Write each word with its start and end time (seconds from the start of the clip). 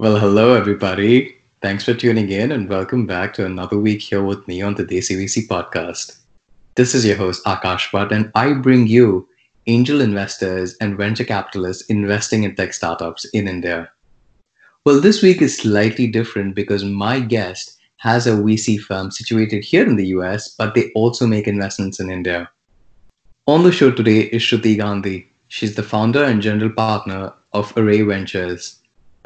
Well, 0.00 0.16
hello, 0.16 0.54
everybody. 0.54 1.34
Thanks 1.60 1.82
for 1.82 1.92
tuning 1.92 2.30
in 2.30 2.52
and 2.52 2.68
welcome 2.68 3.04
back 3.04 3.34
to 3.34 3.44
another 3.44 3.76
week 3.76 4.00
here 4.00 4.22
with 4.22 4.46
me 4.46 4.62
on 4.62 4.76
the 4.76 4.84
Desi 4.84 5.16
VC 5.16 5.48
podcast. 5.48 6.20
This 6.76 6.94
is 6.94 7.04
your 7.04 7.16
host, 7.16 7.44
Akash 7.46 7.90
Bhatt, 7.90 8.12
and 8.12 8.30
I 8.36 8.52
bring 8.52 8.86
you 8.86 9.26
angel 9.66 10.00
investors 10.00 10.76
and 10.80 10.96
venture 10.96 11.24
capitalists 11.24 11.84
investing 11.86 12.44
in 12.44 12.54
tech 12.54 12.74
startups 12.74 13.24
in 13.34 13.48
India. 13.48 13.90
Well, 14.84 15.00
this 15.00 15.20
week 15.20 15.42
is 15.42 15.58
slightly 15.58 16.06
different 16.06 16.54
because 16.54 16.84
my 16.84 17.18
guest 17.18 17.76
has 17.96 18.28
a 18.28 18.36
VC 18.36 18.78
firm 18.78 19.10
situated 19.10 19.64
here 19.64 19.84
in 19.84 19.96
the 19.96 20.06
US, 20.18 20.54
but 20.54 20.76
they 20.76 20.92
also 20.92 21.26
make 21.26 21.48
investments 21.48 21.98
in 21.98 22.08
India. 22.08 22.48
On 23.48 23.64
the 23.64 23.72
show 23.72 23.90
today 23.90 24.20
is 24.30 24.42
Shruti 24.42 24.76
Gandhi. 24.76 25.26
She's 25.48 25.74
the 25.74 25.82
founder 25.82 26.22
and 26.22 26.40
general 26.40 26.70
partner 26.70 27.32
of 27.52 27.76
Array 27.76 28.02
Ventures 28.02 28.77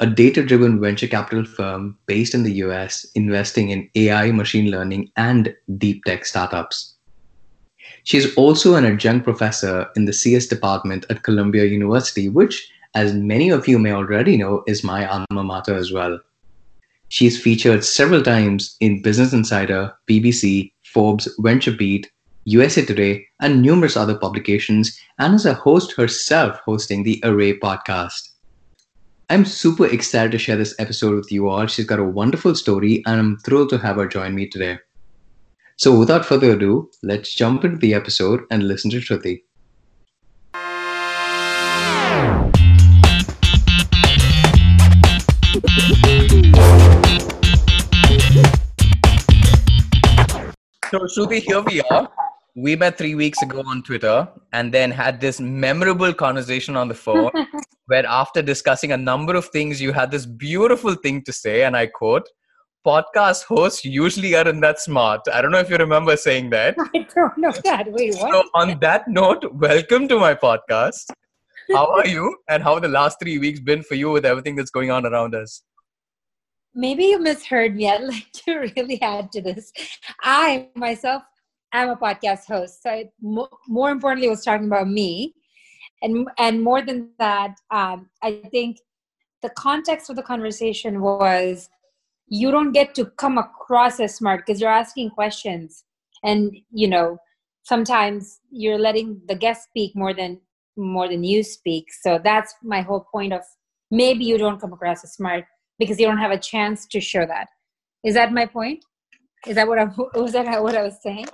a 0.03 0.05
data 0.05 0.43
driven 0.43 0.81
venture 0.81 1.07
capital 1.07 1.45
firm 1.45 1.97
based 2.07 2.33
in 2.33 2.43
the 2.43 2.55
US 2.55 3.05
investing 3.15 3.69
in 3.69 3.89
AI, 3.95 4.33
machine 4.33 4.69
learning, 4.69 5.09
and 5.15 5.55
deep 5.77 6.03
tech 6.03 6.25
startups. 6.25 6.95
She 8.03 8.17
is 8.17 8.35
also 8.35 8.75
an 8.75 8.83
adjunct 8.83 9.23
professor 9.23 9.87
in 9.95 10.03
the 10.03 10.11
CS 10.11 10.47
department 10.47 11.05
at 11.09 11.23
Columbia 11.23 11.63
University, 11.63 12.27
which, 12.27 12.69
as 12.95 13.13
many 13.13 13.49
of 13.49 13.65
you 13.65 13.79
may 13.79 13.93
already 13.93 14.35
know, 14.35 14.61
is 14.67 14.83
my 14.83 15.07
alma 15.07 15.41
mater 15.41 15.73
as 15.73 15.93
well. 15.93 16.19
She 17.07 17.25
is 17.25 17.41
featured 17.41 17.85
several 17.85 18.21
times 18.21 18.75
in 18.81 19.01
Business 19.01 19.31
Insider, 19.31 19.93
BBC, 20.09 20.73
Forbes, 20.83 21.33
VentureBeat, 21.39 22.07
USA 22.43 22.83
Today, 22.83 23.25
and 23.39 23.61
numerous 23.61 23.95
other 23.95 24.17
publications, 24.17 24.99
and 25.17 25.33
is 25.33 25.45
a 25.45 25.53
host 25.53 25.93
herself 25.93 26.59
hosting 26.65 27.03
the 27.03 27.21
Array 27.23 27.57
podcast. 27.57 28.32
I'm 29.29 29.45
super 29.45 29.85
excited 29.87 30.33
to 30.33 30.37
share 30.37 30.57
this 30.57 30.75
episode 30.79 31.15
with 31.15 31.31
you 31.31 31.47
all. 31.47 31.65
She's 31.65 31.85
got 31.85 31.99
a 31.99 32.03
wonderful 32.03 32.55
story, 32.55 33.01
and 33.05 33.19
I'm 33.19 33.37
thrilled 33.37 33.69
to 33.69 33.77
have 33.77 33.95
her 33.95 34.07
join 34.07 34.35
me 34.35 34.47
today. 34.47 34.79
So, 35.77 35.97
without 35.97 36.25
further 36.25 36.51
ado, 36.51 36.91
let's 37.03 37.33
jump 37.33 37.63
into 37.63 37.77
the 37.77 37.93
episode 37.93 38.41
and 38.51 38.67
listen 38.67 38.91
to 38.91 38.97
Shruti. 38.97 39.43
So, 50.91 50.99
Shruti, 51.07 51.41
here 51.41 51.61
we 51.61 51.81
are. 51.89 52.09
We 52.55 52.75
met 52.75 52.99
three 52.99 53.15
weeks 53.15 53.41
ago 53.41 53.63
on 53.65 53.81
Twitter 53.81 54.27
and 54.51 54.71
then 54.71 54.91
had 54.91 55.19
this 55.21 55.39
memorable 55.39 56.13
conversation 56.13 56.75
on 56.75 56.87
the 56.87 56.93
phone 56.93 57.31
where 57.93 58.07
after 58.07 58.41
discussing 58.41 58.91
a 58.91 58.97
number 58.97 59.35
of 59.35 59.45
things, 59.49 59.79
you 59.79 59.91
had 59.91 60.09
this 60.09 60.25
beautiful 60.25 60.95
thing 60.95 61.23
to 61.25 61.31
say, 61.31 61.63
and 61.63 61.77
I 61.77 61.85
quote, 61.85 62.27
podcast 62.83 63.43
hosts 63.43 63.85
usually 63.85 64.33
aren't 64.35 64.61
that 64.61 64.79
smart. 64.79 65.21
I 65.31 65.43
don't 65.43 65.51
know 65.51 65.59
if 65.59 65.69
you 65.69 65.77
remember 65.77 66.17
saying 66.17 66.49
that. 66.49 66.75
I 66.95 67.05
don't 67.13 67.37
know 67.37 67.51
that. 67.65 67.91
Wait, 67.91 68.15
what? 68.15 68.31
So, 68.33 68.49
on 68.55 68.79
that 68.79 69.07
note, 69.07 69.45
welcome 69.53 70.07
to 70.07 70.17
my 70.17 70.33
podcast. 70.33 71.11
How 71.71 71.85
are 71.97 72.07
you? 72.07 72.35
And 72.49 72.63
how 72.63 72.79
the 72.79 72.87
last 72.87 73.19
three 73.21 73.37
weeks 73.37 73.59
been 73.59 73.83
for 73.83 73.93
you 73.93 74.09
with 74.09 74.25
everything 74.25 74.55
that's 74.55 74.71
going 74.71 74.89
on 74.89 75.05
around 75.05 75.35
us? 75.35 75.61
Maybe 76.73 77.05
you 77.05 77.19
misheard 77.19 77.75
me. 77.75 77.91
I'd 77.91 78.03
like 78.15 78.31
to 78.45 78.55
really 78.75 78.99
add 79.03 79.31
to 79.33 79.41
this. 79.43 79.71
I 80.23 80.69
myself 80.73 81.21
am 81.71 81.89
a 81.89 81.95
podcast 81.95 82.47
host. 82.47 82.81
So, 82.81 82.89
I, 82.89 83.11
more 83.21 83.91
importantly, 83.91 84.29
was 84.29 84.43
talking 84.43 84.65
about 84.65 84.89
me 84.89 85.35
and 86.03 86.27
and 86.37 86.61
more 86.61 86.81
than 86.81 87.09
that 87.17 87.55
um, 87.71 88.09
i 88.21 88.41
think 88.51 88.77
the 89.41 89.49
context 89.49 90.09
of 90.09 90.15
the 90.15 90.23
conversation 90.23 91.01
was 91.01 91.69
you 92.27 92.49
don't 92.49 92.71
get 92.71 92.95
to 92.95 93.05
come 93.05 93.37
across 93.37 93.99
as 93.99 94.15
smart 94.15 94.43
because 94.45 94.59
you're 94.59 94.69
asking 94.71 95.11
questions. 95.11 95.83
And 96.23 96.55
you 96.71 96.87
know 96.87 97.17
sometimes 97.63 98.39
you're 98.49 98.79
letting 98.79 99.21
the 99.27 99.35
guest 99.35 99.65
speak 99.65 99.95
more 99.95 100.13
than 100.13 100.39
more 100.75 101.07
than 101.07 101.23
you 101.23 101.43
speak. 101.43 101.87
So 102.01 102.19
that's 102.23 102.55
my 102.63 102.81
whole 102.81 103.05
point 103.11 103.33
of 103.33 103.41
maybe 103.91 104.23
you 104.25 104.37
don't 104.37 104.59
come 104.59 104.73
across 104.73 105.03
as 105.03 105.13
smart 105.13 105.45
because 105.77 105.99
you 105.99 106.07
don't 106.07 106.17
have 106.17 106.31
a 106.31 106.39
chance 106.39 106.87
to 106.87 106.99
show 106.99 107.25
that. 107.25 107.47
Is 108.03 108.15
that 108.15 108.31
my 108.31 108.45
point? 108.45 108.83
Is 109.45 109.55
that 109.55 109.67
what 109.67 109.77
i 109.77 109.83
was 110.15 110.31
that 110.31 110.63
what 110.63 110.75
i 110.75 110.83
was 110.83 110.97
saying? 111.03 111.27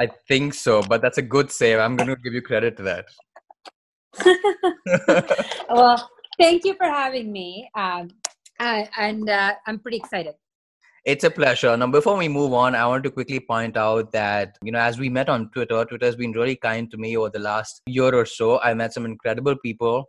I 0.00 0.08
think 0.28 0.54
so 0.54 0.82
but 0.82 1.02
that's 1.02 1.18
a 1.18 1.22
good 1.22 1.50
save. 1.50 1.78
I'm 1.78 1.96
going 1.96 2.08
to 2.08 2.16
give 2.16 2.32
you 2.32 2.42
credit 2.42 2.76
to 2.78 2.82
that 2.84 3.04
well, 5.70 6.10
thank 6.38 6.64
you 6.64 6.74
for 6.74 6.86
having 6.86 7.32
me. 7.32 7.68
Um, 7.74 8.08
and 8.58 9.28
uh, 9.28 9.54
I'm 9.66 9.78
pretty 9.78 9.98
excited. 9.98 10.34
It's 11.04 11.24
a 11.24 11.30
pleasure. 11.30 11.76
Now, 11.76 11.88
before 11.88 12.16
we 12.16 12.28
move 12.28 12.54
on, 12.54 12.74
I 12.74 12.86
want 12.86 13.04
to 13.04 13.10
quickly 13.10 13.38
point 13.38 13.76
out 13.76 14.10
that, 14.12 14.56
you 14.62 14.72
know, 14.72 14.78
as 14.78 14.98
we 14.98 15.10
met 15.10 15.28
on 15.28 15.50
Twitter, 15.50 15.84
Twitter 15.84 16.06
has 16.06 16.16
been 16.16 16.32
really 16.32 16.56
kind 16.56 16.90
to 16.90 16.96
me 16.96 17.14
over 17.16 17.28
the 17.28 17.40
last 17.40 17.82
year 17.86 18.14
or 18.14 18.24
so. 18.24 18.58
I 18.60 18.72
met 18.72 18.94
some 18.94 19.04
incredible 19.04 19.54
people 19.56 20.08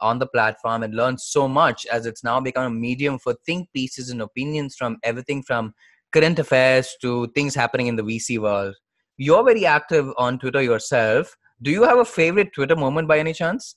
on 0.00 0.20
the 0.20 0.26
platform 0.26 0.84
and 0.84 0.94
learned 0.94 1.20
so 1.20 1.48
much 1.48 1.84
as 1.86 2.06
it's 2.06 2.22
now 2.22 2.38
become 2.40 2.64
a 2.64 2.70
medium 2.70 3.18
for 3.18 3.34
think 3.44 3.68
pieces 3.72 4.10
and 4.10 4.22
opinions 4.22 4.76
from 4.76 4.98
everything 5.02 5.42
from 5.42 5.74
current 6.12 6.38
affairs 6.38 6.94
to 7.00 7.26
things 7.34 7.54
happening 7.54 7.88
in 7.88 7.96
the 7.96 8.02
VC 8.02 8.38
world. 8.38 8.74
You're 9.16 9.44
very 9.44 9.66
active 9.66 10.12
on 10.16 10.38
Twitter 10.38 10.62
yourself. 10.62 11.34
Do 11.62 11.70
you 11.70 11.84
have 11.84 11.98
a 11.98 12.04
favorite 12.04 12.52
Twitter 12.52 12.76
moment 12.76 13.08
by 13.08 13.18
any 13.18 13.32
chance? 13.32 13.76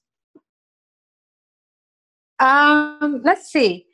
Um, 2.40 3.22
let's 3.24 3.52
see. 3.52 3.86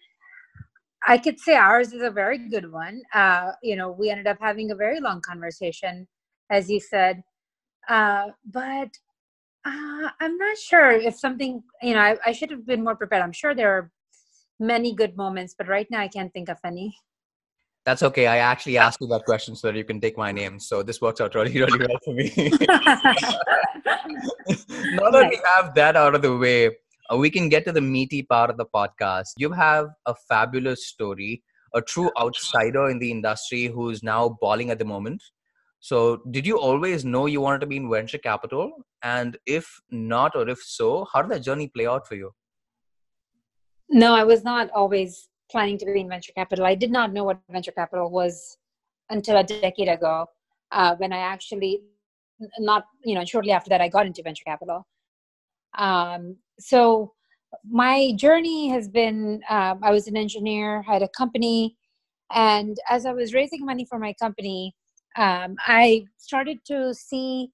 I 1.08 1.18
could 1.18 1.40
say 1.40 1.56
ours 1.56 1.94
is 1.94 2.02
a 2.02 2.10
very 2.10 2.38
good 2.50 2.72
one. 2.72 3.02
Uh, 3.14 3.52
you 3.62 3.76
know, 3.76 3.92
we 3.92 4.10
ended 4.10 4.28
up 4.28 4.38
having 4.40 4.72
a 4.72 4.76
very 4.76 5.00
long 5.00 5.22
conversation, 5.22 6.08
as 6.50 6.70
you 6.70 6.80
said. 6.80 7.22
Uh, 7.88 8.30
but 8.52 8.90
uh, 9.66 10.10
I'm 10.20 10.38
not 10.38 10.58
sure 10.58 10.92
if 10.92 11.16
something, 11.16 11.62
you 11.84 11.94
know, 11.94 12.00
I, 12.00 12.18
I 12.26 12.32
should 12.32 12.50
have 12.50 12.66
been 12.66 12.84
more 12.84 12.96
prepared. 12.96 13.22
I'm 13.22 13.32
sure 13.32 13.54
there 13.54 13.72
are 13.72 13.92
many 14.60 14.96
good 14.96 15.16
moments, 15.16 15.54
but 15.56 15.68
right 15.68 15.88
now 15.92 16.00
I 16.00 16.08
can't 16.08 16.34
think 16.34 16.50
of 16.50 16.58
any. 16.64 16.96
That's 17.86 18.02
okay. 18.02 18.26
I 18.26 18.38
actually 18.38 18.80
asked 18.80 19.00
you 19.00 19.08
that 19.08 19.26
question 19.26 19.56
so 19.56 19.68
that 19.68 19.78
you 19.78 19.84
can 19.84 20.02
take 20.02 20.18
my 20.18 20.32
name. 20.32 20.60
So 20.60 20.82
this 20.82 21.02
works 21.02 21.22
out 21.22 21.36
really, 21.36 21.54
really 21.54 21.78
well 21.88 22.00
for 22.04 22.16
me. 22.16 22.34
now 24.96 25.12
that 25.12 25.28
we 25.30 25.40
have 25.56 25.76
that 25.76 25.96
out 25.96 26.16
of 26.16 26.24
the 26.24 26.36
way, 26.36 26.72
uh, 27.12 27.18
we 27.18 27.30
can 27.30 27.48
get 27.48 27.64
to 27.66 27.72
the 27.72 27.82
meaty 27.82 28.24
part 28.24 28.50
of 28.50 28.58
the 28.58 28.66
podcast. 28.66 29.34
You 29.38 29.52
have 29.52 29.90
a 30.08 30.16
fabulous 30.28 30.88
story, 30.88 31.44
a 31.76 31.82
true 31.82 32.10
outsider 32.20 32.90
in 32.90 32.98
the 32.98 33.12
industry 33.12 33.68
who's 33.68 34.02
now 34.02 34.36
balling 34.42 34.72
at 34.72 34.80
the 34.80 34.86
moment. 34.86 35.22
So, 35.80 36.24
did 36.32 36.48
you 36.48 36.58
always 36.60 37.06
know 37.06 37.28
you 37.28 37.42
wanted 37.42 37.60
to 37.60 37.68
be 37.68 37.78
in 37.78 37.88
venture 37.88 38.18
capital? 38.18 38.72
And 39.04 39.38
if 39.46 39.80
not, 39.92 40.36
or 40.36 40.50
if 40.50 40.58
so, 40.64 41.06
how 41.14 41.22
did 41.22 41.30
that 41.30 41.44
journey 41.44 41.68
play 41.68 41.86
out 41.86 42.08
for 42.08 42.16
you? 42.16 42.32
No, 43.90 44.16
I 44.16 44.24
was 44.24 44.44
not 44.44 44.72
always 44.72 45.30
planning 45.52 45.78
to 45.78 45.86
be 45.86 46.00
in 46.00 46.10
venture 46.10 46.34
capital. 46.34 46.66
I 46.66 46.76
did 46.76 46.92
not 46.92 47.14
know 47.14 47.24
what 47.24 47.40
venture 47.50 47.72
capital 47.72 48.10
was 48.10 48.58
until 49.10 49.38
a 49.38 49.44
decade 49.44 49.88
ago 49.88 50.26
uh, 50.72 50.96
when 50.96 51.14
I 51.14 51.20
actually, 51.20 51.82
not, 52.60 52.86
you 53.04 53.16
know, 53.16 53.26
shortly 53.26 53.52
after 53.52 53.70
that, 53.70 53.82
I 53.82 53.88
got 53.88 54.06
into 54.06 54.24
venture 54.24 54.44
capital. 54.46 54.86
Um, 55.78 56.38
so 56.60 57.14
my 57.70 58.14
journey 58.18 58.70
has 58.70 58.88
been 58.88 59.42
um, 59.50 59.80
I 59.84 59.92
was 59.92 60.08
an 60.08 60.18
engineer, 60.18 60.82
had 60.82 61.02
a 61.02 61.10
company, 61.10 61.78
and 62.34 62.78
as 62.90 63.06
I 63.06 63.14
was 63.14 63.34
raising 63.34 63.66
money 63.66 63.86
for 63.86 64.00
my 64.00 64.14
company, 64.14 64.76
um, 65.18 65.56
I 65.60 66.06
started 66.18 66.60
to 66.68 66.94
see 66.94 67.52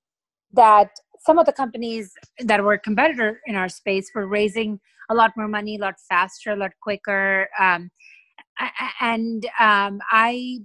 that 0.53 0.89
some 1.25 1.37
of 1.37 1.45
the 1.45 1.53
companies 1.53 2.13
that 2.39 2.63
were 2.63 2.77
competitor 2.77 3.41
in 3.45 3.55
our 3.55 3.69
space 3.69 4.11
were 4.13 4.27
raising 4.27 4.79
a 5.09 5.13
lot 5.13 5.31
more 5.37 5.47
money, 5.47 5.75
a 5.75 5.79
lot 5.79 5.95
faster, 6.09 6.51
a 6.51 6.55
lot 6.55 6.71
quicker. 6.81 7.47
Um, 7.59 7.91
and 8.99 9.45
um, 9.59 9.99
I, 10.11 10.59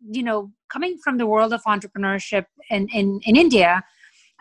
you 0.00 0.22
know, 0.22 0.52
coming 0.70 0.98
from 1.02 1.18
the 1.18 1.26
world 1.26 1.52
of 1.52 1.62
entrepreneurship 1.64 2.46
in, 2.70 2.88
in, 2.88 3.20
in 3.24 3.36
India, 3.36 3.82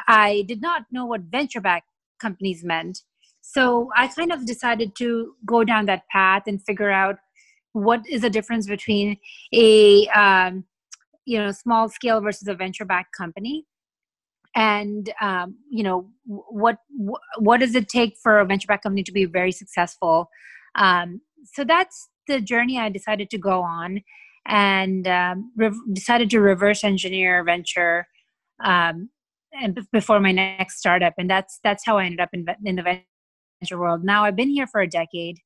I 0.07 0.43
did 0.47 0.61
not 0.61 0.83
know 0.91 1.05
what 1.05 1.21
venture 1.21 1.61
backed 1.61 1.87
companies 2.19 2.63
meant. 2.63 2.99
So 3.41 3.89
I 3.95 4.07
kind 4.07 4.31
of 4.31 4.45
decided 4.45 4.95
to 4.97 5.33
go 5.45 5.63
down 5.63 5.85
that 5.87 6.03
path 6.11 6.43
and 6.47 6.61
figure 6.63 6.91
out 6.91 7.17
what 7.73 8.01
is 8.07 8.21
the 8.21 8.29
difference 8.29 8.67
between 8.67 9.17
a 9.53 10.07
um, 10.09 10.65
you 11.25 11.37
know 11.37 11.51
small 11.51 11.89
scale 11.89 12.21
versus 12.21 12.47
a 12.47 12.53
venture 12.53 12.85
backed 12.85 13.15
company 13.15 13.65
and 14.55 15.13
um, 15.21 15.55
you 15.69 15.83
know 15.83 16.09
what 16.25 16.77
what 17.37 17.59
does 17.59 17.75
it 17.75 17.89
take 17.89 18.15
for 18.21 18.39
a 18.39 18.45
venture 18.45 18.67
back 18.67 18.83
company 18.83 19.03
to 19.03 19.11
be 19.11 19.25
very 19.25 19.51
successful? 19.51 20.29
Um, 20.75 21.21
so 21.45 21.63
that's 21.63 22.09
the 22.27 22.39
journey 22.39 22.77
i 22.79 22.89
decided 22.89 23.29
to 23.31 23.37
go 23.37 23.61
on 23.63 24.01
and 24.45 25.07
um, 25.07 25.51
re- 25.57 25.71
decided 25.93 26.29
to 26.29 26.39
reverse 26.39 26.83
engineer 26.83 27.43
venture 27.43 28.07
um, 28.63 29.09
and 29.53 29.75
b- 29.75 29.81
before 29.91 30.19
my 30.19 30.31
next 30.31 30.77
startup 30.77 31.13
and 31.17 31.29
that's 31.29 31.59
that's 31.63 31.83
how 31.85 31.97
i 31.97 32.05
ended 32.05 32.19
up 32.19 32.29
in, 32.33 32.45
in 32.65 32.75
the 32.75 32.83
venture 32.83 33.79
world. 33.79 34.03
Now 34.03 34.23
i've 34.25 34.35
been 34.35 34.49
here 34.49 34.67
for 34.67 34.81
a 34.81 34.87
decade 34.87 35.37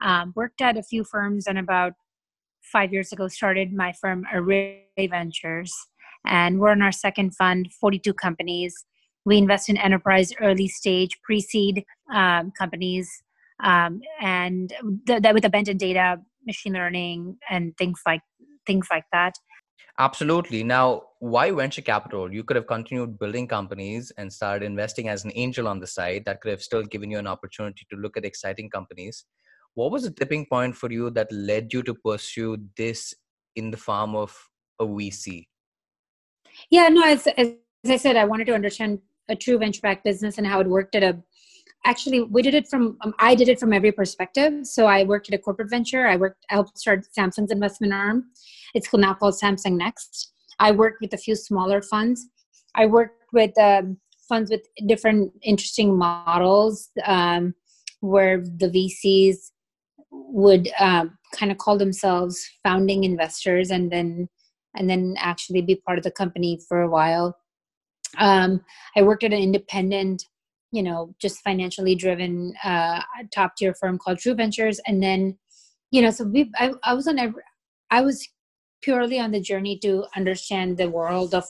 Um, 0.00 0.32
worked 0.36 0.60
at 0.60 0.76
a 0.76 0.82
few 0.82 1.04
firms, 1.04 1.46
and 1.46 1.58
about 1.58 1.94
five 2.62 2.92
years 2.92 3.12
ago 3.12 3.28
started 3.28 3.72
my 3.72 3.92
firm 3.92 4.26
Array 4.32 4.86
Ventures, 4.98 5.72
and 6.24 6.58
we're 6.58 6.72
in 6.72 6.82
our 6.82 6.92
second 6.92 7.34
fund, 7.34 7.72
42 7.80 8.14
companies. 8.14 8.84
We 9.24 9.38
invest 9.38 9.68
in 9.68 9.76
enterprise, 9.76 10.32
early 10.40 10.68
stage, 10.68 11.18
pre-seed 11.22 11.84
um, 12.12 12.52
companies, 12.58 13.10
um, 13.62 14.00
and 14.20 14.72
th- 15.06 15.22
that 15.22 15.34
with 15.34 15.44
a 15.44 15.50
bent 15.50 15.68
in 15.68 15.78
data, 15.78 16.20
machine 16.46 16.74
learning, 16.74 17.38
and 17.48 17.76
things 17.76 18.00
like 18.06 18.20
things 18.66 18.88
like 18.90 19.04
that. 19.12 19.34
Absolutely. 19.98 20.64
Now, 20.64 21.02
why 21.20 21.52
venture 21.52 21.82
capital? 21.82 22.32
You 22.32 22.42
could 22.42 22.56
have 22.56 22.66
continued 22.66 23.18
building 23.18 23.46
companies 23.46 24.10
and 24.18 24.32
started 24.32 24.64
investing 24.64 25.08
as 25.08 25.24
an 25.24 25.30
angel 25.36 25.68
on 25.68 25.78
the 25.78 25.86
side. 25.86 26.24
That 26.24 26.40
could 26.40 26.50
have 26.50 26.62
still 26.62 26.82
given 26.82 27.10
you 27.10 27.18
an 27.18 27.28
opportunity 27.28 27.86
to 27.90 27.96
look 27.96 28.16
at 28.16 28.24
exciting 28.24 28.70
companies. 28.70 29.24
What 29.74 29.92
was 29.92 30.02
the 30.02 30.10
tipping 30.10 30.46
point 30.46 30.76
for 30.76 30.90
you 30.90 31.10
that 31.10 31.30
led 31.30 31.72
you 31.72 31.82
to 31.84 31.94
pursue 31.94 32.58
this 32.76 33.14
in 33.54 33.70
the 33.70 33.76
form 33.76 34.16
of 34.16 34.36
a 34.80 34.84
VC? 34.84 35.46
Yeah, 36.70 36.88
no, 36.88 37.04
as, 37.04 37.26
as 37.36 37.52
I 37.86 37.96
said, 37.96 38.16
I 38.16 38.24
wanted 38.24 38.46
to 38.46 38.54
understand 38.54 39.00
a 39.28 39.36
true 39.36 39.58
venture 39.58 39.80
backed 39.80 40.04
business 40.04 40.38
and 40.38 40.46
how 40.46 40.60
it 40.60 40.66
worked 40.66 40.94
at 40.94 41.02
a 41.02 41.22
actually 41.86 42.22
we 42.22 42.42
did 42.42 42.54
it 42.54 42.66
from 42.66 42.96
um, 43.02 43.14
i 43.18 43.34
did 43.34 43.48
it 43.48 43.60
from 43.60 43.72
every 43.72 43.92
perspective. 43.92 44.66
So 44.66 44.86
i 44.86 45.04
worked 45.04 45.28
at 45.28 45.34
a 45.34 45.38
corporate 45.38 45.70
venture. 45.70 46.06
I 46.06 46.16
worked 46.16 46.44
i 46.50 46.54
helped 46.54 46.78
start 46.78 47.06
samsung's 47.16 47.50
investment 47.50 47.92
arm. 47.92 48.24
It's 48.74 48.88
now 48.92 49.14
called 49.14 49.34
samsung 49.34 49.76
next. 49.76 50.32
I 50.58 50.70
worked 50.70 51.00
with 51.00 51.12
a 51.14 51.18
few 51.18 51.36
smaller 51.36 51.82
funds. 51.82 52.26
I 52.74 52.86
worked 52.86 53.22
with 53.32 53.56
um, 53.58 53.98
funds 54.28 54.50
with 54.50 54.62
different 54.86 55.32
interesting 55.42 55.96
models 55.96 56.88
um, 57.04 57.54
where 58.00 58.38
the 58.38 58.68
vcs 58.68 59.50
would 60.10 60.68
um, 60.78 61.18
kind 61.34 61.50
of 61.52 61.58
call 61.58 61.76
themselves 61.76 62.44
founding 62.62 63.04
investors 63.04 63.70
and 63.70 63.90
then 63.90 64.28
and 64.74 64.88
then 64.88 65.14
actually 65.18 65.62
be 65.62 65.76
part 65.76 65.98
of 65.98 66.04
the 66.04 66.10
company 66.10 66.60
for 66.68 66.82
a 66.82 66.90
while. 66.90 67.36
Um, 68.18 68.60
i 68.96 69.02
worked 69.02 69.24
at 69.24 69.32
an 69.32 69.40
independent 69.40 70.24
you 70.74 70.82
know 70.82 71.14
just 71.20 71.40
financially 71.42 71.94
driven 71.94 72.52
uh, 72.64 73.00
top 73.32 73.56
tier 73.56 73.74
firm 73.74 73.96
called 73.96 74.18
True 74.18 74.34
Ventures, 74.34 74.80
and 74.86 75.02
then 75.02 75.38
you 75.92 76.02
know 76.02 76.10
so 76.10 76.24
we 76.24 76.50
I, 76.56 76.72
I 76.82 76.94
was 76.94 77.06
on 77.06 77.18
every, 77.18 77.42
I 77.90 78.00
was 78.00 78.28
purely 78.82 79.18
on 79.20 79.30
the 79.30 79.40
journey 79.40 79.78
to 79.78 80.04
understand 80.16 80.76
the 80.76 80.90
world 80.90 81.32
of 81.34 81.44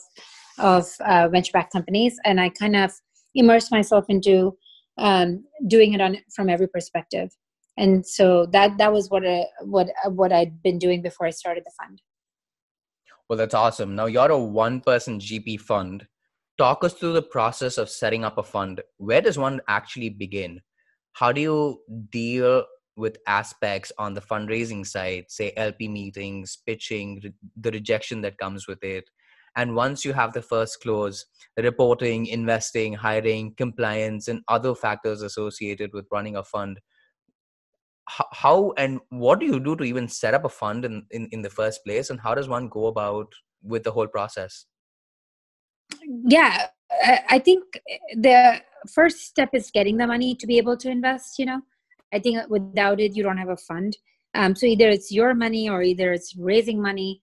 of 0.59 0.87
uh, 1.01 1.27
venture 1.27 1.51
backed 1.51 1.73
companies, 1.73 2.17
and 2.23 2.39
I 2.39 2.49
kind 2.49 2.75
of 2.75 2.91
immersed 3.33 3.71
myself 3.71 4.05
into 4.09 4.55
um, 4.97 5.43
doing 5.67 5.93
it 5.93 6.01
on 6.01 6.17
from 6.35 6.47
every 6.47 6.67
perspective, 6.67 7.29
and 7.77 8.05
so 8.05 8.45
that 8.47 8.77
that 8.77 8.93
was 8.93 9.09
what 9.09 9.25
I, 9.25 9.45
what 9.63 9.87
what 10.09 10.31
I'd 10.31 10.61
been 10.61 10.77
doing 10.77 11.01
before 11.01 11.25
I 11.25 11.31
started 11.31 11.63
the 11.65 11.71
fund. 11.81 11.99
Well, 13.29 13.37
that's 13.37 13.53
awesome. 13.53 13.95
Now 13.95 14.05
you're 14.05 14.31
a 14.31 14.39
one 14.39 14.81
person 14.81 15.19
GP 15.19 15.59
fund 15.61 16.07
talk 16.57 16.83
us 16.83 16.93
through 16.93 17.13
the 17.13 17.21
process 17.21 17.77
of 17.77 17.89
setting 17.89 18.23
up 18.23 18.37
a 18.37 18.43
fund. 18.43 18.81
Where 18.97 19.21
does 19.21 19.37
one 19.37 19.61
actually 19.67 20.09
begin? 20.09 20.61
How 21.13 21.31
do 21.31 21.41
you 21.41 21.79
deal 22.09 22.65
with 22.97 23.17
aspects 23.27 23.91
on 23.97 24.13
the 24.13 24.21
fundraising 24.21 24.85
side, 24.85 25.25
say 25.27 25.51
LP 25.57 25.87
meetings, 25.87 26.57
pitching, 26.65 27.33
the 27.59 27.71
rejection 27.71 28.21
that 28.21 28.37
comes 28.37 28.67
with 28.67 28.83
it? 28.83 29.09
And 29.57 29.75
once 29.75 30.03
you 30.03 30.11
have 30.13 30.33
the 30.33 30.41
first 30.41 30.81
close, 30.81 31.25
reporting, 31.57 32.25
investing, 32.25 32.93
hiring, 32.93 33.53
compliance, 33.55 34.27
and 34.27 34.41
other 34.49 34.75
factors 34.75 35.21
associated 35.21 35.91
with 35.93 36.07
running 36.11 36.35
a 36.35 36.43
fund, 36.43 36.79
how 38.07 38.73
and 38.77 38.99
what 39.09 39.39
do 39.39 39.45
you 39.45 39.59
do 39.59 39.75
to 39.75 39.83
even 39.83 40.07
set 40.07 40.33
up 40.33 40.45
a 40.45 40.49
fund 40.49 40.85
in, 40.85 41.05
in, 41.11 41.27
in 41.31 41.41
the 41.41 41.49
first 41.49 41.83
place? 41.83 42.09
And 42.09 42.19
how 42.19 42.35
does 42.35 42.47
one 42.47 42.69
go 42.69 42.87
about 42.87 43.33
with 43.63 43.83
the 43.83 43.91
whole 43.91 44.07
process? 44.07 44.65
yeah 46.27 46.67
i 47.29 47.39
think 47.39 47.63
the 48.13 48.61
first 48.93 49.21
step 49.21 49.49
is 49.53 49.71
getting 49.71 49.97
the 49.97 50.07
money 50.07 50.35
to 50.35 50.47
be 50.47 50.57
able 50.57 50.77
to 50.77 50.89
invest 50.89 51.37
you 51.39 51.45
know 51.45 51.61
i 52.13 52.19
think 52.19 52.37
without 52.49 52.99
it 52.99 53.15
you 53.15 53.23
don't 53.23 53.37
have 53.37 53.49
a 53.49 53.57
fund 53.57 53.97
um, 54.35 54.53
so 54.53 54.65
either 54.65 54.89
it's 54.89 55.11
your 55.11 55.33
money 55.33 55.69
or 55.69 55.81
either 55.81 56.11
it's 56.11 56.35
raising 56.37 56.81
money 56.81 57.21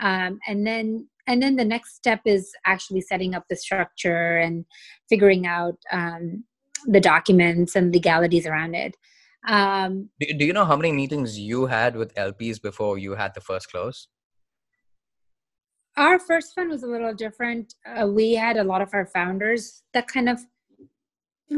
um, 0.00 0.38
and 0.46 0.66
then 0.66 1.08
and 1.26 1.42
then 1.42 1.56
the 1.56 1.64
next 1.64 1.96
step 1.96 2.20
is 2.24 2.52
actually 2.66 3.00
setting 3.00 3.34
up 3.34 3.44
the 3.48 3.56
structure 3.56 4.38
and 4.38 4.64
figuring 5.08 5.46
out 5.46 5.76
um, 5.92 6.44
the 6.86 7.00
documents 7.00 7.76
and 7.76 7.92
legalities 7.92 8.46
around 8.46 8.74
it 8.74 8.96
um, 9.48 10.08
do, 10.20 10.26
do 10.38 10.44
you 10.44 10.52
know 10.52 10.64
how 10.64 10.76
many 10.76 10.92
meetings 10.92 11.38
you 11.38 11.66
had 11.66 11.96
with 11.96 12.14
lps 12.14 12.60
before 12.60 12.98
you 12.98 13.14
had 13.14 13.32
the 13.34 13.40
first 13.40 13.70
close 13.70 14.08
our 15.96 16.18
first 16.18 16.54
fund 16.54 16.70
was 16.70 16.82
a 16.82 16.86
little 16.86 17.12
different. 17.12 17.74
Uh, 17.84 18.06
we 18.06 18.34
had 18.34 18.56
a 18.56 18.64
lot 18.64 18.80
of 18.80 18.90
our 18.94 19.06
founders 19.06 19.82
that 19.92 20.08
kind 20.08 20.28
of 20.28 20.40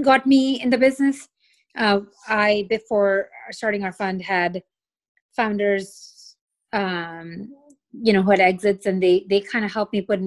got 0.02 0.26
me 0.26 0.60
in 0.60 0.70
the 0.70 0.78
business. 0.78 1.28
Uh, 1.76 2.00
I, 2.26 2.66
before 2.68 3.28
starting 3.50 3.84
our 3.84 3.92
fund, 3.92 4.22
had 4.22 4.62
founders, 5.36 6.36
um, 6.72 7.52
you 7.92 8.12
know, 8.12 8.22
who 8.22 8.30
had 8.30 8.40
exits, 8.40 8.86
and 8.86 9.02
they 9.02 9.26
they 9.28 9.40
kind 9.40 9.64
of 9.64 9.72
helped 9.72 9.92
me 9.92 10.00
put 10.00 10.20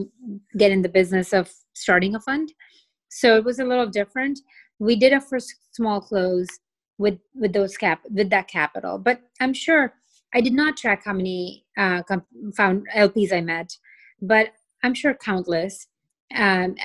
get 0.58 0.72
in 0.72 0.82
the 0.82 0.90
business 0.90 1.34
of 1.34 1.52
starting 1.74 2.16
a 2.16 2.20
fund. 2.20 2.54
So 3.10 3.36
it 3.38 3.44
was 3.44 3.60
a 3.60 3.66
little 3.66 3.88
different. 3.88 4.40
We 4.80 4.96
did 4.96 5.14
a 5.14 5.22
first 5.22 5.54
small 5.74 6.02
close 6.02 6.48
with 6.98 7.20
with 7.34 7.54
those 7.54 7.78
cap 7.78 8.02
with 8.10 8.30
that 8.30 8.48
capital, 8.48 8.98
but 8.98 9.22
I'm 9.40 9.54
sure 9.54 9.94
I 10.34 10.42
did 10.42 10.54
not 10.54 10.78
track 10.78 11.04
how 11.06 11.14
many 11.14 11.66
uh, 11.78 12.02
found 12.56 12.88
LPs 12.96 13.32
I 13.34 13.42
met 13.42 13.78
but 14.22 14.50
I'm 14.84 14.94
sure 14.94 15.14
countless. 15.14 15.88
Um, 16.36 16.76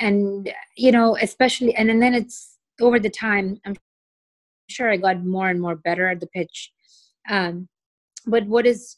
and 0.00 0.52
you 0.76 0.92
know, 0.92 1.16
especially, 1.16 1.74
and, 1.74 1.90
and 1.90 2.02
then 2.02 2.14
it's 2.14 2.58
over 2.80 2.98
the 2.98 3.10
time. 3.10 3.60
I'm 3.64 3.76
sure 4.68 4.90
I 4.90 4.96
got 4.96 5.24
more 5.24 5.48
and 5.48 5.60
more 5.60 5.76
better 5.76 6.08
at 6.08 6.20
the 6.20 6.26
pitch. 6.26 6.72
Um, 7.30 7.68
but 8.26 8.46
what 8.46 8.66
is 8.66 8.96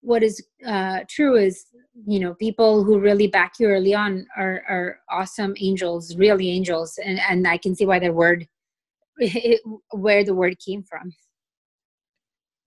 what 0.00 0.22
is 0.22 0.44
uh, 0.66 1.00
true 1.08 1.36
is 1.36 1.66
you 2.06 2.18
know 2.18 2.34
people 2.34 2.82
who 2.82 2.98
really 2.98 3.26
back 3.26 3.54
you 3.60 3.68
early 3.68 3.94
on 3.94 4.26
are 4.36 4.62
are 4.68 4.98
awesome 5.10 5.54
angels, 5.60 6.16
really 6.16 6.50
angels, 6.50 6.98
and 7.04 7.20
and 7.28 7.46
I 7.46 7.58
can 7.58 7.76
see 7.76 7.86
why 7.86 7.98
their 7.98 8.12
word 8.12 8.48
where 9.92 10.24
the 10.24 10.34
word 10.34 10.56
came 10.58 10.82
from. 10.82 11.12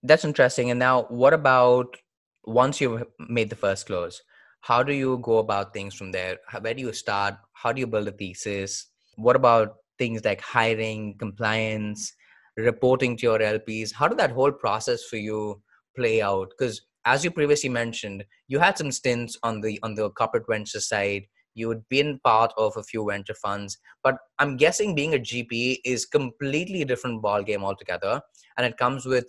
That's 0.02 0.24
interesting. 0.24 0.70
And 0.70 0.78
now, 0.78 1.02
what 1.04 1.34
about 1.34 1.96
once 2.44 2.80
you've 2.80 3.04
made 3.18 3.50
the 3.50 3.56
first 3.56 3.86
close? 3.86 4.22
how 4.66 4.82
do 4.82 4.92
you 4.92 5.18
go 5.22 5.38
about 5.38 5.72
things 5.72 5.94
from 5.94 6.10
there 6.10 6.38
where 6.60 6.74
do 6.74 6.82
you 6.82 6.92
start 6.92 7.34
how 7.52 7.72
do 7.72 7.80
you 7.80 7.86
build 7.86 8.08
a 8.08 8.12
thesis 8.12 8.86
what 9.16 9.36
about 9.36 9.76
things 9.98 10.24
like 10.24 10.40
hiring 10.40 11.16
compliance 11.18 12.12
reporting 12.56 13.16
to 13.16 13.26
your 13.26 13.38
lps 13.38 13.92
how 13.92 14.08
did 14.08 14.18
that 14.18 14.32
whole 14.32 14.52
process 14.52 15.04
for 15.04 15.16
you 15.16 15.62
play 15.94 16.20
out 16.20 16.50
because 16.50 16.82
as 17.04 17.24
you 17.24 17.30
previously 17.30 17.68
mentioned 17.68 18.24
you 18.48 18.58
had 18.58 18.76
some 18.76 18.90
stints 18.90 19.38
on 19.44 19.60
the 19.60 19.78
on 19.84 19.94
the 19.94 20.10
corporate 20.10 20.48
venture 20.48 20.80
side 20.80 21.22
you 21.56 21.68
had 21.68 21.82
been 21.88 22.20
part 22.22 22.52
of 22.56 22.76
a 22.76 22.82
few 22.82 23.06
venture 23.08 23.34
funds 23.34 23.78
but 24.04 24.16
i'm 24.38 24.56
guessing 24.56 24.94
being 24.94 25.14
a 25.14 25.18
gp 25.18 25.78
is 25.84 26.06
completely 26.06 26.84
different 26.84 27.20
ball 27.20 27.42
game 27.42 27.64
altogether 27.64 28.20
and 28.56 28.66
it 28.66 28.76
comes 28.76 29.06
with 29.06 29.26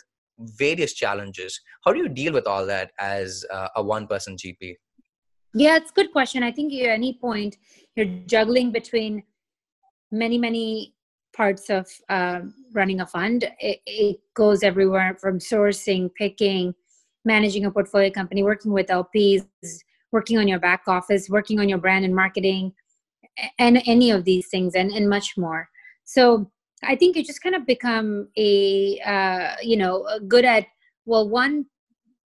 various 0.59 0.93
challenges 0.93 1.59
how 1.83 1.91
do 1.91 1.99
you 1.99 2.09
deal 2.09 2.33
with 2.33 2.45
all 2.45 2.65
that 2.65 2.91
as 2.99 3.45
uh, 3.51 3.69
a 3.75 3.83
one 3.83 4.05
person 4.05 4.35
gp 4.35 4.75
yeah, 5.53 5.77
it's 5.77 5.89
a 5.89 5.93
good 5.93 6.11
question. 6.11 6.43
I 6.43 6.51
think 6.51 6.71
at 6.73 6.89
any 6.89 7.13
point 7.13 7.57
you're 7.95 8.05
juggling 8.27 8.71
between 8.71 9.23
many, 10.11 10.37
many 10.37 10.93
parts 11.35 11.69
of 11.69 11.87
uh, 12.09 12.41
running 12.73 13.01
a 13.01 13.07
fund. 13.07 13.43
It, 13.59 13.79
it, 13.85 14.19
goes 14.35 14.61
everywhere 14.61 15.17
from 15.19 15.39
sourcing, 15.39 16.11
picking, 16.13 16.75
managing 17.25 17.65
a 17.65 17.71
portfolio 17.71 18.11
company, 18.11 18.43
working 18.43 18.71
with 18.71 18.85
LPs, 18.85 19.47
working 20.11 20.37
on 20.37 20.47
your 20.47 20.59
back 20.59 20.83
office, 20.87 21.29
working 21.29 21.59
on 21.59 21.69
your 21.69 21.77
brand 21.77 22.05
and 22.05 22.15
marketing, 22.15 22.73
and 23.59 23.81
any 23.85 24.11
of 24.11 24.23
these 24.25 24.47
things, 24.49 24.75
and, 24.75 24.91
and 24.91 25.09
much 25.09 25.37
more. 25.37 25.69
So 26.05 26.49
I 26.83 26.95
think 26.95 27.15
you 27.15 27.23
just 27.23 27.41
kind 27.41 27.55
of 27.55 27.65
become 27.65 28.29
a, 28.37 28.99
uh, 29.05 29.55
you 29.61 29.77
know, 29.77 30.07
good 30.27 30.45
at, 30.45 30.65
well, 31.05 31.27
one, 31.27 31.65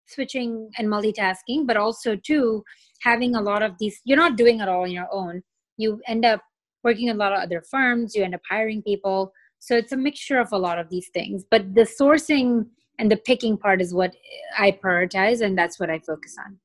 switching 0.08 0.70
and 0.78 0.88
multitasking, 0.88 1.66
but 1.66 1.78
also 1.78 2.16
two, 2.16 2.64
having 3.02 3.36
a 3.36 3.42
lot 3.42 3.64
of 3.64 3.74
these 3.80 4.00
you're 4.06 4.18
not 4.18 4.38
doing 4.38 4.60
it 4.62 4.70
all 4.70 4.84
on 4.84 4.92
your 4.92 5.08
own. 5.12 5.42
You 5.78 6.00
end 6.08 6.26
up 6.26 6.42
working 6.84 7.08
in 7.08 7.16
a 7.16 7.20
lot 7.20 7.34
of 7.34 7.40
other 7.40 7.64
firms 7.70 8.16
you 8.16 8.24
end 8.24 8.36
up 8.36 8.42
hiring 8.50 8.84
people. 8.84 9.34
So 9.60 9.76
it's 9.76 9.92
a 9.92 9.98
mixture 9.98 10.38
of 10.38 10.52
a 10.52 10.58
lot 10.58 10.78
of 10.78 10.90
these 10.90 11.10
things 11.10 11.44
but 11.50 11.74
the 11.74 11.82
sourcing 11.82 12.68
and 13.00 13.12
the 13.12 13.18
picking 13.18 13.58
part 13.58 13.82
is 13.82 13.94
what 13.94 14.16
i 14.58 14.72
prioritize 14.72 15.42
and 15.42 15.58
that's 15.58 15.80
what 15.80 15.90
i 15.90 16.00
focus 16.00 16.36
on 16.46 16.58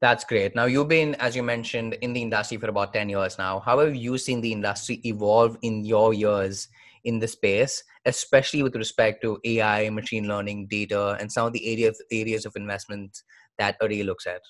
that's 0.00 0.24
great 0.24 0.54
now 0.54 0.64
you've 0.64 0.88
been 0.88 1.14
as 1.16 1.34
you 1.34 1.42
mentioned 1.42 1.94
in 2.02 2.12
the 2.12 2.22
industry 2.22 2.56
for 2.56 2.68
about 2.68 2.92
10 2.92 3.08
years 3.08 3.38
now 3.38 3.60
how 3.60 3.78
have 3.78 3.94
you 3.94 4.18
seen 4.18 4.40
the 4.40 4.52
industry 4.52 5.00
evolve 5.04 5.56
in 5.62 5.84
your 5.84 6.12
years 6.12 6.68
in 7.04 7.18
the 7.18 7.28
space 7.28 7.82
especially 8.06 8.62
with 8.62 8.74
respect 8.76 9.22
to 9.22 9.38
AI, 9.44 9.90
machine 9.90 10.26
learning, 10.26 10.68
data, 10.68 11.16
and 11.20 11.30
some 11.30 11.46
of 11.46 11.52
the 11.52 11.70
areas 11.70 12.02
areas 12.10 12.46
of 12.46 12.52
investment 12.56 13.18
that 13.58 13.76
Array 13.80 14.02
looks 14.02 14.26
at? 14.26 14.40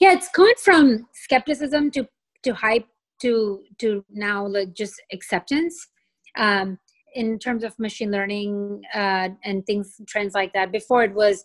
Yeah, 0.00 0.12
it's 0.12 0.28
gone 0.30 0.54
from 0.62 1.06
skepticism 1.12 1.90
to 1.92 2.06
to 2.42 2.54
hype 2.54 2.86
to 3.22 3.62
to 3.78 4.04
now 4.10 4.46
like 4.46 4.74
just 4.74 5.00
acceptance. 5.12 5.88
Um, 6.36 6.78
in 7.14 7.38
terms 7.38 7.62
of 7.62 7.78
machine 7.78 8.10
learning 8.10 8.82
uh, 8.92 9.28
and 9.44 9.64
things 9.66 10.00
trends 10.08 10.34
like 10.34 10.52
that 10.52 10.72
before 10.72 11.04
it 11.04 11.14
was 11.14 11.44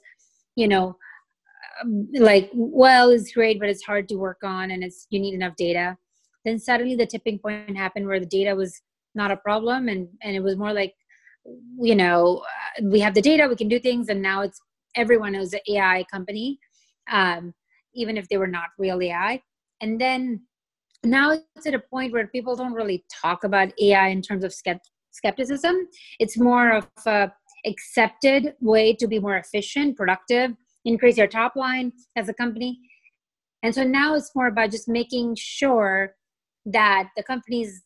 you 0.56 0.68
know 0.68 0.98
like 2.14 2.50
well 2.54 3.10
it's 3.10 3.32
great 3.32 3.60
but 3.60 3.70
it's 3.70 3.84
hard 3.84 4.08
to 4.10 4.16
work 4.16 4.40
on 4.44 4.72
and 4.72 4.84
it's 4.84 5.08
you 5.10 5.20
need 5.20 5.34
enough 5.34 5.56
data. 5.56 5.98
Then 6.46 6.60
suddenly 6.60 6.96
the 6.96 7.06
tipping 7.06 7.40
point 7.40 7.76
happened 7.76 8.08
where 8.08 8.20
the 8.20 8.26
data 8.26 8.56
was 8.56 8.82
not 9.16 9.32
a 9.32 9.38
problem 9.38 9.90
and 9.90 10.08
and 10.22 10.36
it 10.36 10.44
was 10.44 10.56
more 10.56 10.74
like 10.74 10.94
you 11.80 11.96
know 11.96 12.44
uh, 12.78 12.84
we 12.84 13.00
have 13.00 13.14
the 13.14 13.22
data 13.22 13.48
we 13.48 13.56
can 13.56 13.68
do 13.68 13.80
things 13.80 14.10
and 14.10 14.22
now 14.22 14.42
it's 14.42 14.60
everyone 14.96 15.36
is 15.36 15.54
an 15.54 15.60
ai 15.70 16.06
company 16.12 16.60
um, 17.12 17.54
even 17.96 18.18
if 18.18 18.28
they 18.30 18.38
were 18.38 18.48
not 18.48 18.70
real 18.78 19.02
ai 19.02 19.42
and 19.82 20.00
then 20.00 20.42
now 21.04 21.32
it's 21.32 21.66
at 21.66 21.74
a 21.74 21.80
point 21.80 22.12
where 22.12 22.28
people 22.28 22.56
don't 22.56 22.74
really 22.74 23.06
talk 23.22 23.44
about 23.44 23.72
ai 23.82 24.10
in 24.10 24.22
terms 24.22 24.44
of 24.44 24.54
skepticism. 25.12 25.76
It's 26.20 26.38
more 26.38 26.72
of 26.72 26.88
a 27.06 27.32
accepted 27.66 28.54
way 28.62 28.94
to 28.94 29.08
be 29.08 29.20
more 29.20 29.38
efficient 29.38 29.98
productive 29.98 30.52
increase 30.86 31.18
your 31.18 31.28
top 31.28 31.56
line 31.56 31.92
as 32.16 32.30
a 32.30 32.34
company. 32.34 32.80
And 33.64 33.74
so 33.74 33.84
now 33.84 34.16
it's 34.16 34.32
more 34.36 34.48
about 34.48 34.72
just 34.72 34.88
making 34.88 35.36
sure 35.36 36.16
that 36.66 37.10
the 37.16 37.24
companies 37.24 37.84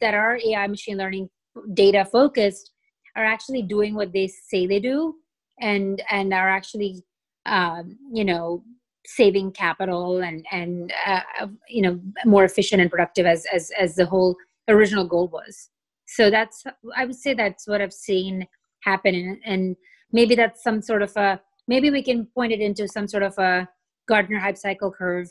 that 0.00 0.14
are 0.14 0.38
ai 0.44 0.66
machine 0.66 0.96
learning 0.96 1.28
data 1.74 2.04
focused 2.04 2.72
are 3.16 3.24
actually 3.24 3.62
doing 3.62 3.94
what 3.94 4.12
they 4.12 4.26
say 4.26 4.66
they 4.66 4.80
do 4.80 5.14
and 5.60 6.02
and 6.10 6.32
are 6.32 6.48
actually 6.48 7.02
um, 7.46 7.96
you 8.12 8.24
know 8.24 8.62
saving 9.06 9.50
capital 9.52 10.22
and 10.22 10.46
and 10.50 10.92
uh, 11.06 11.46
you 11.68 11.82
know 11.82 12.00
more 12.24 12.44
efficient 12.44 12.80
and 12.80 12.90
productive 12.90 13.26
as 13.26 13.46
as 13.52 13.70
as 13.78 13.94
the 13.94 14.06
whole 14.06 14.36
original 14.68 15.06
goal 15.06 15.28
was. 15.28 15.70
So 16.06 16.30
that's 16.30 16.64
i 16.96 17.04
would 17.04 17.16
say 17.16 17.32
that's 17.34 17.66
what 17.66 17.80
i've 17.80 17.92
seen 17.92 18.46
happen. 18.82 19.14
And, 19.14 19.38
and 19.44 19.76
maybe 20.12 20.34
that's 20.34 20.62
some 20.62 20.82
sort 20.82 21.02
of 21.02 21.16
a 21.16 21.40
maybe 21.68 21.90
we 21.90 22.02
can 22.02 22.26
point 22.26 22.52
it 22.52 22.60
into 22.60 22.88
some 22.88 23.08
sort 23.08 23.22
of 23.22 23.36
a 23.38 23.68
Gartner 24.08 24.38
hype 24.38 24.58
cycle 24.58 24.90
curve. 24.90 25.28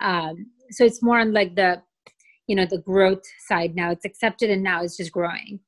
Um, 0.00 0.50
so 0.70 0.84
it's 0.84 1.02
more 1.02 1.20
on 1.20 1.32
like 1.32 1.54
the 1.54 1.82
you 2.46 2.56
know 2.56 2.66
the 2.66 2.78
growth 2.78 3.22
side 3.46 3.74
now. 3.74 3.90
It's 3.90 4.04
accepted 4.04 4.50
and 4.50 4.62
now 4.62 4.82
it's 4.82 4.96
just 4.96 5.12
growing. 5.12 5.60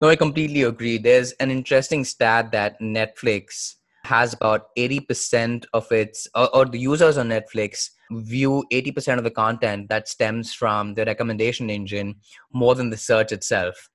No 0.00 0.08
i 0.08 0.16
completely 0.16 0.62
agree. 0.62 0.98
There's 0.98 1.32
an 1.32 1.50
interesting 1.50 2.04
stat 2.04 2.52
that 2.52 2.80
netflix 2.80 3.74
has 4.04 4.34
about 4.34 4.66
80% 4.76 5.64
of 5.72 5.90
its 5.90 6.28
or, 6.34 6.54
or, 6.54 6.64
the 6.66 6.78
users 6.78 7.16
on 7.16 7.30
netflix 7.30 7.88
view 8.12 8.62
80% 8.70 9.16
of 9.16 9.24
the 9.24 9.30
content 9.30 9.88
that 9.88 10.08
stems 10.08 10.52
from 10.52 10.92
the 10.92 11.06
recommendation 11.06 11.70
engine 11.70 12.16
more 12.52 12.74
than 12.74 12.90
the 12.90 12.98
search 12.98 13.32
itself. 13.32 13.88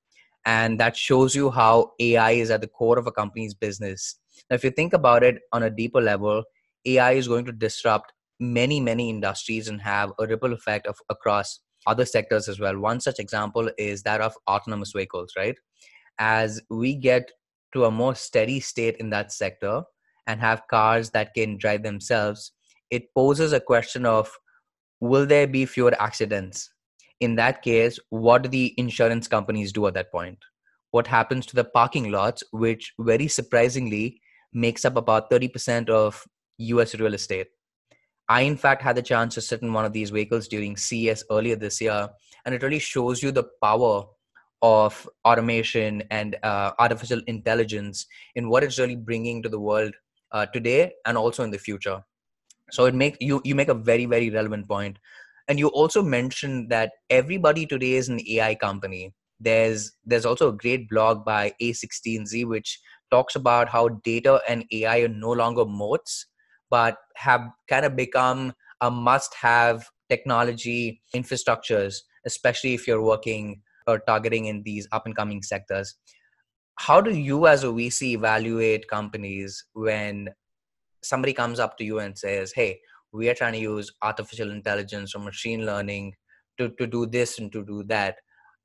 And 0.45 0.79
that 0.79 0.97
shows 0.97 1.35
you 1.35 1.51
how 1.51 1.91
ai 1.99 2.31
is 2.31 2.49
at 2.49 2.61
the 2.61 2.67
core 2.67 2.97
of 2.97 3.05
a 3.05 3.11
company's 3.11 3.53
business 3.53 4.15
now 4.49 4.55
if 4.55 4.63
you 4.63 4.71
think 4.71 4.93
about 4.93 5.23
it 5.23 5.39
on 5.53 5.63
a 5.63 5.69
deeper 5.69 6.01
level 6.01 6.43
ai 6.85 7.11
is 7.11 7.27
going 7.27 7.45
to 7.45 7.51
disrupt 7.51 8.13
many 8.39 8.79
many 8.79 9.09
industries 9.09 9.67
and 9.67 9.81
have 9.81 10.11
a 10.19 10.25
ripple 10.25 10.53
effect 10.53 10.87
of 10.87 10.97
across 11.09 11.59
other 11.87 12.05
sectors 12.05 12.47
as 12.47 12.59
well. 12.59 12.77
One 12.77 12.99
such 12.99 13.19
example 13.19 13.69
is 13.77 14.03
that 14.03 14.21
of 14.21 14.33
autonomous 14.47 14.91
vehicles 14.95 15.33
right? 15.37 15.55
As 16.19 16.61
we 16.69 16.95
get 16.95 17.31
to 17.73 17.85
a 17.85 17.91
more 17.91 18.15
steady 18.15 18.59
state 18.59 18.97
in 18.97 19.09
that 19.11 19.31
sector 19.31 19.83
and 20.27 20.39
have 20.39 20.67
cars 20.69 21.11
that 21.11 21.33
can 21.33 21.57
drive 21.57 21.83
themselves 21.83 22.51
it 22.91 23.13
poses 23.13 23.53
a 23.53 23.59
question 23.59 24.05
of 24.05 24.31
will 24.99 25.25
there 25.25 25.47
be 25.47 25.65
fewer 25.65 25.93
accidents? 26.01 26.69
In 27.19 27.35
that 27.35 27.61
case 27.61 27.99
what 28.09 28.43
do 28.43 28.49
the 28.49 28.73
insurance 28.77 29.27
companies 29.27 29.71
do 29.71 29.85
at 29.87 29.93
that 29.93 30.11
point? 30.11 30.39
What 30.91 31.07
happens 31.07 31.45
to 31.47 31.55
the 31.55 31.65
parking 31.65 32.11
lots 32.11 32.43
which 32.51 32.93
very 32.99 33.27
surprisingly 33.27 34.21
makes 34.53 34.85
up 34.85 34.95
about 34.95 35.29
30% 35.29 35.89
of 35.89 36.25
us 36.59 36.95
real 36.95 37.13
estate. 37.13 37.47
I 38.27 38.41
in 38.41 38.57
fact 38.57 38.83
had 38.83 38.95
the 38.95 39.01
chance 39.01 39.33
to 39.35 39.41
sit 39.41 39.61
in 39.63 39.73
one 39.73 39.85
of 39.85 39.93
these 39.93 40.11
vehicles 40.11 40.47
during 40.47 40.77
ces 40.77 41.23
earlier 41.31 41.55
this 41.55 41.81
year 41.81 42.09
and 42.45 42.53
it 42.53 42.61
really 42.61 42.79
shows 42.79 43.23
you 43.23 43.31
the 43.31 43.45
power 43.61 44.03
of 44.61 45.09
automation 45.25 46.03
and 46.11 46.37
uh, 46.43 46.71
artificial 46.79 47.21
intelligence 47.27 48.05
in 48.35 48.49
what 48.49 48.63
it's 48.63 48.77
really 48.77 48.95
bringing 48.95 49.41
to 49.41 49.49
the 49.49 49.59
world 49.59 49.93
uh, 50.31 50.45
today 50.47 50.91
and 51.05 51.17
also 51.17 51.43
in 51.43 51.51
the 51.51 51.57
future. 51.57 52.03
So 52.71 52.85
it 52.85 52.93
make 52.93 53.17
you 53.19 53.41
you 53.43 53.55
make 53.55 53.69
a 53.69 53.73
very 53.73 54.05
very 54.05 54.29
relevant 54.29 54.67
point. 54.67 54.99
And 55.47 55.57
you 55.57 55.69
also 55.69 56.03
mentioned 56.03 56.69
that 56.69 56.91
everybody 57.09 57.65
today 57.65 57.93
is 57.93 58.09
an 58.09 58.19
ai 58.29 58.53
company. 58.55 59.13
There's 59.39 59.93
there's 60.05 60.25
also 60.25 60.49
a 60.49 60.53
great 60.53 60.87
blog 60.89 61.25
by 61.25 61.53
a16z 61.61 62.45
which 62.45 62.79
talks 63.11 63.35
about 63.35 63.69
how 63.69 63.87
data 64.03 64.41
and 64.47 64.65
ai 64.71 64.99
are 64.99 65.07
no 65.07 65.31
longer 65.31 65.65
moats 65.65 66.27
but 66.69 66.97
have 67.15 67.49
kind 67.67 67.85
of 67.85 67.95
become 67.95 68.53
a 68.81 68.91
must 68.91 69.33
have 69.33 69.85
technology 70.09 71.01
infrastructures 71.15 72.01
especially 72.25 72.73
if 72.73 72.87
you're 72.87 73.01
working 73.01 73.61
or 73.87 73.99
targeting 73.99 74.45
in 74.45 74.63
these 74.63 74.87
up 74.91 75.05
and 75.05 75.15
coming 75.15 75.41
sectors. 75.41 75.95
How 76.75 77.01
do 77.01 77.11
you 77.11 77.47
as 77.47 77.63
a 77.63 77.67
vc 77.67 78.01
evaluate 78.01 78.87
companies 78.87 79.65
when 79.73 80.29
somebody 81.01 81.33
comes 81.33 81.59
up 81.59 81.77
to 81.77 81.83
you 81.83 81.99
and 81.99 82.17
says, 82.17 82.53
"Hey, 82.53 82.79
we 83.11 83.29
are 83.29 83.33
trying 83.33 83.53
to 83.53 83.59
use 83.59 83.91
artificial 84.01 84.51
intelligence 84.51 85.15
or 85.15 85.19
machine 85.19 85.65
learning 85.65 86.13
to, 86.57 86.69
to 86.79 86.87
do 86.87 87.05
this 87.05 87.39
and 87.39 87.51
to 87.51 87.65
do 87.65 87.83
that," 87.83 88.17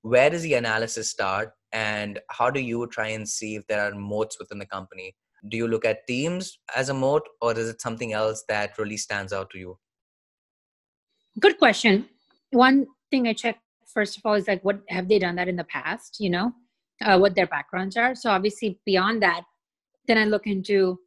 where 0.04 0.28
does 0.28 0.42
the 0.42 0.54
analysis 0.54 1.10
start, 1.10 1.52
and 1.72 2.20
how 2.30 2.50
do 2.50 2.60
you 2.60 2.86
try 2.88 3.08
and 3.08 3.28
see 3.28 3.56
if 3.56 3.66
there 3.66 3.80
are 3.80 3.94
moats 3.94 4.38
within 4.38 4.58
the 4.58 4.66
company? 4.66 5.14
Do 5.48 5.56
you 5.56 5.66
look 5.66 5.84
at 5.84 6.06
teams 6.06 6.58
as 6.76 6.88
a 6.88 6.94
moat, 6.94 7.22
or 7.40 7.58
is 7.58 7.68
it 7.68 7.80
something 7.80 8.12
else 8.12 8.44
that 8.48 8.78
really 8.78 8.96
stands 8.96 9.32
out 9.32 9.50
to 9.50 9.58
you? 9.58 9.78
Good 11.40 11.58
question. 11.58 12.08
One 12.50 12.86
thing 13.10 13.26
I 13.28 13.32
check 13.32 13.58
first 13.86 14.16
of 14.18 14.22
all 14.26 14.34
is 14.34 14.48
like, 14.48 14.64
what 14.64 14.80
have 14.88 15.08
they 15.08 15.18
done 15.18 15.36
that 15.36 15.48
in 15.48 15.56
the 15.56 15.64
past? 15.64 16.16
You 16.20 16.30
know, 16.30 16.52
uh, 17.02 17.18
what 17.18 17.34
their 17.34 17.46
backgrounds 17.46 17.96
are. 17.96 18.14
So 18.14 18.30
obviously, 18.30 18.78
beyond 18.84 19.22
that, 19.22 19.42
then 20.06 20.18
I 20.18 20.24
look 20.24 20.46
into 20.46 20.98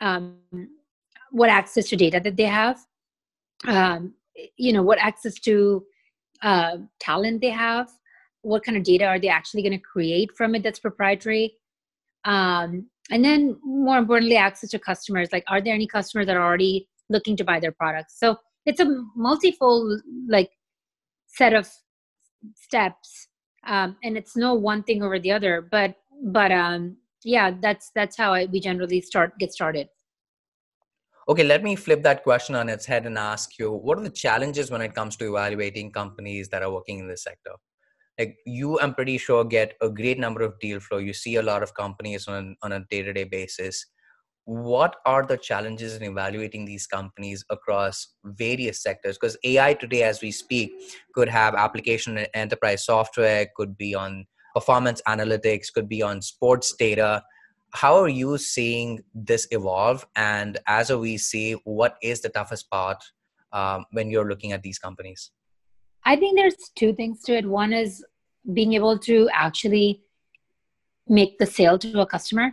um, 0.00 0.38
what 1.30 1.50
access 1.50 1.88
to 1.90 1.96
data 1.96 2.20
that 2.24 2.36
they 2.36 2.44
have 2.44 2.78
um, 3.66 4.14
you 4.56 4.72
know 4.72 4.82
what 4.82 4.98
access 4.98 5.34
to 5.40 5.84
uh, 6.42 6.76
talent 7.00 7.40
they 7.40 7.50
have 7.50 7.90
what 8.42 8.64
kind 8.64 8.76
of 8.76 8.84
data 8.84 9.04
are 9.04 9.18
they 9.18 9.28
actually 9.28 9.62
going 9.62 9.72
to 9.72 9.78
create 9.78 10.30
from 10.36 10.54
it 10.54 10.62
that's 10.62 10.78
proprietary? 10.78 11.54
Um, 12.24 12.88
and 13.10 13.24
then 13.24 13.58
more 13.64 13.98
importantly 13.98 14.36
access 14.36 14.70
to 14.70 14.78
customers. 14.78 15.30
Like 15.32 15.44
are 15.48 15.60
there 15.60 15.74
any 15.74 15.86
customers 15.86 16.26
that 16.26 16.36
are 16.36 16.44
already 16.44 16.88
looking 17.08 17.36
to 17.36 17.44
buy 17.44 17.60
their 17.60 17.72
products? 17.72 18.18
So 18.18 18.36
it's 18.66 18.80
a 18.80 19.04
multifold 19.16 20.02
like 20.28 20.50
set 21.26 21.54
of 21.54 21.68
steps 22.54 23.28
um, 23.66 23.96
and 24.02 24.16
it's 24.16 24.36
no 24.36 24.54
one 24.54 24.82
thing 24.82 25.02
over 25.02 25.18
the 25.18 25.32
other 25.32 25.66
but 25.70 25.94
but 26.22 26.52
um 26.52 26.96
yeah 27.24 27.50
that's 27.60 27.90
that's 27.94 28.16
how 28.16 28.32
I, 28.32 28.46
we 28.46 28.60
generally 28.60 29.00
start 29.00 29.38
get 29.38 29.52
started. 29.52 29.88
Okay 31.28 31.44
let 31.44 31.62
me 31.62 31.76
flip 31.76 32.02
that 32.02 32.22
question 32.22 32.54
on 32.54 32.68
its 32.68 32.86
head 32.86 33.06
and 33.06 33.18
ask 33.18 33.58
you 33.58 33.72
what 33.72 33.98
are 33.98 34.02
the 34.02 34.10
challenges 34.10 34.70
when 34.70 34.80
it 34.80 34.94
comes 34.94 35.16
to 35.16 35.28
evaluating 35.28 35.90
companies 35.90 36.48
that 36.50 36.62
are 36.62 36.72
working 36.72 36.98
in 36.98 37.08
this 37.08 37.22
sector 37.22 37.52
like 38.18 38.36
you 38.46 38.78
i'm 38.80 38.94
pretty 38.94 39.18
sure 39.18 39.44
get 39.44 39.74
a 39.80 39.88
great 39.88 40.18
number 40.18 40.42
of 40.42 40.58
deal 40.60 40.80
flow 40.80 40.98
you 40.98 41.12
see 41.12 41.36
a 41.36 41.42
lot 41.42 41.62
of 41.62 41.74
companies 41.74 42.26
on, 42.28 42.56
on 42.62 42.72
a 42.72 42.84
day-to-day 42.90 43.24
basis 43.24 43.86
what 44.44 44.96
are 45.04 45.26
the 45.26 45.36
challenges 45.36 45.94
in 45.94 46.02
evaluating 46.02 46.64
these 46.64 46.86
companies 46.86 47.44
across 47.50 48.14
various 48.24 48.82
sectors 48.82 49.18
because 49.18 49.36
ai 49.44 49.74
today 49.74 50.02
as 50.02 50.22
we 50.22 50.30
speak 50.30 50.70
could 51.14 51.28
have 51.28 51.54
application 51.54 52.16
and 52.16 52.28
enterprise 52.34 52.84
software 52.84 53.46
could 53.56 53.76
be 53.76 53.94
on 53.94 54.24
performance 54.58 55.00
analytics, 55.06 55.72
could 55.72 55.88
be 55.88 56.02
on 56.02 56.20
sports 56.20 56.74
data. 56.74 57.22
How 57.74 57.94
are 57.96 58.08
you 58.08 58.38
seeing 58.38 59.00
this 59.14 59.46
evolve? 59.50 60.06
And 60.16 60.58
as 60.66 60.90
a 60.90 60.94
VC, 60.94 61.58
what 61.64 61.96
is 62.02 62.22
the 62.22 62.30
toughest 62.30 62.68
part 62.70 63.02
um, 63.52 63.84
when 63.92 64.10
you're 64.10 64.28
looking 64.28 64.52
at 64.52 64.62
these 64.62 64.78
companies? 64.78 65.30
I 66.04 66.16
think 66.16 66.36
there's 66.36 66.56
two 66.74 66.94
things 66.94 67.22
to 67.24 67.36
it. 67.36 67.46
One 67.46 67.72
is 67.72 68.04
being 68.52 68.74
able 68.74 68.98
to 68.98 69.28
actually 69.32 70.02
make 71.08 71.38
the 71.38 71.46
sale 71.46 71.78
to 71.78 72.00
a 72.00 72.06
customer. 72.06 72.52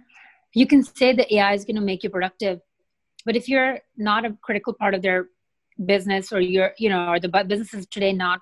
You 0.54 0.68
can 0.68 0.84
say 0.84 1.14
the 1.14 1.34
AI 1.36 1.54
is 1.54 1.66
going 1.66 1.76
to 1.76 1.82
make 1.82 2.04
you 2.04 2.10
productive, 2.10 2.62
but 3.26 3.36
if 3.36 3.50
you're 3.50 3.80
not 3.98 4.26
a 4.26 4.38
critical 4.42 4.74
part 4.74 4.94
of 4.94 5.02
their 5.02 5.28
business 5.86 6.32
or 6.32 6.40
you're, 6.40 6.72
you 6.78 6.90
know, 6.90 7.10
or 7.10 7.20
the 7.20 7.28
businesses 7.28 7.86
today 7.88 8.14
not 8.14 8.40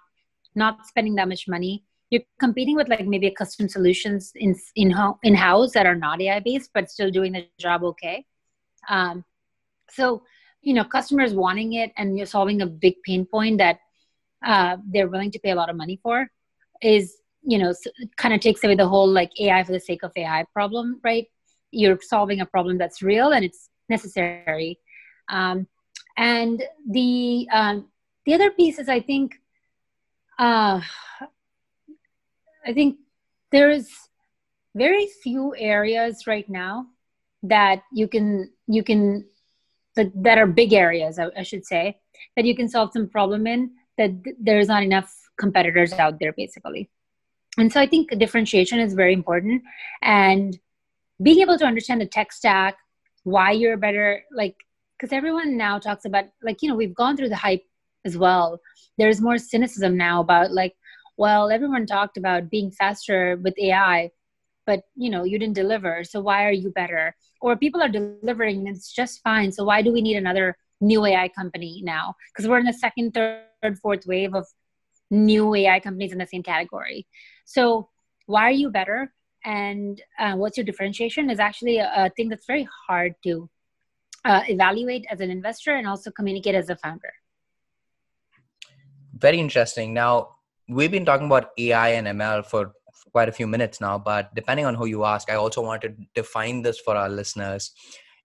not 0.56 0.86
spending 0.86 1.16
that 1.16 1.28
much 1.28 1.48
money 1.48 1.84
you're 2.14 2.22
competing 2.40 2.76
with 2.76 2.88
like 2.90 3.08
maybe 3.08 3.26
a 3.26 3.32
custom 3.32 3.68
solutions 3.68 4.32
in 4.36 4.56
in 4.76 4.94
in 5.24 5.34
house 5.34 5.72
that 5.74 5.88
are 5.88 5.96
not 5.96 6.22
AI 6.22 6.40
based 6.40 6.70
but 6.72 6.92
still 6.92 7.10
doing 7.10 7.32
the 7.32 7.48
job 7.60 7.84
okay. 7.84 8.24
Um, 8.88 9.26
so 9.90 10.22
you 10.62 10.74
know, 10.74 10.84
customers 10.84 11.34
wanting 11.34 11.74
it 11.74 11.92
and 11.98 12.18
you're 12.18 12.28
solving 12.38 12.62
a 12.62 12.68
big 12.68 12.96
pain 13.04 13.26
point 13.26 13.58
that 13.58 13.80
uh, 14.46 14.78
they're 14.92 15.10
willing 15.10 15.32
to 15.32 15.40
pay 15.40 15.50
a 15.52 15.56
lot 15.56 15.70
of 15.70 15.76
money 15.76 16.00
for 16.04 16.28
is 16.82 17.18
you 17.44 17.58
know 17.58 17.74
kind 18.18 18.34
of 18.34 18.40
takes 18.40 18.64
away 18.64 18.76
the 18.76 18.88
whole 18.88 19.08
like 19.08 19.32
AI 19.40 19.64
for 19.64 19.72
the 19.72 19.80
sake 19.80 20.04
of 20.04 20.12
AI 20.16 20.46
problem, 20.54 21.00
right? 21.04 21.28
You're 21.72 22.00
solving 22.02 22.42
a 22.42 22.46
problem 22.46 22.78
that's 22.78 23.02
real 23.02 23.32
and 23.32 23.44
it's 23.44 23.70
necessary. 23.90 24.80
Um, 25.30 25.68
and 26.18 26.64
the 26.90 27.48
um, 27.52 27.88
the 28.26 28.34
other 28.34 28.52
piece 28.52 28.80
is, 28.80 28.88
I 28.88 29.00
think, 29.00 29.36
uh, 30.40 30.82
I 32.66 32.74
think 32.74 32.98
there 33.52 33.70
is 33.70 33.90
very 34.76 35.08
few 35.22 35.54
areas 35.58 36.26
right 36.26 36.50
now 36.50 36.88
that 37.44 37.84
you 37.92 38.08
can 38.08 38.52
you 38.68 38.84
can 38.84 39.26
that, 39.96 40.12
that 40.24 40.38
are 40.38 40.48
big 40.48 40.74
areas 40.74 41.20
I, 41.20 41.28
I 41.38 41.44
should 41.44 41.66
say 41.66 42.00
that 42.36 42.46
you 42.46 42.56
can 42.56 42.68
solve 42.68 42.92
some 42.94 43.08
problem 43.08 43.46
in 43.46 43.72
that 43.98 44.12
there's 44.40 44.68
not 44.68 44.82
enough 44.82 45.14
competitors 45.38 45.94
out 45.94 46.20
there 46.20 46.34
basically 46.34 46.90
and 47.58 47.72
so 47.72 47.80
i 47.80 47.88
think 47.88 48.10
differentiation 48.18 48.80
is 48.80 48.94
very 48.94 49.14
important. 49.14 49.62
And 50.02 50.58
being 51.22 51.40
able 51.40 51.58
to 51.58 51.66
understand 51.66 52.02
the 52.02 52.06
tech 52.06 52.32
stack 52.32 52.76
why 53.24 53.52
you're 53.52 53.78
better 53.78 54.24
like 54.32 54.56
because 54.98 55.14
everyone 55.14 55.58
now 55.58 55.80
talks 55.80 56.06
about 56.06 56.26
like 56.42 56.62
you 56.62 56.70
know 56.70 56.76
we've 56.76 56.96
gone 56.96 57.16
through 57.16 57.30
the 57.30 57.36
hype 57.36 57.64
as 58.06 58.18
well. 58.18 58.60
There's 58.98 59.22
more 59.22 59.38
cynicism 59.38 59.96
now 59.98 60.22
about 60.22 60.52
like 60.52 60.76
well 61.18 61.50
everyone 61.52 61.86
talked 61.86 62.18
about 62.18 62.50
being 62.50 62.72
faster 62.72 63.38
with 63.44 63.54
ai 63.60 64.10
but 64.66 64.82
you 64.96 65.10
know 65.10 65.24
you 65.24 65.38
didn't 65.38 65.56
deliver 65.56 66.04
so 66.04 66.20
why 66.20 66.46
are 66.46 66.52
you 66.52 66.72
better? 66.72 67.16
Or 67.42 67.56
people 67.56 67.82
are 67.82 67.90
delivering 67.90 68.68
and 68.68 68.76
it's 68.76 68.92
just 68.92 69.22
fine 69.22 69.52
so 69.52 69.64
why 69.64 69.82
do 69.82 69.92
we 69.94 70.02
need 70.02 70.18
another 70.18 70.58
new 70.82 71.06
ai 71.06 71.30
company 71.30 71.82
now? 71.84 72.16
Because 72.32 72.50
we're 72.50 72.60
in 72.60 72.66
the 72.66 72.74
second 72.74 73.14
third 73.14 73.80
fourth 73.82 74.06
wave 74.06 74.34
of 74.34 74.48
new 75.14 75.56
ai 75.56 75.80
companies 75.80 76.12
in 76.12 76.18
the 76.18 76.28
same 76.28 76.44
category 76.44 77.06
so 77.46 77.90
why 78.26 78.44
are 78.44 78.60
you 78.64 78.70
better 78.70 79.14
and 79.46 80.02
uh, 80.20 80.36
what's 80.36 80.58
your 80.58 80.66
differentiation 80.66 81.30
is 81.30 81.40
actually 81.40 81.78
a, 81.78 81.90
a 81.96 82.10
thing 82.12 82.30
that's 82.30 82.48
very 82.48 82.68
hard 82.88 83.14
to 83.24 83.50
uh, 84.26 84.42
evaluate 84.48 85.06
as 85.10 85.20
an 85.20 85.30
investor 85.30 85.76
and 85.76 85.88
also 85.88 86.10
communicate 86.12 86.56
as 86.56 86.70
a 86.70 86.76
founder 86.76 87.14
very 89.14 89.40
interesting 89.40 89.94
now 89.94 90.30
we've 90.70 90.92
been 90.92 91.06
talking 91.06 91.28
about 91.28 91.50
ai 91.58 91.90
and 91.90 92.08
ml 92.08 92.46
for 92.46 92.72
quite 93.14 93.30
a 93.30 93.32
few 93.32 93.48
minutes 93.48 93.80
now, 93.80 93.98
but 93.98 94.34
depending 94.36 94.66
on 94.66 94.76
who 94.76 94.86
you 94.86 95.06
ask, 95.06 95.30
I 95.30 95.36
also 95.36 95.62
want 95.62 95.82
to 95.84 95.94
define 96.16 96.62
this 96.62 96.80
for 96.80 96.96
our 96.96 97.10
listeners. 97.10 97.72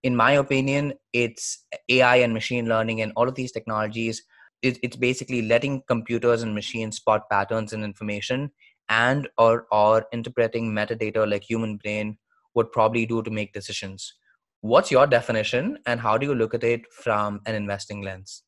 In 0.03 0.17
my 0.17 0.33
opinion, 0.33 0.95
it's 1.13 1.65
AI 1.89 2.17
and 2.17 2.33
machine 2.33 2.69
learning 2.69 3.03
and 3.03 3.13
all 3.17 3.29
of 3.29 3.35
these 3.35 3.53
technologies. 3.53 4.23
It's 4.63 4.97
basically 4.97 5.43
letting 5.43 5.83
computers 5.87 6.43
and 6.43 6.55
machines 6.55 6.97
spot 6.97 7.31
patterns 7.31 7.73
in 7.73 7.85
information 7.85 8.51
and 8.89 9.29
or 9.39 9.67
or 9.71 10.07
interpreting 10.13 10.73
metadata 10.73 11.29
like 11.31 11.45
human 11.45 11.77
brain 11.77 12.19
would 12.55 12.73
probably 12.73 13.07
do 13.07 13.23
to 13.23 13.31
make 13.31 13.53
decisions. 13.53 14.15
What's 14.61 14.91
your 14.91 15.07
definition, 15.07 15.79
and 15.87 16.01
how 16.01 16.19
do 16.19 16.27
you 16.27 16.35
look 16.35 16.55
at 16.55 16.65
it 16.65 16.93
from 16.93 17.41
an 17.47 17.55
investing 17.55 18.03
lens? 18.03 18.43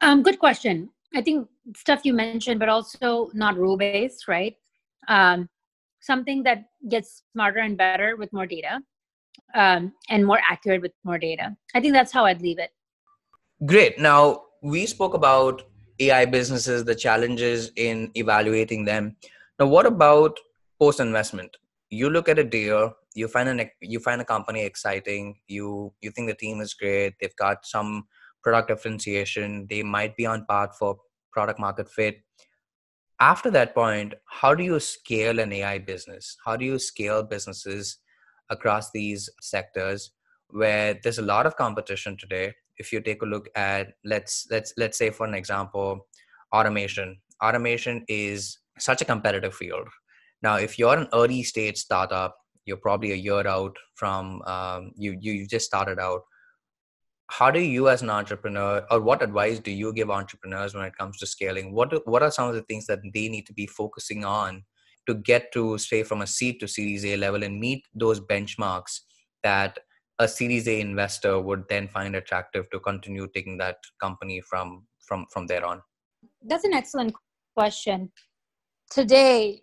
Um, 0.00 0.22
good 0.22 0.38
question. 0.38 0.88
I 1.14 1.20
think 1.20 1.48
stuff 1.76 2.00
you 2.04 2.14
mentioned, 2.14 2.58
but 2.58 2.68
also 2.68 3.30
not 3.34 3.56
rule 3.56 3.76
based, 3.76 4.26
right? 4.26 4.56
Um, 5.08 5.48
something 6.00 6.42
that 6.44 6.64
gets 6.88 7.22
smarter 7.32 7.60
and 7.60 7.76
better 7.76 8.16
with 8.16 8.32
more 8.32 8.46
data 8.46 8.80
um, 9.54 9.92
and 10.08 10.26
more 10.26 10.40
accurate 10.50 10.82
with 10.82 10.92
more 11.04 11.18
data. 11.18 11.56
I 11.74 11.80
think 11.80 11.94
that's 11.94 12.12
how 12.12 12.24
I'd 12.24 12.42
leave 12.42 12.58
it. 12.58 12.70
Great. 13.66 13.98
Now, 13.98 14.42
we 14.62 14.86
spoke 14.86 15.14
about 15.14 15.62
AI 16.00 16.24
businesses, 16.24 16.84
the 16.84 16.94
challenges 16.94 17.70
in 17.76 18.10
evaluating 18.14 18.84
them. 18.84 19.16
Now, 19.58 19.66
what 19.66 19.86
about 19.86 20.38
post 20.80 21.00
investment? 21.00 21.56
You 21.88 22.10
look 22.10 22.28
at 22.28 22.38
a 22.38 22.44
deal, 22.44 22.92
you 23.14 23.28
find 23.28 23.48
a 23.60 23.70
you 23.80 24.00
find 24.00 24.20
a 24.20 24.24
company 24.24 24.64
exciting, 24.64 25.36
you 25.46 25.92
you 26.00 26.10
think 26.10 26.28
the 26.28 26.34
team 26.34 26.60
is 26.60 26.74
great, 26.74 27.14
they've 27.20 27.36
got 27.36 27.64
some 27.64 28.04
product 28.42 28.68
differentiation, 28.68 29.66
they 29.70 29.82
might 29.82 30.16
be 30.16 30.26
on 30.26 30.44
path 30.48 30.76
for 30.78 30.96
product 31.32 31.58
market 31.60 31.88
fit 31.88 32.16
after 33.20 33.50
that 33.50 33.74
point 33.74 34.14
how 34.26 34.54
do 34.54 34.64
you 34.64 34.78
scale 34.80 35.38
an 35.38 35.52
ai 35.52 35.78
business 35.78 36.36
how 36.44 36.56
do 36.56 36.64
you 36.64 36.78
scale 36.78 37.22
businesses 37.22 37.98
across 38.50 38.90
these 38.92 39.28
sectors 39.40 40.12
where 40.50 40.98
there's 41.02 41.18
a 41.18 41.22
lot 41.22 41.46
of 41.46 41.56
competition 41.56 42.16
today 42.16 42.52
if 42.78 42.92
you 42.92 43.00
take 43.00 43.22
a 43.22 43.26
look 43.26 43.48
at 43.56 43.92
let's 44.04 44.46
let's 44.50 44.72
let's 44.76 44.98
say 44.98 45.10
for 45.10 45.26
an 45.26 45.34
example 45.34 46.06
automation. 46.52 47.18
Automation 47.42 48.04
is 48.08 48.58
such 48.78 49.02
a 49.02 49.04
competitive 49.04 49.54
field. 49.54 49.88
Now 50.42 50.56
if 50.56 50.78
you're 50.78 50.96
an 50.96 51.08
early 51.12 51.42
stage 51.42 51.78
startup 51.78 52.36
you're 52.64 52.76
probably 52.76 53.12
a 53.12 53.16
year 53.16 53.46
out 53.46 53.76
from 53.94 54.42
um, 54.42 54.92
you 54.96 55.16
you 55.20 55.46
just 55.46 55.66
started 55.66 55.98
out. 55.98 56.22
How 57.28 57.50
do 57.50 57.60
you 57.60 57.88
as 57.88 58.02
an 58.02 58.10
entrepreneur 58.10 58.86
or 58.90 59.00
what 59.00 59.22
advice 59.22 59.58
do 59.58 59.70
you 59.70 59.92
give 59.92 60.10
entrepreneurs 60.10 60.74
when 60.74 60.84
it 60.84 60.96
comes 60.96 61.18
to 61.18 61.26
scaling? 61.26 61.72
What 61.72 61.90
do, 61.90 62.00
what 62.04 62.22
are 62.22 62.30
some 62.30 62.48
of 62.48 62.54
the 62.54 62.62
things 62.62 62.86
that 62.86 63.00
they 63.02 63.28
need 63.28 63.46
to 63.46 63.54
be 63.54 63.66
focusing 63.66 64.24
on 64.24 64.62
to 65.06 65.14
get 65.14 65.52
to 65.52 65.78
say 65.78 66.02
from 66.02 66.22
a 66.22 66.26
seed 66.26 66.60
to 66.60 66.68
series 66.68 67.04
a 67.04 67.16
level 67.16 67.42
and 67.42 67.58
meet 67.58 67.86
those 67.94 68.20
benchmarks 68.20 69.00
that 69.42 69.78
a 70.18 70.28
series 70.28 70.68
a 70.68 70.80
investor 70.80 71.40
would 71.40 71.64
then 71.68 71.88
find 71.88 72.14
attractive 72.14 72.70
to 72.70 72.80
continue 72.80 73.28
taking 73.34 73.58
that 73.58 73.76
company 74.00 74.40
from 74.40 74.86
from 75.00 75.26
from 75.30 75.46
there 75.46 75.64
on? 75.64 75.82
That's 76.42 76.64
an 76.64 76.74
excellent 76.74 77.14
question. 77.56 78.10
Today 78.90 79.62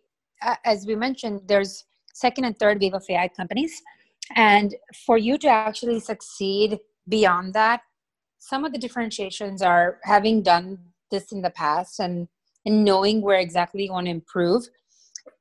as 0.66 0.86
we 0.86 0.96
mentioned 0.96 1.42
there's 1.48 1.86
second 2.14 2.46
and 2.46 2.58
third 2.58 2.82
wave 2.82 2.94
of 2.94 3.06
ai 3.10 3.28
companies. 3.28 3.82
And 4.36 4.76
for 5.06 5.18
you 5.18 5.38
to 5.40 5.48
actually 5.48 6.00
succeed 6.00 6.80
beyond 7.08 7.54
that 7.54 7.82
some 8.42 8.66
of 8.66 8.74
the 8.74 8.80
differentiations 8.80 9.62
are 9.62 10.00
having 10.04 10.42
done 10.42 10.80
this 11.12 11.32
in 11.32 11.42
the 11.42 11.52
past 11.52 12.00
and, 12.00 12.28
and 12.66 12.84
knowing 12.84 13.22
where 13.22 13.40
exactly 13.40 13.86
you 13.86 13.92
want 13.92 14.08
to 14.08 14.12
improve. 14.12 14.64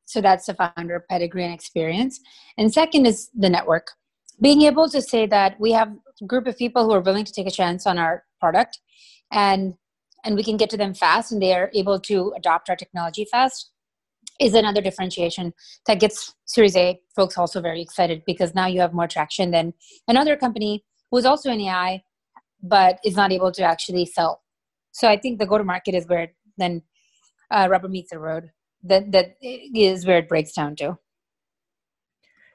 So 0.04 0.20
that's 0.20 0.46
the 0.46 0.54
founder 0.54 1.04
pedigree 1.08 1.44
and 1.44 1.54
experience. 1.54 2.20
And 2.58 2.72
second 2.72 3.06
is 3.06 3.30
the 3.34 3.48
network 3.48 3.92
being 4.40 4.62
able 4.62 4.88
to 4.88 5.02
say 5.02 5.26
that 5.26 5.58
we 5.60 5.72
have 5.72 5.92
a 6.20 6.26
group 6.26 6.46
of 6.46 6.56
people 6.56 6.84
who 6.84 6.92
are 6.92 7.00
willing 7.00 7.24
to 7.24 7.32
take 7.32 7.46
a 7.46 7.50
chance 7.50 7.86
on 7.86 7.98
our 7.98 8.24
product 8.40 8.80
and 9.32 9.74
and 10.22 10.36
we 10.36 10.44
can 10.44 10.58
get 10.58 10.68
to 10.68 10.76
them 10.76 10.92
fast 10.92 11.32
and 11.32 11.40
they 11.40 11.54
are 11.54 11.70
able 11.74 11.98
to 11.98 12.32
adopt 12.36 12.68
our 12.68 12.76
technology 12.76 13.26
fast 13.30 13.70
is 14.40 14.54
another 14.54 14.80
differentiation 14.80 15.52
that 15.86 16.00
gets 16.00 16.34
series 16.46 16.74
a 16.74 16.98
folks 17.14 17.36
also 17.36 17.60
very 17.60 17.80
excited 17.82 18.22
because 18.26 18.54
now 18.54 18.66
you 18.66 18.80
have 18.80 18.94
more 18.94 19.06
traction 19.06 19.50
than 19.50 19.72
another 20.08 20.36
company 20.36 20.82
who's 21.10 21.26
also 21.26 21.50
in 21.50 21.60
AI, 21.60 22.02
but 22.62 22.98
is 23.04 23.16
not 23.16 23.32
able 23.32 23.52
to 23.52 23.62
actually 23.62 24.06
sell. 24.06 24.42
So 24.92 25.08
I 25.08 25.18
think 25.18 25.38
the 25.38 25.46
go 25.46 25.58
to 25.58 25.64
market 25.64 25.94
is 25.94 26.06
where 26.06 26.32
then 26.56 26.82
uh, 27.50 27.68
rubber 27.70 27.88
meets 27.88 28.10
the 28.10 28.18
road. 28.18 28.50
That 28.82 29.12
that 29.12 29.36
is 29.42 30.06
where 30.06 30.18
it 30.18 30.28
breaks 30.28 30.52
down 30.52 30.74
to. 30.76 30.98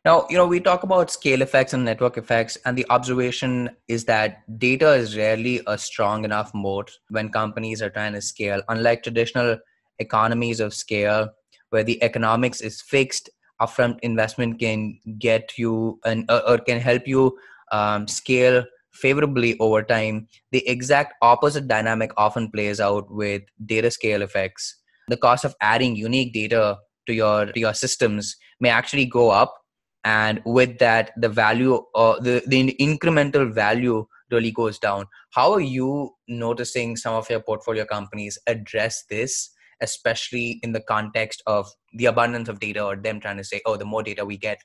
Now, 0.06 0.28
you 0.30 0.38
know, 0.38 0.46
we 0.46 0.60
talk 0.60 0.84
about 0.84 1.10
scale 1.10 1.42
effects 1.42 1.74
and 1.74 1.84
network 1.84 2.16
effects, 2.16 2.60
and 2.64 2.78
the 2.78 2.86
observation 2.92 3.72
is 3.88 4.06
that 4.06 4.44
data 4.60 4.94
is 4.94 5.18
rarely 5.18 5.62
a 5.66 5.80
strong 5.80 6.24
enough 6.24 6.54
moat 6.54 6.92
when 7.10 7.30
companies 7.30 7.82
are 7.82 7.90
trying 7.90 8.14
to 8.14 8.22
scale. 8.22 8.62
Unlike 8.70 9.02
traditional 9.02 9.58
economies 9.98 10.60
of 10.60 10.76
scale, 10.76 11.30
where 11.72 11.84
the 11.84 12.02
economics 12.04 12.62
is 12.62 12.84
fixed, 12.84 13.32
upfront 13.60 13.98
investment 14.02 14.60
can 14.60 15.00
get 15.18 15.58
you 15.58 16.00
and 16.06 16.30
or 16.30 16.60
can 16.60 16.80
help 16.80 17.08
you 17.08 17.36
um, 17.72 18.08
scale 18.08 18.64
favorably 18.92 19.58
over 19.58 19.82
time, 19.82 20.28
the 20.52 20.68
exact 20.68 21.16
opposite 21.24 21.68
dynamic 21.68 22.12
often 22.16 22.52
plays 22.52 22.80
out 22.80 23.10
with 23.10 23.42
data 23.66 23.90
scale 23.90 24.22
effects. 24.22 24.76
The 25.08 25.18
cost 25.18 25.46
of 25.46 25.56
adding 25.62 25.96
unique 25.96 26.32
data 26.32 26.78
to 27.08 27.14
your 27.14 27.48
to 27.48 27.60
your 27.60 27.74
systems 27.74 28.36
may 28.60 28.70
actually 28.70 29.06
go 29.06 29.32
up, 29.32 29.65
and 30.06 30.40
with 30.46 30.78
that, 30.78 31.12
the 31.18 31.28
value 31.28 31.82
or 31.96 32.20
the, 32.22 32.44
the 32.46 32.78
incremental 32.80 33.52
value 33.52 34.06
really 34.30 34.52
goes 34.52 34.78
down. 34.78 35.08
How 35.32 35.52
are 35.52 35.62
you 35.62 36.12
noticing 36.28 36.96
some 36.96 37.16
of 37.16 37.28
your 37.28 37.40
portfolio 37.40 37.86
companies 37.86 38.38
address 38.46 39.04
this, 39.10 39.50
especially 39.82 40.60
in 40.62 40.74
the 40.74 40.82
context 40.82 41.42
of 41.48 41.68
the 41.94 42.06
abundance 42.06 42.50
of 42.50 42.60
data 42.60 42.84
or 42.84 42.96
them 42.96 43.20
trying 43.20 43.38
to 43.38 43.44
say, 43.44 43.62
oh, 43.66 43.78
the 43.78 43.86
more 43.86 44.04
data 44.04 44.24
we 44.24 44.38
get, 44.38 44.60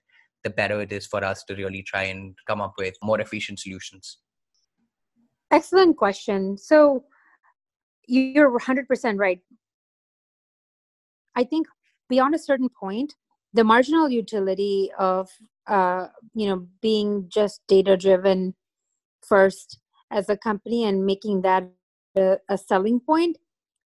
the 0.44 0.50
better 0.50 0.78
it 0.82 0.92
is 0.92 1.06
for 1.06 1.24
us 1.24 1.42
to 1.44 1.54
really 1.54 1.82
try 1.82 2.02
and 2.02 2.36
come 2.46 2.60
up 2.60 2.74
with 2.76 2.94
more 3.02 3.18
efficient 3.18 3.58
solutions? 3.58 4.18
Excellent 5.50 5.96
question. 5.96 6.58
So 6.58 7.04
you're 8.06 8.58
100% 8.58 9.18
right. 9.18 9.40
I 11.34 11.44
think 11.44 11.66
beyond 12.10 12.34
a 12.34 12.38
certain 12.38 12.68
point, 12.68 13.14
the 13.52 13.64
marginal 13.64 14.08
utility 14.08 14.90
of 14.98 15.28
uh, 15.66 16.06
you 16.34 16.48
know 16.48 16.66
being 16.80 17.26
just 17.28 17.60
data 17.68 17.96
driven 17.96 18.54
first 19.26 19.78
as 20.10 20.28
a 20.28 20.36
company 20.36 20.84
and 20.84 21.06
making 21.06 21.42
that 21.42 21.64
a, 22.16 22.36
a, 22.48 22.58
selling 22.58 22.98
point 22.98 23.38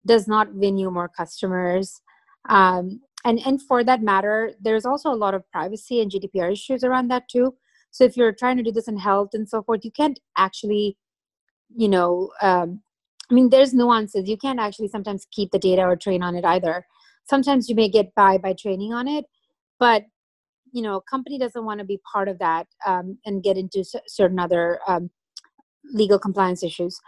does 0.06 0.28
not 0.28 0.54
win 0.54 0.78
you 0.78 0.90
more 0.90 1.10
customers. 1.10 2.02
Um, 2.48 3.02
and 3.26 3.40
and 3.46 3.62
for 3.62 3.84
that 3.84 4.02
matter 4.02 4.54
there's 4.62 4.86
also 4.86 5.10
a 5.10 5.16
lot 5.16 5.34
of 5.34 5.50
privacy 5.52 6.02
and 6.02 6.12
gdpr 6.12 6.52
issues 6.52 6.84
around 6.84 7.10
that 7.10 7.30
too. 7.30 7.56
So 7.92 8.04
if 8.04 8.18
you're 8.18 8.34
trying 8.34 8.58
to 8.58 8.64
do 8.64 8.72
this 8.72 8.88
in 8.88 8.98
health 8.98 9.30
and 9.34 9.48
so 9.48 9.64
forth 9.64 9.86
you 9.86 9.92
can't 9.92 10.20
actually 10.38 10.98
you 11.76 11.88
know 11.88 12.32
um, 12.42 12.82
i 13.32 13.34
mean 13.34 13.50
there's 13.50 13.74
nuances. 13.74 14.28
You 14.28 14.38
can't 14.38 14.60
actually 14.60 14.90
sometimes 14.90 15.26
keep 15.32 15.52
the 15.52 15.60
data 15.60 15.84
or 15.84 15.96
train 15.96 16.22
on 16.22 16.36
it 16.36 16.46
either. 16.46 16.86
Sometimes 17.30 17.70
you 17.70 17.76
may 17.76 17.90
get 17.90 18.14
by 18.16 18.38
by 18.38 18.54
training 18.54 18.94
on 18.94 19.08
it 19.08 19.26
but 19.86 20.04
you 20.72 20.82
know 20.82 20.96
a 20.98 21.02
company 21.14 21.38
doesn't 21.38 21.66
want 21.66 21.80
to 21.80 21.86
be 21.86 22.00
part 22.12 22.28
of 22.28 22.40
that 22.40 22.68
um, 22.86 23.18
and 23.26 23.44
get 23.44 23.58
into 23.58 23.84
c- 23.84 24.08
certain 24.08 24.40
other 24.40 24.80
um, 24.88 25.10
legal 26.02 26.20
compliance 26.20 26.64
issues. 26.64 27.00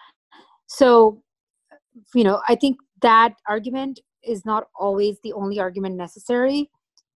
So 0.67 1.21
you 2.13 2.23
know 2.23 2.41
i 2.47 2.55
think 2.55 2.77
that 3.01 3.33
argument 3.47 3.99
is 4.23 4.45
not 4.45 4.65
always 4.79 5.17
the 5.23 5.33
only 5.33 5.59
argument 5.59 5.95
necessary 5.95 6.69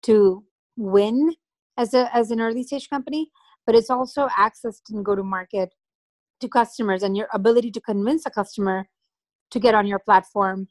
to 0.03 0.43
win 0.77 1.33
as 1.77 1.93
a 1.93 2.13
as 2.15 2.31
an 2.31 2.41
early 2.41 2.63
stage 2.63 2.89
company 2.89 3.29
but 3.65 3.75
it's 3.75 3.89
also 3.89 4.27
access 4.37 4.81
and 4.89 5.05
go 5.05 5.15
to 5.15 5.23
market 5.23 5.73
to 6.41 6.47
customers 6.47 7.03
and 7.03 7.15
your 7.15 7.27
ability 7.33 7.71
to 7.71 7.81
convince 7.81 8.25
a 8.25 8.29
customer 8.29 8.87
to 9.51 9.59
get 9.59 9.75
on 9.75 9.87
your 9.87 9.99
platform 9.99 10.67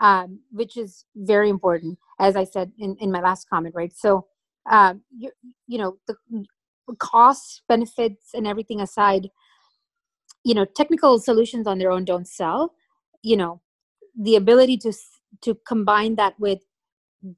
um, 0.00 0.40
which 0.50 0.76
is 0.76 1.04
very 1.16 1.48
important 1.48 1.98
as 2.20 2.36
i 2.36 2.44
said 2.44 2.72
in, 2.78 2.96
in 3.00 3.10
my 3.12 3.20
last 3.20 3.48
comment 3.48 3.74
right? 3.74 3.92
So 3.94 4.26
um, 4.70 5.02
you, 5.16 5.30
you 5.66 5.78
know 5.78 5.98
the 6.06 6.16
costs 6.98 7.62
benefits 7.68 8.30
and 8.34 8.46
everything 8.46 8.80
aside 8.80 9.28
you 10.44 10.54
know 10.54 10.64
technical 10.64 11.18
solutions 11.18 11.66
on 11.66 11.78
their 11.78 11.90
own 11.90 12.04
don't 12.04 12.28
sell. 12.28 12.74
You 13.22 13.36
know 13.36 13.60
the 14.18 14.36
ability 14.36 14.76
to 14.78 14.92
to 15.42 15.56
combine 15.66 16.16
that 16.16 16.38
with 16.38 16.60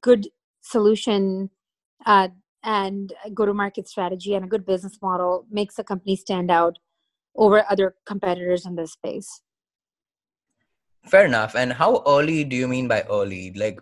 good 0.01 0.27
solution 0.61 1.49
uh, 2.05 2.29
and 2.63 3.13
go 3.33 3.45
to 3.45 3.53
market 3.53 3.87
strategy 3.87 4.35
and 4.35 4.45
a 4.45 4.47
good 4.47 4.65
business 4.65 4.97
model 5.01 5.45
makes 5.49 5.79
a 5.79 5.83
company 5.83 6.15
stand 6.15 6.51
out 6.51 6.77
over 7.35 7.65
other 7.69 7.95
competitors 8.05 8.65
in 8.65 8.75
this 8.75 8.91
space 8.93 9.41
fair 11.07 11.25
enough. 11.25 11.55
And 11.55 11.73
how 11.73 12.03
early 12.05 12.43
do 12.43 12.55
you 12.55 12.67
mean 12.67 12.87
by 12.87 13.03
early? 13.09 13.53
Like 13.55 13.79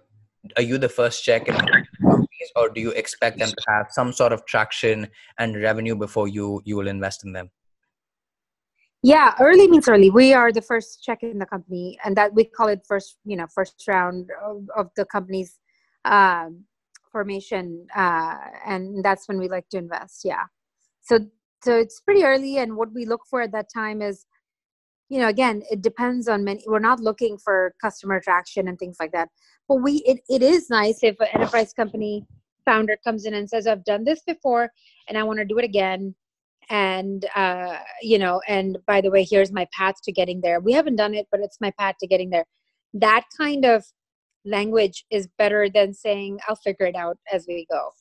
are 0.58 0.64
you 0.64 0.78
the 0.78 0.90
first 0.90 1.24
check 1.24 1.48
in 1.48 1.56
companies 1.56 2.52
or 2.56 2.70
do 2.70 2.82
you 2.82 2.92
expect 2.92 3.40
them 3.40 3.50
to 3.50 3.64
have 3.68 3.88
some 3.90 4.14
sort 4.14 4.32
of 4.32 4.46
traction 4.46 5.08
and 5.40 5.62
revenue 5.62 5.96
before 5.96 6.28
you 6.28 6.62
you 6.66 6.76
will 6.76 6.88
invest 6.88 7.26
in 7.26 7.34
them? 7.34 7.50
Yeah 9.02 9.34
early 9.40 9.68
means 9.68 9.88
early. 9.88 10.10
We 10.10 10.34
are 10.34 10.52
the 10.52 10.62
first 10.62 11.04
check 11.04 11.24
in 11.24 11.40
the 11.40 11.46
company 11.46 11.98
and 12.04 12.16
that 12.16 12.34
we 12.34 12.46
call 12.46 12.68
it 12.68 12.82
first 12.88 13.18
you 13.26 13.36
know 13.36 13.48
first 13.54 13.84
round 13.88 14.30
of, 14.44 14.68
of 14.76 14.90
the 14.96 15.06
company's 15.06 15.60
um, 16.06 16.66
formation 17.12 17.88
uh, 17.96 18.38
and 18.66 19.04
that's 19.04 19.28
when 19.28 19.40
we 19.40 19.50
like 19.50 19.68
to 19.70 19.78
invest 19.78 20.22
yeah. 20.24 20.46
So 21.02 21.20
so 21.64 21.76
it's 21.78 22.00
pretty 22.00 22.24
early 22.24 22.58
and 22.58 22.76
what 22.76 22.94
we 22.94 23.06
look 23.06 23.22
for 23.30 23.42
at 23.42 23.52
that 23.54 23.68
time 23.74 24.02
is 24.02 24.26
you 25.10 25.20
know 25.20 25.28
again 25.28 25.62
it 25.70 25.82
depends 25.82 26.28
on 26.28 26.44
many 26.44 26.64
we're 26.68 26.80
not 26.80 27.00
looking 27.00 27.38
for 27.38 27.74
customer 27.82 28.20
traction 28.20 28.68
and 28.68 28.80
things 28.80 28.98
like 29.00 29.12
that 29.12 29.30
but 29.68 29.76
we 29.76 30.04
it, 30.06 30.20
it 30.30 30.42
is 30.42 30.70
nice 30.70 31.00
if 31.04 31.20
an 31.20 31.28
enterprise 31.34 31.74
company 31.74 32.26
founder 32.66 32.98
comes 33.04 33.26
in 33.26 33.34
and 33.34 33.50
says 33.50 33.68
i've 33.68 33.86
done 33.86 34.04
this 34.04 34.22
before 34.26 34.70
and 35.08 35.18
i 35.18 35.24
want 35.24 35.40
to 35.40 35.46
do 35.46 35.58
it 35.58 35.66
again 35.66 36.16
and 36.70 37.26
uh 37.36 37.78
you 38.02 38.18
know 38.18 38.42
and 38.48 38.78
by 38.88 39.02
the 39.02 39.12
way 39.12 39.24
here's 39.24 39.52
my 39.52 39.68
path 39.72 39.96
to 40.04 40.12
getting 40.12 40.42
there. 40.42 40.60
We 40.60 40.74
haven't 40.74 40.96
done 40.96 41.14
it 41.14 41.28
but 41.32 41.40
it's 41.40 41.62
my 41.62 41.72
path 41.78 41.96
to 42.02 42.08
getting 42.08 42.30
there. 42.30 42.46
That 42.94 43.26
kind 43.38 43.66
of 43.66 43.86
language 44.46 45.06
is 45.10 45.28
better 45.38 45.70
than 45.70 45.94
saying 45.94 46.40
i'll 46.48 46.56
figure 46.56 46.86
it 46.86 46.96
out 46.96 47.18
as 47.32 47.46
we 47.48 47.66
go. 47.72 47.92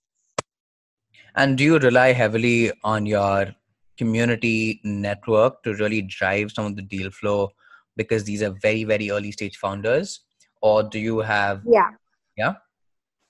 And 1.35 1.59
do 1.59 1.64
you 1.64 1.79
rely 1.79 2.12
heavily 2.12 2.73
on 2.85 3.07
your 3.07 3.55
community 3.96 4.80
network 4.85 5.62
to 5.62 5.74
really 5.74 6.02
drive 6.02 6.50
some 6.50 6.66
of 6.66 6.76
the 6.76 6.83
deal 6.83 7.11
flow 7.11 7.50
because 7.96 8.24
these 8.24 8.42
are 8.42 8.54
very 8.62 8.85
very 8.85 9.11
early 9.11 9.33
stage 9.33 9.57
founders 9.57 10.20
or 10.61 10.83
do 10.83 10.98
you 10.98 11.20
have 11.20 11.62
yeah. 11.66 11.90
Yeah? 12.37 12.54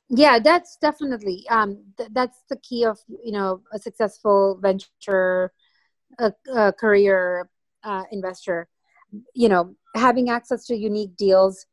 Yeah 0.08 0.38
that's 0.38 0.76
definitely 0.80 1.44
um 1.50 1.82
th- 1.96 2.10
that's 2.12 2.42
the 2.48 2.56
key 2.56 2.84
of 2.84 2.98
you 3.22 3.32
know 3.32 3.60
a 3.72 3.78
successful 3.78 4.58
venture 4.60 5.52
a, 6.18 6.32
a 6.54 6.72
career 6.72 7.48
uh, 7.82 8.04
investor. 8.10 8.68
You 9.34 9.48
know 9.48 9.76
having 9.94 10.30
access 10.30 10.66
to 10.66 10.76
unique 10.76 11.16
deals 11.16 11.66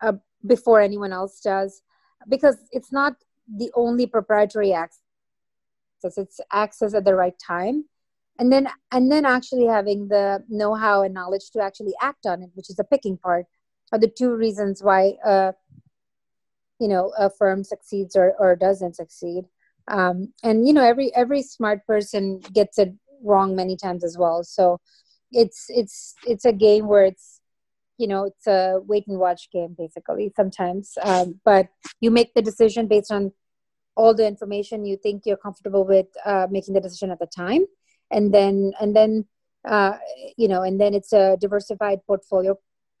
uh, 0.00 0.14
before 0.46 0.80
anyone 0.80 1.12
else 1.12 1.40
does 1.40 1.82
because 2.28 2.56
it's 2.72 2.92
not 2.92 3.14
the 3.48 3.70
only 3.74 4.06
proprietary 4.06 4.72
access 4.72 5.00
it's 6.02 6.40
access 6.52 6.94
at 6.94 7.04
the 7.04 7.14
right 7.14 7.38
time 7.38 7.84
and 8.40 8.52
then 8.52 8.68
and 8.90 9.12
then 9.12 9.24
actually 9.24 9.66
having 9.66 10.08
the 10.08 10.42
know-how 10.48 11.02
and 11.02 11.14
knowledge 11.14 11.50
to 11.52 11.62
actually 11.62 11.94
act 12.00 12.26
on 12.26 12.42
it 12.42 12.50
which 12.54 12.68
is 12.68 12.76
the 12.76 12.84
picking 12.84 13.16
part 13.16 13.46
are 13.92 13.98
the 13.98 14.08
two 14.08 14.34
reasons 14.34 14.82
why 14.82 15.14
uh, 15.24 15.52
you 16.80 16.88
know 16.88 17.12
a 17.16 17.30
firm 17.30 17.62
succeeds 17.62 18.16
or, 18.16 18.34
or 18.38 18.56
doesn't 18.56 18.96
succeed. 18.96 19.44
Um, 19.86 20.32
and 20.42 20.66
you 20.66 20.72
know 20.72 20.82
every 20.82 21.14
every 21.14 21.42
smart 21.42 21.86
person 21.86 22.40
gets 22.52 22.78
it 22.78 22.92
wrong 23.22 23.54
many 23.54 23.76
times 23.76 24.02
as 24.02 24.16
well. 24.18 24.42
So 24.42 24.80
it's 25.30 25.66
it's 25.68 26.14
it's 26.26 26.44
a 26.44 26.52
game 26.52 26.88
where 26.88 27.04
it's 27.04 27.40
you 27.98 28.08
know 28.08 28.24
it's 28.24 28.46
a 28.46 28.80
wait 28.86 29.06
and 29.06 29.18
watch 29.18 29.50
game 29.52 29.76
basically 29.78 30.32
sometimes. 30.34 30.96
Um, 31.02 31.40
but 31.44 31.68
you 32.00 32.10
make 32.10 32.34
the 32.34 32.42
decision 32.42 32.88
based 32.88 33.12
on 33.12 33.32
all 33.96 34.14
the 34.14 34.26
information 34.26 34.86
you 34.86 34.96
think 34.96 35.24
you're 35.26 35.36
comfortable 35.36 35.84
with 35.84 36.06
uh, 36.24 36.46
making 36.50 36.74
the 36.74 36.80
decision 36.80 37.10
at 37.10 37.18
the 37.18 37.26
time 37.26 37.66
and 38.10 38.32
then 38.32 38.72
and 38.80 38.94
then 38.94 39.26
uh, 39.68 39.96
you 40.36 40.48
know 40.48 40.62
and 40.62 40.80
then 40.80 40.94
it's 40.94 41.12
a 41.12 41.36
diversified 41.40 42.00
portfolio 42.06 42.56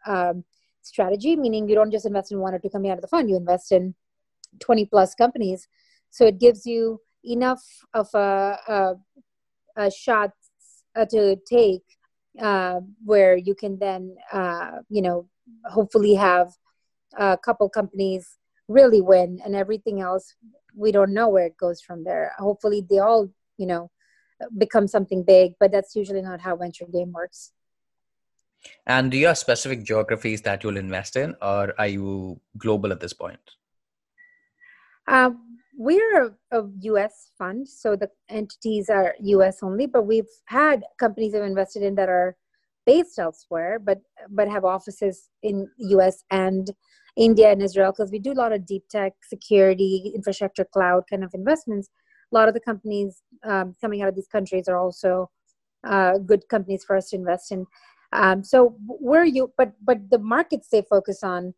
um, 0.06 0.44
strategy 0.82 1.36
meaning 1.36 1.68
you 1.68 1.74
don't 1.74 1.90
just 1.90 2.06
invest 2.06 2.32
in 2.32 2.38
one 2.38 2.54
or 2.54 2.58
two 2.58 2.70
companies 2.70 2.92
out 2.92 2.98
of 2.98 3.02
the 3.02 3.08
fund 3.08 3.28
you 3.28 3.36
invest 3.36 3.72
in 3.72 3.94
20 4.58 4.86
plus 4.86 5.14
companies. 5.14 5.68
So 6.10 6.26
it 6.26 6.38
gives 6.38 6.66
you 6.66 7.00
enough 7.24 7.62
of 7.94 8.08
a, 8.14 8.58
a, 8.68 8.94
a 9.76 9.90
shot 9.90 10.32
uh, 10.96 11.06
to 11.06 11.36
take 11.48 11.84
uh, 12.40 12.80
where 13.04 13.36
you 13.36 13.54
can 13.54 13.78
then 13.78 14.16
uh, 14.32 14.78
you 14.88 15.02
know 15.02 15.28
hopefully 15.66 16.14
have 16.14 16.52
a 17.18 17.36
couple 17.36 17.68
companies 17.68 18.38
really 18.68 19.00
win 19.00 19.40
and 19.44 19.54
everything 19.54 20.00
else 20.00 20.34
we 20.76 20.92
don't 20.92 21.12
know 21.12 21.28
where 21.28 21.46
it 21.46 21.56
goes 21.56 21.80
from 21.80 22.04
there. 22.04 22.32
Hopefully 22.38 22.84
they 22.88 22.98
all 22.98 23.28
you 23.56 23.66
know 23.66 23.90
become 24.56 24.86
something 24.88 25.22
big 25.24 25.52
but 25.60 25.70
that's 25.72 25.94
usually 25.94 26.22
not 26.22 26.40
how 26.40 26.56
venture 26.56 26.86
game 26.92 27.12
works 27.12 27.52
and 28.86 29.10
do 29.10 29.16
you 29.16 29.26
have 29.28 29.38
specific 29.38 29.84
geographies 29.84 30.42
that 30.42 30.62
you'll 30.62 30.76
invest 30.76 31.16
in, 31.16 31.34
or 31.40 31.74
are 31.78 31.86
you 31.86 32.40
global 32.58 32.92
at 32.92 33.00
this 33.00 33.12
point? 33.12 33.40
Uh, 35.08 35.30
we're 35.76 36.26
a, 36.52 36.58
a, 36.58 36.68
US 36.82 37.30
fund, 37.38 37.68
so 37.68 37.96
the 37.96 38.10
entities 38.28 38.90
are 38.90 39.14
US 39.20 39.62
only, 39.62 39.86
but 39.86 40.06
we've 40.06 40.28
had 40.46 40.84
companies 40.98 41.34
have 41.34 41.44
invested 41.44 41.82
in 41.82 41.94
that 41.94 42.08
are 42.08 42.36
based 42.86 43.18
elsewhere, 43.18 43.78
but 43.78 44.00
but 44.28 44.48
have 44.48 44.64
offices 44.64 45.30
in 45.42 45.68
US 45.78 46.22
and 46.30 46.70
India 47.16 47.50
and 47.50 47.62
Israel 47.62 47.92
because 47.92 48.10
we 48.10 48.18
do 48.18 48.32
a 48.32 48.40
lot 48.42 48.52
of 48.52 48.66
deep 48.66 48.84
tech, 48.90 49.14
security, 49.22 50.12
infrastructure, 50.14 50.64
cloud 50.64 51.04
kind 51.08 51.24
of 51.24 51.32
investments. 51.34 51.88
A 52.32 52.34
lot 52.34 52.48
of 52.48 52.54
the 52.54 52.60
companies 52.60 53.22
um, 53.44 53.74
coming 53.80 54.02
out 54.02 54.08
of 54.08 54.14
these 54.14 54.28
countries 54.28 54.68
are 54.68 54.76
also 54.76 55.30
uh, 55.84 56.18
good 56.18 56.48
companies 56.48 56.84
for 56.84 56.96
us 56.96 57.10
to 57.10 57.16
invest 57.16 57.52
in. 57.52 57.66
Um, 58.12 58.42
so 58.42 58.76
where 58.86 59.24
you, 59.24 59.52
but 59.56 59.72
but 59.82 60.10
the 60.10 60.18
markets 60.18 60.68
they 60.68 60.82
focus 60.82 61.22
on 61.22 61.54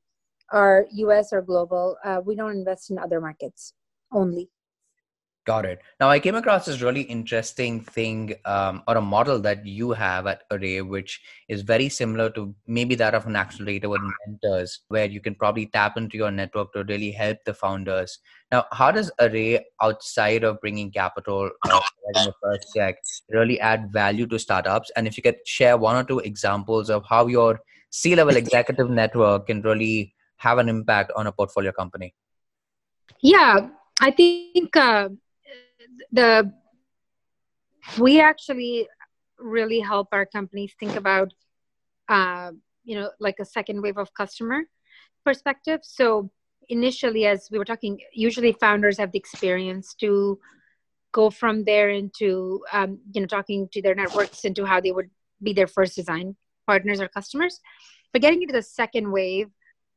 are 0.51 0.87
U.S. 0.93 1.33
or 1.33 1.43
global. 1.43 1.97
Uh, 2.05 2.21
we 2.25 2.37
don't 2.37 2.53
invest 2.53 2.91
in 2.91 2.99
other 2.99 3.21
markets 3.21 3.73
only. 4.13 4.51
Got 5.45 5.65
it. 5.65 5.81
Now 5.99 6.09
I 6.09 6.21
came 6.21 6.37
across 6.37 6.67
this 6.67 6.83
really 6.83 7.01
interesting 7.03 7.81
thing 7.81 8.35
um, 8.45 8.85
or 8.87 8.97
a 8.97 9.01
model 9.01 9.41
that 9.41 9.67
you 9.67 9.91
have 9.91 10.29
at 10.29 10.45
Array, 10.53 10.83
which 10.83 11.21
is 11.49 11.63
very 11.63 11.89
similar 11.89 12.31
to 12.31 12.55
maybe 12.69 12.95
that 12.95 13.13
of 13.13 13.27
an 13.27 13.35
accelerator 13.35 13.89
with 13.89 14.03
mentors, 14.25 14.83
where 14.87 15.07
you 15.07 15.21
can 15.21 15.35
probably 15.35 15.67
tap 15.67 15.97
into 15.97 16.17
your 16.17 16.31
network 16.31 16.73
to 16.75 16.85
really 16.85 17.11
help 17.11 17.39
the 17.45 17.53
founders. 17.53 18.21
Now, 18.53 18.67
how 18.71 18.93
does 18.93 19.11
Array, 19.19 19.67
outside 19.83 20.45
of 20.45 20.61
bringing 20.61 20.93
capital 20.93 21.51
or 21.67 21.83
a 22.15 22.33
first 22.41 22.69
check, 22.77 23.03
really 23.29 23.59
add 23.59 23.93
value 23.93 24.29
to 24.29 24.39
startups? 24.39 24.93
And 24.95 25.09
if 25.09 25.17
you 25.17 25.25
could 25.25 25.45
share 25.45 25.77
one 25.77 25.97
or 25.97 26.05
two 26.05 26.21
examples 26.21 26.89
of 26.89 27.05
how 27.09 27.27
your 27.27 27.59
C-level 27.91 28.37
executive 28.45 28.91
network 28.91 29.49
can 29.49 29.61
really 29.63 30.15
have 30.37 30.59
an 30.59 30.69
impact 30.69 31.11
on 31.17 31.27
a 31.27 31.33
portfolio 31.33 31.73
company. 31.73 32.15
Yeah, 33.21 33.71
I 34.01 34.11
think 34.13 34.77
uh, 34.77 35.09
the 36.11 36.53
we 37.99 38.21
actually 38.21 38.89
really 39.39 39.81
help 39.81 40.09
our 40.13 40.27
companies 40.27 40.75
think 40.79 40.97
about 40.97 41.33
uh, 42.09 42.51
you 42.85 42.97
know 42.99 43.11
like 43.21 43.37
a 43.41 43.45
second 43.45 43.83
wave 43.83 43.99
of 43.99 44.13
customer 44.15 44.63
perspective. 45.25 45.81
So 45.83 46.31
initially 46.69 47.27
as 47.27 47.49
we 47.51 47.59
were 47.59 47.65
talking 47.65 47.99
usually 48.15 48.53
founders 48.53 48.99
have 48.99 49.13
the 49.13 49.19
experience 49.19 49.95
to 49.95 50.39
go 51.13 51.29
from 51.29 51.65
there 51.65 51.91
into 51.91 52.65
um, 52.73 52.99
you 53.13 53.21
know 53.21 53.27
talking 53.27 53.69
to 53.73 53.83
their 53.83 53.95
networks 53.95 54.45
into 54.45 54.65
how 54.65 54.81
they 54.81 54.93
would 54.93 55.11
be 55.43 55.53
their 55.53 55.67
first 55.67 55.97
design 55.97 56.37
partners 56.67 57.01
or 57.01 57.09
customers. 57.09 57.61
But 58.13 58.23
getting 58.23 58.43
into 58.43 58.53
the 58.53 58.63
second 58.63 59.11
wave 59.11 59.49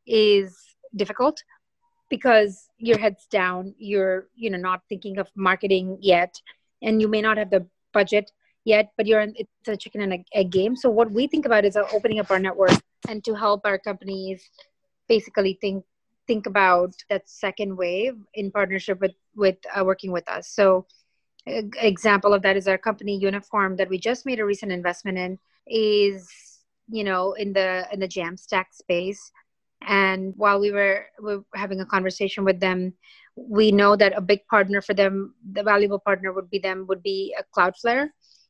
is 0.07 0.57
difficult 0.95 1.43
because 2.09 2.69
your 2.77 2.97
head's 2.97 3.25
down 3.27 3.73
you're 3.77 4.27
you 4.35 4.49
know 4.49 4.57
not 4.57 4.81
thinking 4.89 5.17
of 5.17 5.27
marketing 5.35 5.97
yet 6.01 6.39
and 6.81 7.01
you 7.01 7.07
may 7.07 7.21
not 7.21 7.37
have 7.37 7.49
the 7.49 7.65
budget 7.93 8.31
yet 8.65 8.91
but 8.97 9.05
you're 9.05 9.21
in 9.21 9.33
it's 9.37 9.67
a 9.67 9.77
chicken 9.77 10.01
and 10.01 10.13
a 10.13 10.25
egg 10.33 10.49
game. 10.51 10.75
So 10.75 10.89
what 10.89 11.11
we 11.11 11.27
think 11.27 11.45
about 11.45 11.63
is 11.63 11.77
uh, 11.77 11.83
opening 11.93 12.19
up 12.19 12.29
our 12.31 12.39
network 12.39 12.77
and 13.07 13.23
to 13.23 13.35
help 13.35 13.61
our 13.63 13.77
companies 13.77 14.49
basically 15.07 15.57
think 15.61 15.85
think 16.27 16.47
about 16.47 16.93
that 17.09 17.29
second 17.29 17.77
wave 17.77 18.15
in 18.33 18.51
partnership 18.51 18.99
with 18.99 19.13
with 19.35 19.57
uh, 19.73 19.83
working 19.85 20.11
with 20.11 20.27
us. 20.27 20.49
So 20.49 20.85
example 21.47 22.33
of 22.33 22.41
that 22.41 22.57
is 22.57 22.67
our 22.67 22.77
company 22.77 23.15
uniform 23.17 23.75
that 23.75 23.87
we 23.87 23.99
just 23.99 24.25
made 24.25 24.39
a 24.39 24.45
recent 24.45 24.71
investment 24.71 25.17
in 25.17 25.37
is 25.67 26.27
you 26.89 27.03
know 27.03 27.33
in 27.33 27.53
the 27.53 27.87
in 27.93 27.99
the 27.99 28.07
jamstack 28.07 28.65
space 28.71 29.31
and 29.85 30.33
while 30.35 30.59
we 30.59 30.71
were, 30.71 31.05
we 31.21 31.37
were 31.37 31.43
having 31.55 31.79
a 31.79 31.85
conversation 31.85 32.43
with 32.43 32.59
them 32.59 32.93
we 33.35 33.71
know 33.71 33.95
that 33.95 34.17
a 34.17 34.21
big 34.21 34.45
partner 34.47 34.81
for 34.81 34.93
them 34.93 35.33
the 35.51 35.63
valuable 35.63 35.99
partner 35.99 36.31
would 36.31 36.49
be 36.49 36.59
them 36.59 36.85
would 36.87 37.03
be 37.03 37.35
a 37.37 37.43
cloudflare. 37.57 38.09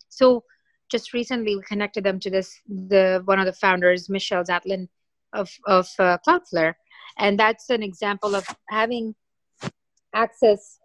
So 0.10 0.44
just 0.90 1.14
recently 1.14 1.56
we 1.56 1.62
connected 1.64 2.04
them 2.04 2.20
to 2.20 2.30
this 2.30 2.60
the 2.68 3.22
one 3.26 3.40
of 3.40 3.46
the 3.46 3.54
founders 3.54 4.10
michelle 4.10 4.44
zatlyn 4.44 4.88
of 5.34 5.50
of 5.66 5.90
uh, 5.98 6.18
cloudflare. 6.28 6.76
And 7.18 7.40
that's 7.40 7.70
an 7.70 7.82
example 7.82 8.36
of 8.36 8.46
having 8.70 9.16
access 10.14 10.80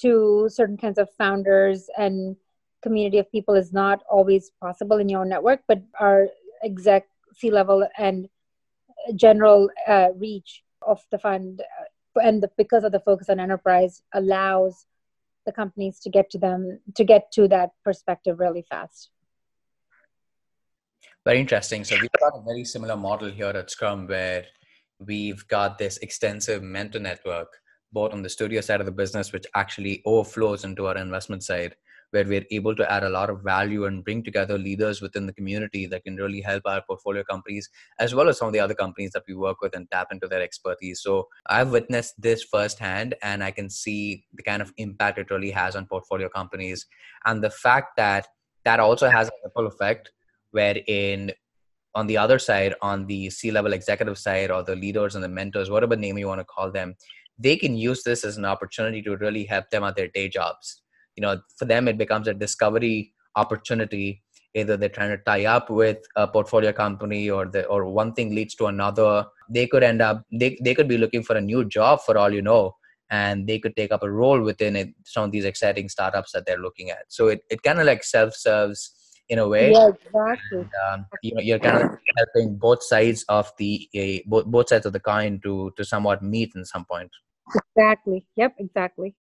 to 0.00 0.48
certain 0.50 0.76
kinds 0.76 0.98
of 0.98 1.08
founders 1.16 1.88
and 1.96 2.36
community 2.82 3.18
of 3.18 3.30
people 3.32 3.54
is 3.54 3.72
not 3.72 4.02
always 4.10 4.50
possible 4.60 4.98
in 4.98 5.08
your 5.08 5.24
network 5.24 5.60
but 5.66 5.82
our 5.98 6.28
exec 6.62 7.08
c 7.34 7.50
level 7.50 7.88
and 7.96 8.28
general 9.14 9.70
uh, 9.86 10.08
reach 10.16 10.62
of 10.82 11.00
the 11.10 11.18
fund 11.18 11.60
uh, 11.60 12.20
and 12.20 12.42
the, 12.42 12.50
because 12.56 12.84
of 12.84 12.92
the 12.92 13.00
focus 13.00 13.28
on 13.28 13.40
enterprise 13.40 14.02
allows 14.14 14.86
the 15.44 15.52
companies 15.52 16.00
to 16.00 16.10
get 16.10 16.30
to 16.30 16.38
them 16.38 16.80
to 16.94 17.04
get 17.04 17.30
to 17.32 17.46
that 17.48 17.70
perspective 17.84 18.40
really 18.40 18.62
fast. 18.62 19.10
Very 21.24 21.40
interesting. 21.40 21.84
So 21.84 21.96
we've 22.00 22.10
got 22.20 22.36
a 22.36 22.42
very 22.42 22.64
similar 22.64 22.96
model 22.96 23.30
here 23.30 23.48
at 23.48 23.70
scrum 23.70 24.06
where 24.06 24.44
we've 24.98 25.46
got 25.48 25.78
this 25.78 25.98
extensive 25.98 26.62
mentor 26.62 27.00
network 27.00 27.48
both 27.92 28.12
on 28.12 28.22
the 28.22 28.28
studio 28.28 28.60
side 28.60 28.80
of 28.80 28.86
the 28.86 28.92
business 28.92 29.32
which 29.32 29.46
actually 29.54 30.02
overflows 30.04 30.64
into 30.64 30.86
our 30.86 30.96
investment 30.96 31.42
side 31.42 31.74
where 32.16 32.24
we're 32.24 32.46
able 32.50 32.74
to 32.74 32.90
add 32.90 33.04
a 33.04 33.10
lot 33.10 33.28
of 33.28 33.42
value 33.42 33.84
and 33.84 34.02
bring 34.02 34.22
together 34.22 34.56
leaders 34.56 35.02
within 35.02 35.26
the 35.26 35.32
community 35.34 35.84
that 35.86 36.02
can 36.04 36.16
really 36.16 36.40
help 36.40 36.62
our 36.64 36.82
portfolio 36.86 37.22
companies 37.22 37.68
as 37.98 38.14
well 38.14 38.30
as 38.30 38.38
some 38.38 38.48
of 38.48 38.54
the 38.54 38.60
other 38.60 38.72
companies 38.74 39.10
that 39.12 39.24
we 39.28 39.34
work 39.34 39.60
with 39.60 39.76
and 39.76 39.90
tap 39.90 40.08
into 40.10 40.26
their 40.26 40.40
expertise. 40.40 41.02
So 41.02 41.28
I've 41.46 41.70
witnessed 41.70 42.14
this 42.18 42.42
firsthand 42.42 43.14
and 43.22 43.44
I 43.44 43.50
can 43.50 43.68
see 43.68 44.24
the 44.32 44.42
kind 44.42 44.62
of 44.62 44.72
impact 44.78 45.18
it 45.18 45.30
really 45.30 45.50
has 45.50 45.76
on 45.76 45.84
portfolio 45.84 46.30
companies 46.30 46.86
and 47.26 47.44
the 47.44 47.50
fact 47.50 47.98
that 47.98 48.28
that 48.64 48.80
also 48.80 49.10
has 49.10 49.28
a 49.28 49.32
ripple 49.44 49.66
effect 49.66 50.10
wherein 50.52 51.32
on 51.94 52.06
the 52.06 52.16
other 52.16 52.38
side 52.38 52.74
on 52.82 53.06
the 53.06 53.30
c 53.30 53.50
level 53.50 53.72
executive 53.72 54.18
side 54.18 54.50
or 54.50 54.62
the 54.62 54.76
leaders 54.76 55.14
and 55.14 55.24
the 55.24 55.28
mentors 55.28 55.70
whatever 55.70 55.96
name 55.96 56.18
you 56.18 56.26
want 56.26 56.40
to 56.40 56.44
call 56.44 56.70
them 56.70 56.94
they 57.38 57.56
can 57.56 57.76
use 57.76 58.02
this 58.02 58.24
as 58.24 58.36
an 58.36 58.44
opportunity 58.44 59.00
to 59.02 59.16
really 59.16 59.44
help 59.44 59.70
them 59.70 59.84
at 59.84 59.96
their 59.96 60.08
day 60.08 60.28
jobs 60.28 60.82
you 61.16 61.22
know 61.22 61.40
for 61.56 61.64
them 61.64 61.88
it 61.88 61.98
becomes 61.98 62.28
a 62.28 62.34
discovery 62.34 63.12
opportunity. 63.34 64.22
Either 64.54 64.76
they're 64.78 64.88
trying 64.88 65.10
to 65.10 65.22
tie 65.24 65.44
up 65.44 65.68
with 65.68 65.98
a 66.16 66.26
portfolio 66.26 66.72
company 66.72 67.28
or 67.28 67.46
the 67.46 67.66
or 67.66 67.84
one 67.84 68.14
thing 68.14 68.34
leads 68.34 68.54
to 68.54 68.66
another. 68.66 69.26
They 69.50 69.66
could 69.66 69.82
end 69.82 70.00
up 70.00 70.22
they, 70.32 70.58
they 70.62 70.74
could 70.74 70.88
be 70.88 70.98
looking 70.98 71.22
for 71.22 71.36
a 71.36 71.40
new 71.40 71.64
job 71.64 72.00
for 72.00 72.16
all 72.16 72.32
you 72.32 72.42
know 72.42 72.74
and 73.10 73.46
they 73.46 73.58
could 73.58 73.76
take 73.76 73.92
up 73.92 74.02
a 74.02 74.10
role 74.10 74.40
within 74.40 74.76
it, 74.76 74.94
some 75.04 75.24
of 75.24 75.30
these 75.30 75.44
exciting 75.44 75.88
startups 75.88 76.32
that 76.32 76.44
they're 76.46 76.58
looking 76.58 76.90
at. 76.90 77.04
So 77.08 77.28
it, 77.28 77.42
it 77.50 77.62
kind 77.62 77.78
of 77.78 77.86
like 77.86 78.02
self-serves 78.02 78.92
in 79.28 79.38
a 79.38 79.48
way. 79.48 79.72
Yeah 79.72 79.88
exactly. 79.88 80.58
And, 80.58 80.70
um, 80.92 81.06
you 81.22 81.34
know 81.34 81.40
you're 81.40 81.58
kind 81.58 81.82
of 81.82 81.98
helping 82.16 82.56
both 82.56 82.82
sides 82.82 83.24
of 83.28 83.50
the 83.58 83.88
uh, 83.96 84.22
both, 84.26 84.46
both 84.46 84.68
sides 84.68 84.86
of 84.86 84.92
the 84.92 85.00
coin 85.00 85.40
to 85.42 85.72
to 85.76 85.84
somewhat 85.84 86.22
meet 86.22 86.52
in 86.54 86.64
some 86.64 86.84
point. 86.84 87.10
Exactly. 87.76 88.24
Yep 88.36 88.54
exactly. 88.58 89.14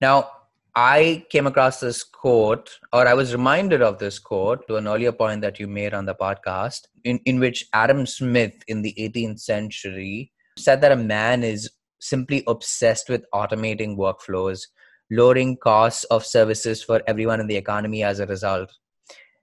Now 0.00 0.30
I 0.74 1.26
came 1.30 1.46
across 1.46 1.80
this 1.80 2.04
quote, 2.04 2.70
or 2.92 3.08
I 3.08 3.14
was 3.14 3.32
reminded 3.32 3.82
of 3.82 3.98
this 3.98 4.18
quote 4.18 4.66
to 4.68 4.76
an 4.76 4.86
earlier 4.86 5.12
point 5.12 5.40
that 5.40 5.58
you 5.58 5.66
made 5.66 5.94
on 5.94 6.06
the 6.06 6.14
podcast, 6.14 6.82
in, 7.04 7.18
in 7.24 7.40
which 7.40 7.66
Adam 7.72 8.06
Smith 8.06 8.54
in 8.68 8.82
the 8.82 8.94
18th 8.98 9.40
century 9.40 10.32
said 10.56 10.80
that 10.80 10.92
a 10.92 10.96
man 10.96 11.42
is 11.42 11.70
simply 12.00 12.44
obsessed 12.46 13.08
with 13.08 13.24
automating 13.34 13.96
workflows, 13.96 14.62
lowering 15.10 15.56
costs 15.56 16.04
of 16.04 16.24
services 16.24 16.82
for 16.82 17.02
everyone 17.06 17.40
in 17.40 17.46
the 17.46 17.56
economy 17.56 18.04
as 18.04 18.20
a 18.20 18.26
result. 18.26 18.72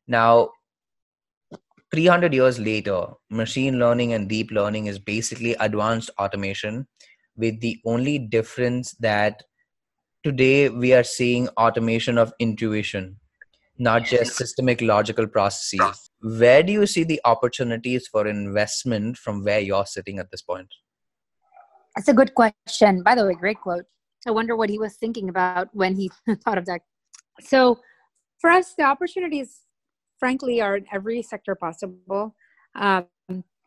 Now, 0.07 0.51
300 1.91 2.33
years 2.33 2.59
later, 2.59 3.07
machine 3.29 3.79
learning 3.79 4.13
and 4.13 4.27
deep 4.27 4.51
learning 4.51 4.87
is 4.87 4.99
basically 4.99 5.53
advanced 5.59 6.09
automation, 6.19 6.87
with 7.37 7.59
the 7.59 7.79
only 7.85 8.17
difference 8.19 8.93
that 8.99 9.43
today 10.25 10.69
we 10.69 10.91
are 10.91 11.03
seeing 11.03 11.47
automation 11.49 12.17
of 12.17 12.33
intuition 12.39 13.15
not 13.77 14.05
just 14.05 14.35
systemic 14.35 14.81
logical 14.81 15.27
processes. 15.27 16.09
Where 16.21 16.63
do 16.63 16.71
you 16.71 16.87
see 16.87 17.03
the 17.03 17.19
opportunities 17.25 18.07
for 18.07 18.25
investment 18.25 19.17
from 19.17 19.43
where 19.43 19.59
you're 19.59 19.85
sitting 19.85 20.17
at 20.17 20.31
this 20.31 20.41
point? 20.41 20.69
That's 21.95 22.07
a 22.07 22.13
good 22.13 22.33
question. 22.33 23.03
By 23.03 23.15
the 23.15 23.25
way 23.25 23.33
great 23.33 23.59
quote. 23.59 23.85
I 24.25 24.31
wonder 24.31 24.55
what 24.55 24.69
he 24.69 24.79
was 24.79 24.95
thinking 24.95 25.29
about 25.29 25.67
when 25.73 25.95
he 25.95 26.09
thought 26.43 26.57
of 26.57 26.65
that. 26.65 26.81
So 27.41 27.79
for 28.39 28.49
us 28.49 28.73
the 28.77 28.85
opportunities 28.85 29.59
frankly 30.17 30.61
are 30.61 30.77
in 30.77 30.85
every 30.91 31.21
sector 31.21 31.53
possible. 31.53 32.33
Um, 32.73 33.05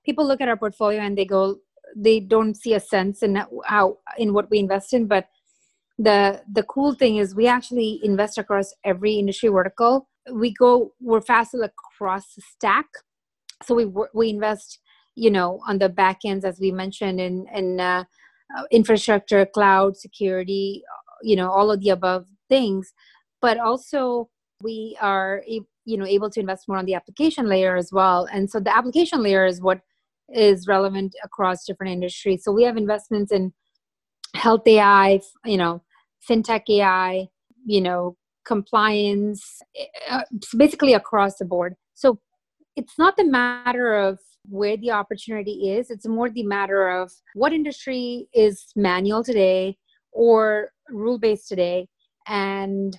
people 0.04 0.26
look 0.26 0.40
at 0.40 0.48
our 0.48 0.56
portfolio 0.56 1.00
and 1.00 1.16
they 1.16 1.24
go 1.24 1.58
they 1.96 2.20
don't 2.20 2.54
see 2.54 2.74
a 2.74 2.80
sense 2.80 3.22
in 3.22 3.42
how 3.64 3.98
in 4.18 4.34
what 4.34 4.50
we 4.50 4.58
invest 4.58 4.92
in 4.92 5.06
but 5.06 5.28
the 5.98 6.42
the 6.50 6.62
cool 6.62 6.94
thing 6.94 7.16
is 7.16 7.34
we 7.34 7.46
actually 7.46 8.00
invest 8.02 8.38
across 8.38 8.72
every 8.84 9.14
industry 9.14 9.48
vertical. 9.48 10.08
We 10.32 10.52
go 10.52 10.92
we're 11.00 11.20
facile 11.20 11.64
across 11.64 12.34
the 12.34 12.42
stack. 12.42 12.86
So 13.64 13.74
we 13.74 13.86
we 14.14 14.30
invest 14.30 14.78
you 15.16 15.30
know 15.30 15.60
on 15.66 15.78
the 15.78 15.88
back 15.88 16.20
ends 16.24 16.44
as 16.44 16.60
we 16.60 16.70
mentioned 16.70 17.20
in 17.20 17.46
in 17.52 17.80
uh, 17.80 18.04
uh, 18.56 18.62
infrastructure 18.70 19.44
cloud 19.46 19.96
security 19.96 20.82
you 21.22 21.34
know 21.36 21.50
all 21.50 21.70
of 21.70 21.80
the 21.80 21.90
above 21.90 22.26
things. 22.48 22.92
But 23.42 23.58
also 23.58 24.30
we 24.62 24.96
are 25.00 25.42
you 25.46 25.96
know 25.96 26.06
able 26.06 26.30
to 26.30 26.40
invest 26.40 26.68
more 26.68 26.78
on 26.78 26.86
the 26.86 26.94
application 26.94 27.48
layer 27.48 27.76
as 27.76 27.90
well. 27.92 28.28
And 28.32 28.48
so 28.48 28.60
the 28.60 28.76
application 28.76 29.20
layer 29.22 29.46
is 29.46 29.60
what 29.60 29.80
is 30.28 30.68
relevant 30.68 31.14
across 31.24 31.64
different 31.64 31.92
industries. 31.92 32.44
So 32.44 32.52
we 32.52 32.62
have 32.64 32.76
investments 32.76 33.32
in 33.32 33.52
health 34.34 34.66
ai 34.66 35.20
you 35.44 35.56
know 35.56 35.82
fintech 36.28 36.62
AI, 36.68 37.26
you 37.64 37.80
know, 37.80 38.16
compliance, 38.46 39.60
uh, 40.10 40.22
basically 40.56 40.94
across 40.94 41.36
the 41.38 41.44
board. 41.44 41.74
So 41.94 42.18
it's 42.76 42.98
not 42.98 43.16
the 43.16 43.24
matter 43.24 43.94
of 43.94 44.18
where 44.48 44.76
the 44.76 44.90
opportunity 44.90 45.72
is, 45.72 45.90
it's 45.90 46.06
more 46.06 46.30
the 46.30 46.44
matter 46.44 46.88
of 46.88 47.12
what 47.34 47.52
industry 47.52 48.28
is 48.32 48.66
manual 48.74 49.22
today 49.22 49.76
or 50.12 50.70
rule 50.88 51.18
based 51.18 51.48
today 51.48 51.86
and 52.26 52.98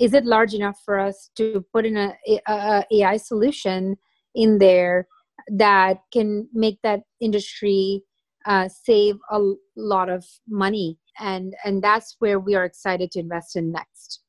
is 0.00 0.14
it 0.14 0.24
large 0.24 0.54
enough 0.54 0.78
for 0.84 0.98
us 0.98 1.30
to 1.36 1.64
put 1.72 1.86
in 1.86 1.96
a, 1.96 2.14
a, 2.48 2.84
AI 2.92 3.16
solution 3.16 3.96
in 4.34 4.58
there 4.58 5.06
that 5.48 5.98
can 6.12 6.48
make 6.52 6.78
that 6.82 7.00
industry 7.20 8.02
uh, 8.46 8.68
save 8.68 9.16
a 9.30 9.40
lot 9.76 10.08
of 10.08 10.24
money. 10.48 10.98
And 11.18 11.54
and 11.64 11.82
that's 11.82 12.16
where 12.18 12.38
we 12.38 12.54
are 12.54 12.64
excited 12.64 13.10
to 13.12 13.20
invest 13.20 13.56
in 13.56 13.72
next. 13.72 14.20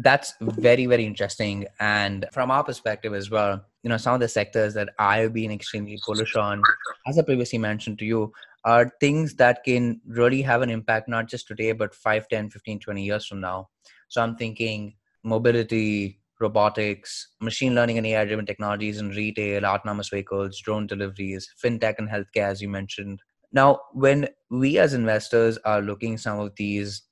That's 0.00 0.34
very 0.40 0.86
very 0.86 1.04
interesting. 1.04 1.66
And 1.80 2.26
from 2.32 2.50
our 2.50 2.64
perspective 2.64 3.14
as 3.14 3.30
well 3.30 3.64
you 3.82 3.90
know 3.90 3.96
some 3.96 4.14
of 4.14 4.20
the 4.20 4.28
sectors 4.28 4.74
that 4.74 4.90
i've 4.98 5.32
been 5.32 5.50
extremely 5.50 5.98
bullish 6.06 6.36
on 6.36 6.62
as 7.06 7.18
i 7.18 7.22
previously 7.22 7.58
mentioned 7.58 7.98
to 7.98 8.04
you 8.04 8.32
are 8.64 8.92
things 9.00 9.34
that 9.34 9.62
can 9.64 10.00
really 10.06 10.42
have 10.42 10.62
an 10.62 10.70
impact 10.70 11.08
not 11.08 11.28
just 11.28 11.46
today 11.46 11.72
but 11.72 11.94
5 11.94 12.28
10 12.28 12.50
15 12.50 12.80
20 12.80 13.02
years 13.02 13.26
from 13.26 13.40
now. 13.40 13.68
So 14.08 14.22
i'm 14.22 14.36
thinking 14.36 14.94
mobility 15.22 16.17
robotics 16.40 17.28
machine 17.40 17.74
learning 17.74 17.98
and 17.98 18.06
ai 18.06 18.24
driven 18.24 18.46
technologies 18.46 18.98
in 18.98 19.10
retail 19.10 19.64
autonomous 19.66 20.08
vehicles 20.08 20.60
drone 20.60 20.86
deliveries 20.86 21.48
fintech 21.62 21.96
and 21.98 22.08
healthcare 22.08 22.48
as 22.48 22.62
you 22.62 22.68
mentioned. 22.68 23.20
Now 23.52 23.80
when 23.92 24.28
we 24.50 24.78
as 24.78 24.94
investors 24.94 25.58
are 25.64 25.82
looking 25.82 26.18
some 26.18 26.38
of 26.38 26.52
these 26.56 27.02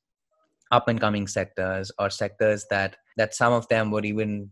up 0.70 0.88
and 0.88 1.00
coming 1.00 1.26
sectors 1.26 1.92
or 1.98 2.10
sectors 2.10 2.66
that 2.70 2.96
that 3.16 3.34
some 3.34 3.52
of 3.52 3.68
them 3.68 3.90
would 3.90 4.04
even 4.04 4.50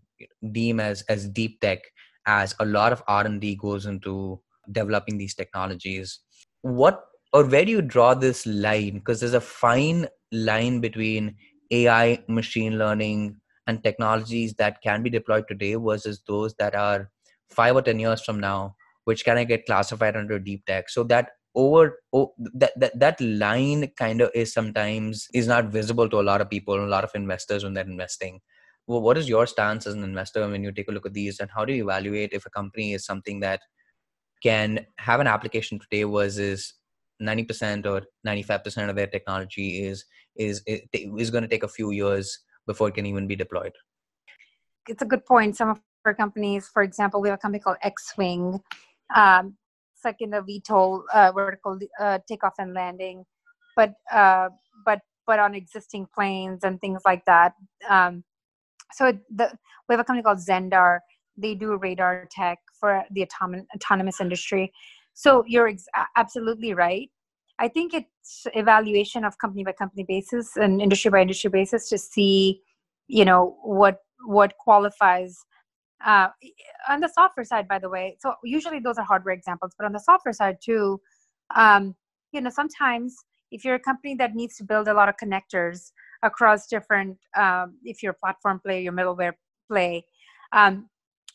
deem 0.53 0.81
as 0.81 1.03
as 1.03 1.29
deep 1.29 1.61
tech 1.61 1.81
as 2.27 2.55
a 2.61 2.65
lot 2.65 2.93
of 2.93 3.03
r&d 3.09 3.57
goes 3.57 3.85
into 3.85 4.41
developing 4.73 5.19
these 5.19 5.35
technologies 5.35 6.21
what 6.63 7.05
or 7.35 7.45
where 7.45 7.65
do 7.65 7.73
you 7.73 7.83
draw 7.83 8.15
this 8.15 8.47
line? 8.47 8.95
Because 8.95 9.21
there's 9.21 9.35
a 9.35 9.41
fine 9.41 10.07
line 10.33 10.81
between 10.81 11.37
ai 11.71 12.23
machine 12.29 12.79
learning 12.79 13.41
and 13.67 13.83
technologies 13.83 14.55
that 14.55 14.83
can 14.83 15.03
be 15.03 15.11
deployed 15.11 15.47
today 15.49 15.75
versus 15.75 16.23
those 16.27 16.55
that 16.55 16.75
are 16.75 17.11
5 17.51 17.77
or 17.77 17.83
10 17.83 17.99
years 17.99 18.23
from 18.23 18.41
now 18.41 18.75
which 19.05 19.25
can 19.25 19.39
I 19.39 19.45
get 19.45 19.67
classified 19.67 20.17
under 20.17 20.39
deep 20.39 20.65
tech. 20.67 20.91
So 20.91 21.05
that 21.05 21.31
over 21.55 22.01
oh, 22.13 22.35
that, 22.39 22.73
that 22.77 22.99
that 22.99 23.21
line 23.21 23.89
kind 23.97 24.21
of 24.21 24.31
is 24.35 24.53
sometimes 24.53 25.29
is 25.33 25.47
not 25.47 25.67
visible 25.67 26.09
to 26.09 26.21
a 26.21 26.29
lot 26.29 26.41
of 26.41 26.51
people 26.51 26.75
a 26.75 26.87
lot 26.87 27.05
of 27.05 27.11
investors 27.15 27.63
when 27.63 27.75
they're 27.75 27.85
investing. 27.85 28.41
Well, 28.87 29.01
what 29.01 29.17
is 29.17 29.29
your 29.29 29.47
stance 29.47 29.87
as 29.87 29.95
an 29.95 30.03
investor 30.03 30.47
when 30.47 30.65
you 30.65 30.73
take 30.73 30.89
a 30.89 30.93
look 30.93 31.07
at 31.07 31.15
these 31.15 31.41
and 31.41 31.51
how 31.55 31.65
do 31.65 31.73
you 31.73 31.85
evaluate 31.85 32.33
if 32.33 32.45
a 32.45 32.51
company 32.51 32.93
is 32.93 33.07
something 33.07 33.41
that 33.41 33.61
can 34.43 34.85
have 34.99 35.21
an 35.21 35.27
application 35.27 35.79
today 35.79 36.03
versus 36.03 36.75
90% 37.23 37.87
or 37.87 38.03
95% 38.27 38.91
of 38.91 38.97
their 38.97 39.07
technology 39.07 39.85
is 39.85 40.05
is 40.37 40.63
is 40.67 41.31
going 41.31 41.43
to 41.43 41.49
take 41.49 41.63
a 41.63 41.69
few 41.69 41.93
years 41.93 42.41
before 42.67 42.89
it 42.89 42.95
can 42.95 43.07
even 43.07 43.27
be 43.27 43.37
deployed 43.37 43.73
it's 44.89 45.03
a 45.03 45.07
good 45.07 45.25
point 45.25 45.57
some 45.57 45.71
of 45.71 45.81
our 46.05 46.15
companies 46.15 46.69
for 46.69 46.83
example 46.83 47.21
we 47.21 47.29
have 47.29 47.39
a 47.39 47.41
company 47.41 47.61
called 47.61 47.79
Xwing 47.85 48.61
um, 49.15 49.57
like 50.05 50.21
in 50.21 50.31
the 50.31 50.41
VTOL 50.41 51.03
uh, 51.13 51.33
vertical 51.33 51.79
uh, 51.99 52.19
takeoff 52.29 52.55
and 52.59 52.75
landing, 52.75 53.25
but 53.77 53.95
uh, 54.13 54.51
but 54.85 55.01
but 55.27 55.39
on 55.39 55.55
existing 55.55 56.07
planes 56.15 56.61
and 56.63 56.81
things 56.81 57.01
like 57.05 57.25
that. 57.25 57.55
Um, 57.89 58.25
so 58.93 59.13
the, 59.35 59.51
we 59.89 59.95
have 59.95 60.01
a 60.01 60.05
company 60.05 60.23
called 60.23 60.39
Zendar. 60.39 61.01
They 61.37 61.55
do 61.55 61.77
radar 61.77 62.29
tech 62.31 62.59
for 62.79 63.05
the 63.11 63.27
autonom- 63.27 63.67
autonomous 63.75 64.21
industry. 64.21 64.73
So 65.15 65.45
you're 65.47 65.69
ex- 65.69 65.87
absolutely 66.17 66.75
right. 66.75 67.11
I 67.59 67.69
think 67.69 67.95
it's 67.95 68.47
evaluation 68.55 69.25
of 69.25 69.39
company 69.39 69.65
by 69.65 69.73
company 69.73 70.05
basis 70.07 70.57
and 70.57 70.81
industry 70.81 71.11
by 71.11 71.23
industry 71.23 71.51
basis 71.51 71.89
to 71.91 71.99
see, 71.99 72.63
you 73.07 73.25
know, 73.25 73.57
what 73.63 73.99
what 74.27 74.55
qualifies 74.59 75.39
uh, 76.05 76.29
on 76.89 77.01
the 77.01 77.09
software 77.09 77.45
side 77.45 77.69
by 77.69 77.79
the 77.79 77.89
way 77.89 78.17
so 78.21 78.35
usually 78.43 78.79
those 78.79 78.97
are 78.97 79.05
hardware 79.05 79.35
examples 79.35 79.73
but 79.77 79.85
on 79.85 79.93
the 79.93 79.99
software 79.99 80.33
side 80.33 80.57
too 80.65 80.99
um, 81.57 81.95
you 82.33 82.41
know 82.41 82.51
sometimes 82.51 83.17
if 83.51 83.65
you're 83.65 83.75
a 83.75 83.81
company 83.81 84.15
that 84.15 84.35
needs 84.35 84.57
to 84.57 84.65
build 84.65 84.89
a 84.89 84.95
lot 84.95 85.09
of 85.09 85.15
connectors 85.23 85.93
across 86.23 86.67
different 86.67 87.19
um, 87.37 87.77
if 87.85 88.03
you're 88.03 88.13
a 88.13 88.15
platform 88.15 88.61
play 88.61 88.83
your 88.83 88.93
middleware 88.93 89.33
play 89.69 90.05
um, 90.53 90.89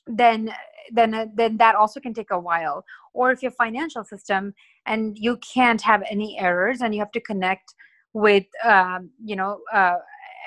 then 0.08 0.52
then 0.92 1.14
uh, 1.14 1.26
then 1.36 1.58
that 1.58 1.76
also 1.76 2.00
can 2.00 2.14
take 2.14 2.32
a 2.32 2.40
while. 2.40 2.84
Or 3.14 3.32
if 3.32 3.42
your 3.42 3.52
financial 3.52 4.04
system 4.04 4.54
and 4.90 5.18
you 5.18 5.38
can't 5.38 5.82
have 5.82 6.04
any 6.10 6.38
errors 6.40 6.82
and 6.82 6.94
you 6.94 7.00
have 7.00 7.12
to 7.12 7.22
connect 7.22 7.76
with 8.14 8.46
um, 8.66 9.12
you 9.24 9.36
know 9.36 9.60
uh, 9.72 9.98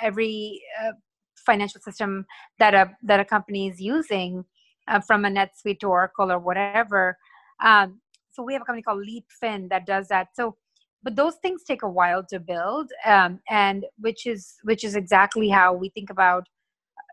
every 0.02 0.61
uh, 0.83 0.92
financial 1.37 1.81
system 1.81 2.26
that 2.59 2.74
a 2.74 2.90
that 3.02 3.20
a 3.20 3.24
company 3.24 3.68
is 3.68 3.81
using 3.81 4.44
uh, 4.88 5.00
from 5.00 5.24
a 5.24 5.28
NetSuite 5.28 5.81
to 5.81 5.87
Oracle 5.87 6.31
or 6.31 6.38
whatever. 6.38 7.16
Um, 7.64 8.00
so 8.33 8.42
we 8.42 8.52
have 8.52 8.62
a 8.62 8.64
company 8.64 8.83
called 8.83 9.07
LeapFin 9.07 9.68
that 9.70 9.87
does 9.87 10.09
that. 10.09 10.28
So, 10.35 10.57
but 11.02 11.16
those 11.16 11.37
things 11.37 11.62
take 11.62 11.83
a 11.83 11.88
while 11.88 12.24
to 12.24 12.40
build, 12.40 12.90
um, 13.05 13.40
and 13.48 13.85
which 13.98 14.26
is 14.26 14.57
which 14.62 14.85
is 14.85 14.96
exactly 14.96 15.48
how 15.48 15.72
we 15.72 15.88
think 15.90 16.11
about. 16.11 16.48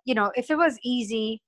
You 0.05 0.15
know, 0.15 0.31
if 0.35 0.49
it 0.49 0.57
was 0.57 0.79
easy, 0.83 1.41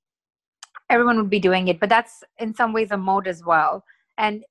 everyone 0.89 1.17
would 1.17 1.29
be 1.29 1.39
doing 1.39 1.67
it. 1.69 1.79
But 1.79 1.89
that's 1.89 2.23
in 2.37 2.53
some 2.53 2.73
ways 2.73 2.91
a 2.91 2.97
moat 2.97 3.25
as 3.25 3.43
well. 3.43 3.83
And 4.17 4.43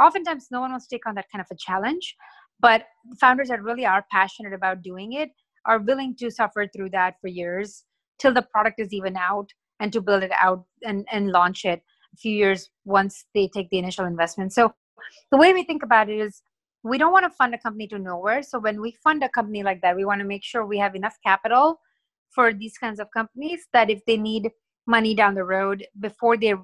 oftentimes 0.00 0.48
no 0.50 0.60
one 0.60 0.70
wants 0.70 0.86
to 0.86 0.94
take 0.94 1.06
on 1.06 1.14
that 1.16 1.26
kind 1.32 1.40
of 1.40 1.46
a 1.50 1.58
challenge. 1.58 2.16
But 2.60 2.84
founders 3.20 3.48
that 3.48 3.62
really 3.62 3.84
are 3.84 4.04
passionate 4.10 4.52
about 4.52 4.82
doing 4.82 5.12
it 5.12 5.30
are 5.66 5.78
willing 5.78 6.14
to 6.16 6.30
suffer 6.30 6.66
through 6.66 6.90
that 6.90 7.14
for 7.20 7.28
years 7.28 7.84
till 8.18 8.32
the 8.32 8.42
product 8.42 8.80
is 8.80 8.92
even 8.92 9.16
out 9.16 9.48
and 9.80 9.92
to 9.92 10.00
build 10.00 10.22
it 10.22 10.30
out 10.38 10.64
and, 10.82 11.06
and 11.10 11.30
launch 11.30 11.64
it 11.64 11.82
a 12.12 12.16
few 12.16 12.32
years 12.32 12.70
once 12.84 13.24
they 13.34 13.48
take 13.48 13.68
the 13.70 13.78
initial 13.78 14.06
investment. 14.06 14.52
So 14.52 14.72
the 15.30 15.36
way 15.36 15.52
we 15.52 15.64
think 15.64 15.82
about 15.82 16.08
it 16.08 16.18
is 16.18 16.42
we 16.84 16.98
don't 16.98 17.12
want 17.12 17.24
to 17.24 17.36
fund 17.36 17.54
a 17.54 17.58
company 17.58 17.86
to 17.88 17.98
nowhere. 17.98 18.42
So 18.42 18.58
when 18.58 18.80
we 18.80 18.92
fund 19.02 19.22
a 19.24 19.28
company 19.28 19.62
like 19.62 19.80
that, 19.82 19.96
we 19.96 20.04
want 20.04 20.20
to 20.20 20.26
make 20.26 20.44
sure 20.44 20.64
we 20.64 20.78
have 20.78 20.94
enough 20.94 21.16
capital 21.24 21.80
for 22.30 22.52
these 22.52 22.76
kinds 22.78 23.00
of 23.00 23.08
companies 23.10 23.66
that 23.72 23.90
if 23.90 24.04
they 24.06 24.16
need 24.16 24.50
money 24.86 25.14
down 25.14 25.34
the 25.34 25.44
road 25.44 25.86
before 25.98 26.36
they 26.36 26.54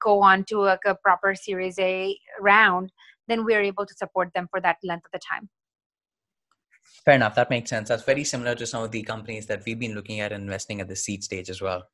go 0.00 0.20
on 0.20 0.44
to 0.44 0.58
like 0.60 0.84
a 0.86 0.94
proper 0.94 1.34
series 1.34 1.78
A 1.78 2.18
round, 2.40 2.92
then 3.28 3.44
we're 3.44 3.62
able 3.62 3.86
to 3.86 3.94
support 3.94 4.30
them 4.34 4.48
for 4.50 4.60
that 4.60 4.76
length 4.82 5.06
of 5.06 5.12
the 5.12 5.20
time. 5.30 5.48
Fair 7.04 7.14
enough. 7.14 7.34
That 7.34 7.50
makes 7.50 7.70
sense. 7.70 7.88
That's 7.88 8.04
very 8.04 8.24
similar 8.24 8.54
to 8.54 8.66
some 8.66 8.82
of 8.82 8.90
the 8.90 9.02
companies 9.02 9.46
that 9.46 9.62
we've 9.66 9.78
been 9.78 9.94
looking 9.94 10.20
at 10.20 10.32
investing 10.32 10.80
at 10.80 10.88
the 10.88 10.96
seed 10.96 11.24
stage 11.24 11.50
as 11.50 11.60
well. 11.60 11.84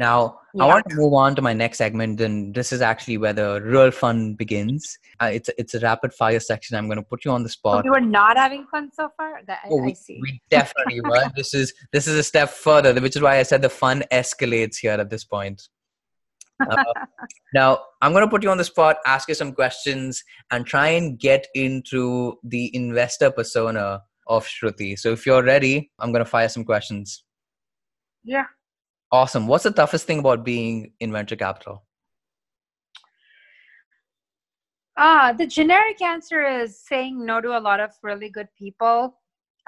Now, 0.00 0.40
yeah. 0.54 0.64
I 0.64 0.66
want 0.66 0.88
to 0.88 0.96
move 0.96 1.14
on 1.14 1.36
to 1.36 1.42
my 1.42 1.52
next 1.52 1.78
segment, 1.78 2.20
and 2.20 2.52
this 2.52 2.72
is 2.72 2.80
actually 2.80 3.16
where 3.16 3.32
the 3.32 3.60
real 3.62 3.92
fun 3.92 4.34
begins. 4.34 4.98
Uh, 5.20 5.30
it's 5.32 5.48
a, 5.48 5.60
it's 5.60 5.74
a 5.74 5.80
rapid 5.80 6.12
fire 6.12 6.40
section. 6.40 6.76
I'm 6.76 6.86
going 6.86 6.96
to 6.96 7.04
put 7.04 7.24
you 7.24 7.30
on 7.30 7.44
the 7.44 7.48
spot. 7.48 7.78
Oh, 7.78 7.82
you 7.84 7.92
were 7.92 8.00
not 8.00 8.36
having 8.36 8.66
fun 8.72 8.90
so 8.92 9.10
far. 9.16 9.40
That, 9.46 9.60
oh, 9.70 9.78
I, 9.78 9.82
we, 9.82 9.90
I 9.92 9.94
see. 9.94 10.18
We 10.20 10.42
definitely 10.50 11.00
were. 11.00 11.30
This 11.36 11.54
is 11.54 11.72
this 11.92 12.08
is 12.08 12.16
a 12.16 12.24
step 12.24 12.50
further, 12.50 13.00
which 13.00 13.14
is 13.14 13.22
why 13.22 13.38
I 13.38 13.44
said 13.44 13.62
the 13.62 13.68
fun 13.68 14.02
escalates 14.10 14.78
here 14.78 14.92
at 14.92 15.10
this 15.10 15.24
point. 15.24 15.68
Uh, 16.60 16.84
now, 17.54 17.78
I'm 18.00 18.12
going 18.12 18.24
to 18.24 18.30
put 18.30 18.42
you 18.42 18.50
on 18.50 18.58
the 18.58 18.64
spot, 18.64 18.96
ask 19.06 19.28
you 19.28 19.34
some 19.34 19.52
questions, 19.52 20.22
and 20.50 20.64
try 20.66 20.88
and 20.88 21.18
get 21.18 21.46
into 21.54 22.38
the 22.44 22.74
investor 22.74 23.30
persona 23.30 24.02
of 24.26 24.46
Shruti. 24.46 24.98
So 24.98 25.10
if 25.10 25.26
you're 25.26 25.42
ready, 25.42 25.90
I'm 25.98 26.12
going 26.12 26.24
to 26.24 26.30
fire 26.30 26.48
some 26.48 26.64
questions. 26.64 27.24
Yeah. 28.22 28.46
Awesome. 29.12 29.46
What's 29.46 29.64
the 29.64 29.70
toughest 29.70 30.06
thing 30.06 30.18
about 30.18 30.44
being 30.44 30.92
in 31.00 31.12
venture 31.12 31.36
capital? 31.36 31.84
Ah, 34.96 35.34
the 35.36 35.46
generic 35.46 36.00
answer 36.00 36.46
is 36.46 36.78
saying 36.80 37.24
no 37.24 37.40
to 37.40 37.58
a 37.58 37.60
lot 37.60 37.80
of 37.80 37.90
really 38.02 38.30
good 38.30 38.48
people. 38.56 39.18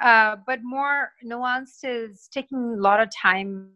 Uh, 0.01 0.37
but 0.47 0.61
more 0.63 1.11
nuanced 1.25 1.81
is 1.85 2.29
taking 2.31 2.59
a 2.59 2.81
lot 2.81 3.01
of 3.01 3.09
time 3.11 3.71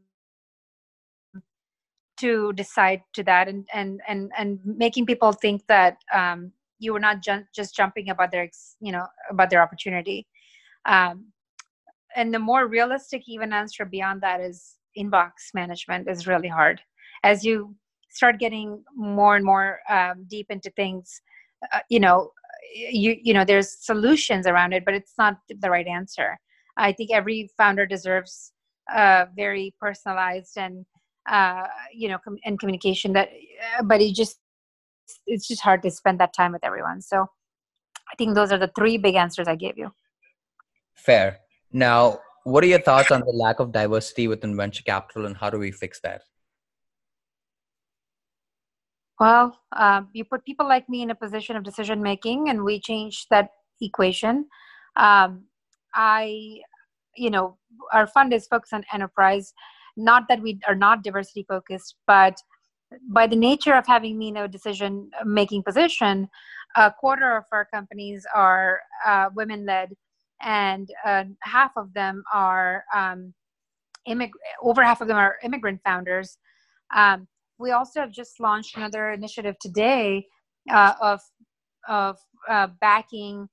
to 2.20 2.52
decide 2.54 3.02
to 3.14 3.22
that 3.24 3.48
and 3.48 3.66
and 3.72 4.00
and 4.08 4.30
and 4.36 4.58
making 4.64 5.06
people 5.06 5.32
think 5.32 5.66
that 5.66 5.96
um, 6.14 6.52
you 6.78 6.92
were 6.92 7.00
not 7.00 7.22
ju- 7.22 7.44
just 7.54 7.74
jumping 7.74 8.10
about 8.10 8.30
their 8.30 8.48
you 8.80 8.92
know 8.92 9.06
about 9.30 9.50
their 9.50 9.62
opportunity. 9.62 10.26
Um, 10.86 11.26
and 12.16 12.34
the 12.34 12.38
more 12.38 12.66
realistic 12.66 13.22
even 13.28 13.52
answer 13.52 13.84
beyond 13.84 14.20
that 14.22 14.40
is 14.40 14.76
inbox 14.98 15.30
management 15.54 16.08
is 16.08 16.26
really 16.26 16.48
hard. 16.48 16.80
As 17.22 17.44
you 17.44 17.74
start 18.08 18.40
getting 18.40 18.82
more 18.96 19.36
and 19.36 19.44
more 19.44 19.80
um, 19.88 20.24
deep 20.26 20.46
into 20.50 20.70
things 20.70 21.20
uh, 21.72 21.78
you 21.88 22.00
know 22.00 22.30
you 22.74 23.16
you 23.22 23.32
know 23.34 23.44
there's 23.44 23.70
solutions 23.84 24.46
around 24.46 24.72
it 24.72 24.84
but 24.84 24.94
it's 24.94 25.14
not 25.18 25.38
the 25.60 25.70
right 25.70 25.86
answer. 25.86 26.38
I 26.76 26.92
think 26.92 27.10
every 27.12 27.50
founder 27.56 27.86
deserves 27.86 28.52
uh, 28.94 29.26
very 29.36 29.74
personalized 29.80 30.56
and 30.56 30.86
uh, 31.30 31.66
you 31.94 32.08
know 32.08 32.18
com- 32.24 32.38
and 32.44 32.58
communication 32.58 33.12
that 33.12 33.28
uh, 33.78 33.82
but 33.82 34.00
it 34.00 34.14
just 34.14 34.38
it's 35.26 35.48
just 35.48 35.62
hard 35.62 35.82
to 35.82 35.90
spend 35.90 36.20
that 36.20 36.32
time 36.34 36.52
with 36.52 36.64
everyone 36.64 37.00
so 37.00 37.26
i 38.12 38.14
think 38.18 38.34
those 38.34 38.52
are 38.52 38.58
the 38.58 38.72
three 38.76 38.96
big 38.98 39.14
answers 39.14 39.48
i 39.48 39.54
gave 39.54 39.78
you 39.78 39.90
Fair. 41.00 41.38
Now, 41.72 42.20
what 42.44 42.62
are 42.62 42.66
your 42.66 42.80
thoughts 42.80 43.10
on 43.10 43.20
the 43.20 43.32
lack 43.32 43.58
of 43.58 43.72
diversity 43.72 44.28
within 44.28 44.56
venture 44.56 44.82
capital 44.82 45.26
and 45.26 45.36
how 45.36 45.48
do 45.48 45.58
we 45.58 45.72
fix 45.72 46.00
that? 46.00 46.22
Well, 49.18 49.58
um, 49.76 50.08
you 50.12 50.24
put 50.24 50.44
people 50.44 50.66
like 50.66 50.88
me 50.88 51.02
in 51.02 51.10
a 51.10 51.14
position 51.14 51.56
of 51.56 51.62
decision 51.62 52.02
making, 52.02 52.48
and 52.48 52.64
we 52.64 52.80
change 52.80 53.26
that 53.30 53.50
equation. 53.80 54.46
Um, 54.96 55.44
I 55.94 56.60
you 57.16 57.30
know 57.30 57.58
our 57.92 58.06
fund 58.06 58.32
is 58.32 58.46
focused 58.46 58.72
on 58.72 58.84
enterprise 58.92 59.52
not 60.04 60.24
that 60.28 60.40
we 60.40 60.58
are 60.66 60.74
not 60.74 61.02
diversity 61.02 61.44
focused 61.48 61.94
but 62.06 62.36
by 63.08 63.26
the 63.26 63.36
nature 63.36 63.74
of 63.74 63.86
having 63.86 64.18
me 64.18 64.28
in 64.28 64.36
a 64.36 64.48
decision 64.48 65.10
making 65.24 65.62
position 65.62 66.28
a 66.76 66.90
quarter 66.90 67.36
of 67.36 67.44
our 67.52 67.64
companies 67.64 68.26
are 68.34 68.80
uh, 69.06 69.28
women 69.34 69.66
led 69.66 69.90
and 70.42 70.88
uh, 71.04 71.24
half 71.42 71.72
of 71.76 71.92
them 71.94 72.22
are 72.32 72.84
um, 72.94 73.34
immig- 74.08 74.30
over 74.62 74.82
half 74.82 75.00
of 75.00 75.08
them 75.08 75.16
are 75.16 75.36
immigrant 75.42 75.80
founders 75.84 76.38
um, 76.94 77.26
we 77.58 77.72
also 77.72 78.00
have 78.00 78.10
just 78.10 78.40
launched 78.40 78.76
another 78.76 79.10
initiative 79.10 79.56
today 79.60 80.26
uh, 80.70 80.94
of 81.00 81.20
of 81.88 82.18
uh, 82.48 82.68
backing 82.80 83.48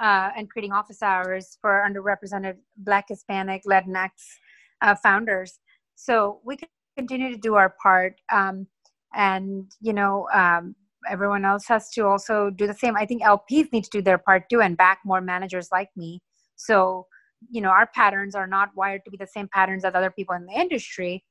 uh, 0.00 0.30
and 0.36 0.50
creating 0.50 0.72
office 0.72 1.02
hours 1.02 1.58
for 1.60 1.84
underrepresented 1.86 2.56
Black, 2.76 3.06
Hispanic, 3.08 3.62
Latinx 3.66 4.10
uh, 4.80 4.94
founders. 4.94 5.58
So 5.96 6.40
we 6.44 6.56
can 6.56 6.68
continue 6.96 7.30
to 7.30 7.38
do 7.38 7.54
our 7.54 7.74
part, 7.82 8.14
um, 8.32 8.66
and 9.14 9.70
you 9.80 9.92
know, 9.92 10.28
um, 10.32 10.74
everyone 11.10 11.44
else 11.44 11.66
has 11.66 11.90
to 11.90 12.06
also 12.06 12.50
do 12.50 12.66
the 12.66 12.74
same. 12.74 12.96
I 12.96 13.06
think 13.06 13.22
LPs 13.22 13.72
need 13.72 13.84
to 13.84 13.90
do 13.90 14.02
their 14.02 14.18
part 14.18 14.44
too 14.50 14.60
and 14.60 14.76
back 14.76 15.00
more 15.04 15.20
managers 15.20 15.68
like 15.72 15.88
me. 15.96 16.20
So 16.56 17.06
you 17.50 17.60
know, 17.60 17.70
our 17.70 17.88
patterns 17.92 18.34
are 18.36 18.46
not 18.46 18.68
wired 18.76 19.04
to 19.04 19.10
be 19.10 19.16
the 19.16 19.26
same 19.26 19.48
patterns 19.52 19.84
as 19.84 19.94
other 19.94 20.10
people 20.10 20.34
in 20.34 20.46
the 20.46 20.52
industry, 20.52 21.24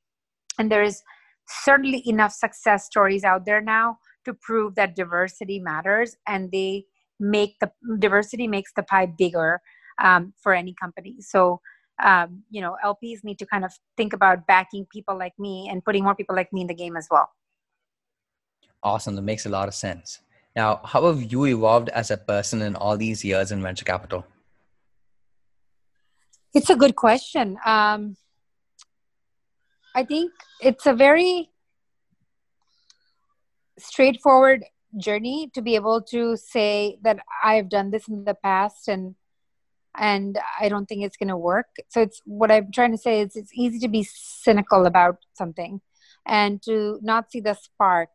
and 0.58 0.70
there 0.70 0.82
is 0.82 1.02
certainly 1.48 2.02
enough 2.06 2.32
success 2.32 2.86
stories 2.86 3.24
out 3.24 3.44
there 3.46 3.60
now 3.60 3.98
to 4.24 4.34
prove 4.34 4.74
that 4.76 4.94
diversity 4.94 5.58
matters 5.58 6.16
and 6.28 6.50
they 6.52 6.84
make 7.18 7.56
the 7.60 7.70
diversity 7.98 8.46
makes 8.46 8.72
the 8.74 8.82
pie 8.82 9.06
bigger 9.06 9.60
um, 10.02 10.32
for 10.42 10.54
any 10.54 10.74
company 10.80 11.16
so 11.20 11.60
um, 12.02 12.42
you 12.50 12.60
know 12.60 12.76
lps 12.84 13.24
need 13.24 13.38
to 13.38 13.46
kind 13.46 13.64
of 13.64 13.72
think 13.96 14.12
about 14.12 14.46
backing 14.46 14.86
people 14.92 15.16
like 15.16 15.32
me 15.38 15.68
and 15.70 15.84
putting 15.84 16.04
more 16.04 16.14
people 16.14 16.34
like 16.34 16.52
me 16.52 16.62
in 16.62 16.66
the 16.66 16.74
game 16.74 16.96
as 16.96 17.08
well. 17.10 17.30
Awesome. 18.82 19.14
That 19.14 19.22
makes 19.22 19.46
a 19.46 19.48
lot 19.48 19.68
of 19.68 19.74
sense. 19.74 20.20
Now 20.56 20.80
how 20.84 21.06
have 21.06 21.22
you 21.32 21.46
evolved 21.46 21.88
as 21.90 22.10
a 22.10 22.16
person 22.16 22.62
in 22.62 22.76
all 22.76 22.96
these 22.96 23.24
years 23.24 23.52
in 23.52 23.62
venture 23.62 23.84
capital? 23.84 24.26
It's 26.54 26.68
a 26.68 26.76
good 26.76 26.96
question. 26.96 27.58
Um, 27.64 28.16
i 29.94 30.02
think 30.02 30.32
it's 30.60 30.86
a 30.86 30.94
very 30.94 31.50
straightforward 33.78 34.64
journey 34.96 35.50
to 35.54 35.62
be 35.62 35.74
able 35.74 36.02
to 36.02 36.36
say 36.36 36.98
that 37.02 37.18
I've 37.42 37.68
done 37.68 37.90
this 37.90 38.08
in 38.08 38.24
the 38.24 38.34
past 38.34 38.88
and 38.88 39.14
and 39.96 40.38
I 40.60 40.68
don't 40.68 40.86
think 40.86 41.04
it's 41.04 41.16
going 41.16 41.28
to 41.28 41.36
work. 41.36 41.66
So 41.88 42.00
it's 42.00 42.20
what 42.24 42.50
I'm 42.50 42.72
trying 42.72 42.92
to 42.92 42.98
say 42.98 43.20
is 43.20 43.36
it's 43.36 43.52
easy 43.54 43.78
to 43.80 43.88
be 43.88 44.04
cynical 44.04 44.86
about 44.86 45.18
something 45.34 45.80
and 46.26 46.62
to 46.62 46.98
not 47.02 47.30
see 47.30 47.40
the 47.40 47.54
spark 47.54 48.10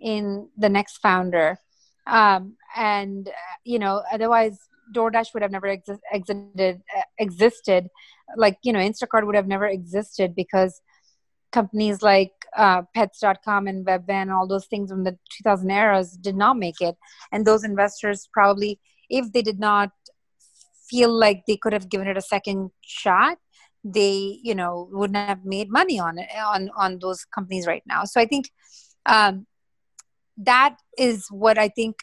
in 0.00 0.48
the 0.56 0.68
next 0.68 0.98
founder. 0.98 1.58
Um, 2.06 2.56
and 2.76 3.28
you 3.64 3.78
know, 3.78 4.02
otherwise 4.12 4.58
DoorDash 4.94 5.34
would 5.34 5.42
have 5.42 5.50
never 5.50 5.66
exi- 5.66 5.98
exited, 6.12 6.82
existed. 7.18 7.88
Like 8.36 8.58
you 8.62 8.72
know, 8.72 8.78
Instacart 8.78 9.26
would 9.26 9.34
have 9.34 9.48
never 9.48 9.66
existed 9.66 10.34
because 10.34 10.80
companies 11.50 12.02
like 12.02 12.32
uh, 12.56 12.82
pets.com 12.94 13.66
and 13.66 13.86
webvan 13.86 14.34
all 14.34 14.46
those 14.46 14.66
things 14.66 14.90
from 14.90 15.04
the 15.04 15.16
2000 15.38 15.70
eras 15.70 16.12
did 16.12 16.36
not 16.36 16.58
make 16.58 16.80
it 16.80 16.96
and 17.32 17.46
those 17.46 17.64
investors 17.64 18.28
probably 18.32 18.78
if 19.08 19.32
they 19.32 19.42
did 19.42 19.58
not 19.58 19.90
feel 20.88 21.10
like 21.10 21.44
they 21.46 21.56
could 21.56 21.72
have 21.72 21.88
given 21.88 22.08
it 22.08 22.16
a 22.16 22.22
second 22.22 22.70
shot 22.80 23.38
they 23.84 24.38
you 24.42 24.54
know 24.54 24.88
wouldn't 24.90 25.16
have 25.16 25.44
made 25.44 25.70
money 25.70 25.98
on 25.98 26.18
it 26.18 26.28
on 26.36 26.70
on 26.76 26.98
those 26.98 27.24
companies 27.24 27.66
right 27.66 27.82
now. 27.86 28.04
So 28.04 28.20
i 28.20 28.26
think 28.26 28.50
um, 29.06 29.46
that 30.36 30.76
is 30.96 31.26
what 31.30 31.58
i 31.58 31.68
think 31.68 31.96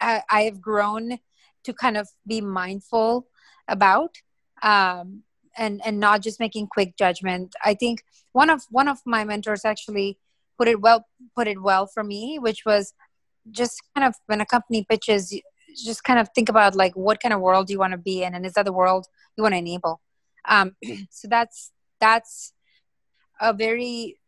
I, 0.00 0.22
I, 0.28 0.42
have 0.42 0.60
grown 0.60 1.18
to 1.64 1.72
kind 1.72 1.96
of 1.96 2.08
be 2.26 2.40
mindful 2.40 3.28
about 3.68 4.16
um, 4.62 5.22
and 5.56 5.80
and 5.84 6.00
not 6.00 6.22
just 6.22 6.40
making 6.40 6.66
quick 6.68 6.96
judgment. 6.96 7.54
I 7.64 7.74
think 7.74 8.02
one 8.32 8.50
of 8.50 8.62
one 8.70 8.88
of 8.88 8.98
my 9.06 9.24
mentors 9.24 9.64
actually 9.64 10.18
put 10.58 10.68
it 10.68 10.80
well 10.80 11.06
put 11.36 11.48
it 11.48 11.62
well 11.62 11.86
for 11.86 12.04
me 12.04 12.38
which 12.38 12.64
was 12.66 12.94
just 13.50 13.80
kind 13.94 14.06
of 14.06 14.14
when 14.26 14.40
a 14.40 14.46
company 14.46 14.84
pitches 14.88 15.32
just 15.76 16.04
kind 16.04 16.18
of 16.18 16.28
think 16.34 16.48
about 16.48 16.74
like 16.74 16.94
what 16.96 17.20
kind 17.20 17.32
of 17.32 17.40
world 17.40 17.66
do 17.66 17.72
you 17.72 17.78
want 17.78 17.92
to 17.92 17.98
be 17.98 18.22
in 18.22 18.34
and 18.34 18.46
is 18.46 18.54
that 18.54 18.64
the 18.64 18.72
world 18.72 19.06
you 19.36 19.42
want 19.42 19.54
to 19.54 19.58
enable? 19.58 20.00
Um, 20.48 20.76
so 21.10 21.28
that's 21.28 21.72
that's 22.00 22.52
a 23.40 23.52
very 23.52 24.18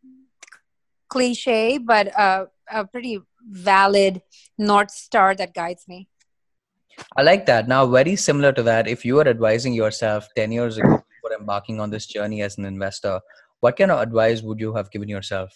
cliche 1.08 1.78
but 1.78 2.06
a, 2.08 2.48
a 2.70 2.86
pretty 2.86 3.20
valid 3.48 4.22
north 4.58 4.90
star 4.90 5.34
that 5.34 5.54
guides 5.54 5.86
me. 5.86 6.08
I 7.16 7.22
like 7.22 7.46
that. 7.46 7.68
Now 7.68 7.86
very 7.86 8.16
similar 8.16 8.52
to 8.52 8.62
that 8.62 8.88
if 8.88 9.04
you 9.04 9.16
were 9.16 9.28
advising 9.28 9.74
yourself 9.74 10.28
10 10.36 10.52
years 10.52 10.78
ago 10.78 11.02
before 11.22 11.38
embarking 11.38 11.80
on 11.80 11.90
this 11.90 12.06
journey 12.06 12.42
as 12.42 12.58
an 12.58 12.64
investor 12.64 13.20
what 13.60 13.78
kind 13.78 13.90
of 13.90 13.98
advice 13.98 14.42
would 14.42 14.60
you 14.60 14.74
have 14.74 14.90
given 14.90 15.08
yourself 15.08 15.50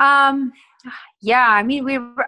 um 0.00 0.52
yeah 1.20 1.48
i 1.48 1.62
mean 1.62 1.84
we 1.84 1.96
uh, 1.96 2.22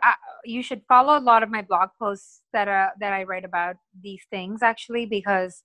you 0.44 0.62
should 0.62 0.82
follow 0.88 1.18
a 1.18 1.20
lot 1.20 1.42
of 1.42 1.50
my 1.50 1.62
blog 1.62 1.88
posts 1.98 2.42
that 2.52 2.68
are 2.68 2.92
that 2.98 3.12
i 3.12 3.22
write 3.22 3.44
about 3.44 3.76
these 4.02 4.22
things 4.30 4.62
actually 4.62 5.06
because 5.06 5.62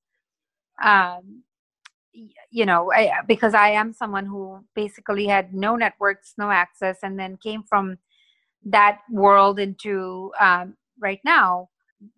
um 0.84 1.44
you 2.52 2.66
know 2.66 2.92
I, 2.92 3.12
because 3.28 3.54
i 3.54 3.70
am 3.70 3.94
someone 3.94 4.26
who 4.26 4.60
basically 4.76 5.26
had 5.28 5.54
no 5.54 5.76
networks 5.76 6.34
no 6.38 6.50
access 6.50 7.00
and 7.04 7.20
then 7.20 7.38
came 7.38 7.64
from 7.64 7.98
that 8.66 9.00
world 9.12 9.60
into 9.60 10.32
um, 10.40 10.76
right 11.00 11.20
now 11.24 11.70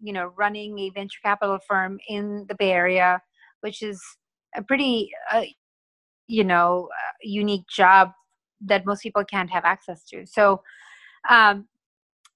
you 0.01 0.13
know 0.13 0.31
running 0.38 0.77
a 0.79 0.89
venture 0.91 1.19
capital 1.23 1.59
firm 1.67 1.99
in 2.07 2.45
the 2.47 2.55
bay 2.55 2.71
area 2.71 3.21
which 3.61 3.81
is 3.81 4.01
a 4.55 4.63
pretty 4.63 5.09
uh, 5.31 5.43
you 6.27 6.43
know 6.43 6.89
uh, 6.91 7.13
unique 7.21 7.67
job 7.67 8.11
that 8.62 8.86
most 8.86 9.01
people 9.01 9.24
can't 9.24 9.49
have 9.49 9.66
access 9.66 10.03
to. 10.05 10.26
So 10.26 10.62
um, 11.30 11.68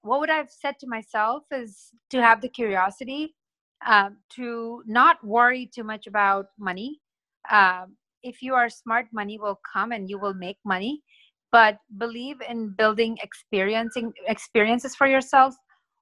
what 0.02 0.18
would 0.20 0.30
i've 0.30 0.50
said 0.50 0.78
to 0.80 0.86
myself 0.88 1.44
is 1.52 1.90
to 2.10 2.20
have 2.20 2.40
the 2.40 2.48
curiosity 2.48 3.34
um, 3.86 4.18
to 4.30 4.82
not 4.86 5.24
worry 5.24 5.70
too 5.74 5.84
much 5.84 6.06
about 6.06 6.46
money. 6.58 7.00
Um, 7.50 7.96
if 8.22 8.42
you 8.42 8.54
are 8.54 8.70
smart 8.70 9.06
money 9.12 9.38
will 9.38 9.60
come 9.72 9.92
and 9.92 10.08
you 10.08 10.18
will 10.18 10.34
make 10.34 10.58
money. 10.64 11.02
But 11.50 11.78
believe 11.98 12.36
in 12.48 12.70
building 12.70 13.18
experiencing 13.22 14.12
experiences 14.26 14.94
for 14.94 15.06
yourself 15.06 15.54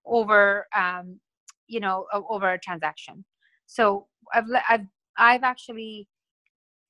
over 0.07 0.67
um, 0.77 1.19
you 1.67 1.81
know 1.81 2.07
over 2.29 2.53
a 2.53 2.59
transaction. 2.59 3.25
So 3.67 4.07
i've 4.35 4.45
i've 4.69 4.87
i've 5.19 5.43
actually 5.43 6.07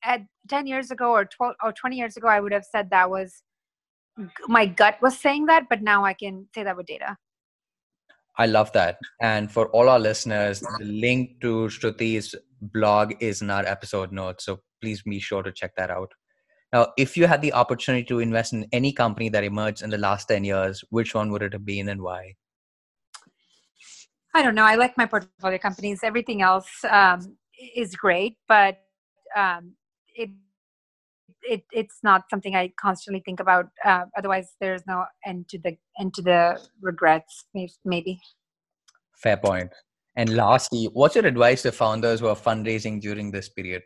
at 0.05 0.23
10 0.49 0.67
years 0.67 0.91
ago 0.91 1.11
or 1.11 1.25
12 1.25 1.55
or 1.63 1.73
20 1.73 1.97
years 1.97 2.17
ago 2.17 2.29
i 2.29 2.41
would 2.41 2.53
have 2.53 2.65
said 2.65 2.91
that 2.91 3.11
was 3.11 3.43
my 4.49 4.67
gut 4.67 4.97
was 5.01 5.19
saying 5.19 5.47
that 5.47 5.65
but 5.69 5.83
now 5.83 6.05
i 6.05 6.13
can 6.13 6.47
say 6.55 6.63
that 6.63 6.77
with 6.77 6.87
data 6.87 7.17
i 8.39 8.47
love 8.47 8.73
that 8.73 8.99
and 9.21 9.51
for 9.51 9.69
all 9.71 9.89
our 9.89 9.99
listeners 9.99 10.61
the 10.61 10.85
link 10.85 11.41
to 11.41 11.69
shruti's 11.69 12.35
blog 12.61 13.15
is 13.21 13.43
in 13.43 13.51
our 13.51 13.65
episode 13.65 14.13
notes 14.13 14.45
so 14.45 14.59
please 14.81 15.03
be 15.03 15.19
sure 15.19 15.43
to 15.43 15.53
check 15.53 15.73
that 15.77 15.91
out 15.91 16.13
now 16.73 16.87
if 16.97 17.17
you 17.17 17.27
had 17.27 17.43
the 17.43 17.53
opportunity 17.53 18.05
to 18.05 18.21
invest 18.21 18.53
in 18.53 18.67
any 18.73 18.93
company 18.93 19.29
that 19.29 19.45
emerged 19.45 19.83
in 19.83 19.91
the 19.91 19.99
last 19.99 20.29
10 20.29 20.45
years 20.45 20.85
which 20.91 21.15
one 21.15 21.31
would 21.31 21.43
it 21.43 21.53
have 21.53 21.65
been 21.65 21.89
and 21.89 22.03
why 22.03 22.35
I 24.33 24.43
don't 24.43 24.55
know. 24.55 24.65
I 24.65 24.77
like 24.77 24.97
my 24.97 25.07
portfolio 25.07 25.59
companies. 25.59 26.01
Everything 26.03 26.41
else 26.41 26.69
um, 26.89 27.37
is 27.75 27.97
great, 27.97 28.37
but 28.47 28.79
um, 29.37 29.75
it 30.15 30.31
it 31.43 31.65
it's 31.73 32.01
not 32.03 32.25
something 32.31 32.55
I 32.55 32.73
constantly 32.81 33.23
think 33.25 33.41
about. 33.41 33.67
Uh, 33.85 34.05
otherwise, 34.17 34.55
there's 34.61 34.87
no 34.87 35.05
end 35.27 35.49
to 35.49 35.59
the 35.59 35.77
end 35.99 36.15
to 36.15 36.23
the 36.23 36.61
regrets. 36.81 37.45
Maybe. 37.85 38.21
Fair 39.15 39.37
point. 39.37 39.71
And 40.17 40.37
lastly, 40.37 40.89
what's 40.93 41.15
your 41.15 41.27
advice 41.27 41.63
to 41.63 41.73
founders 41.73 42.21
who 42.21 42.27
are 42.27 42.37
fundraising 42.37 43.01
during 43.01 43.31
this 43.31 43.49
period? 43.49 43.83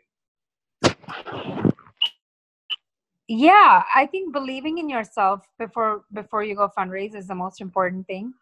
Yeah, 3.27 3.83
I 3.95 4.07
think 4.11 4.33
believing 4.33 4.77
in 4.77 4.89
yourself 4.89 5.47
before 5.57 6.03
before 6.13 6.43
you 6.43 6.55
go 6.55 6.69
fundraise 6.77 7.15
is 7.15 7.27
the 7.27 7.35
most 7.35 7.61
important 7.61 8.07
thing 8.07 8.33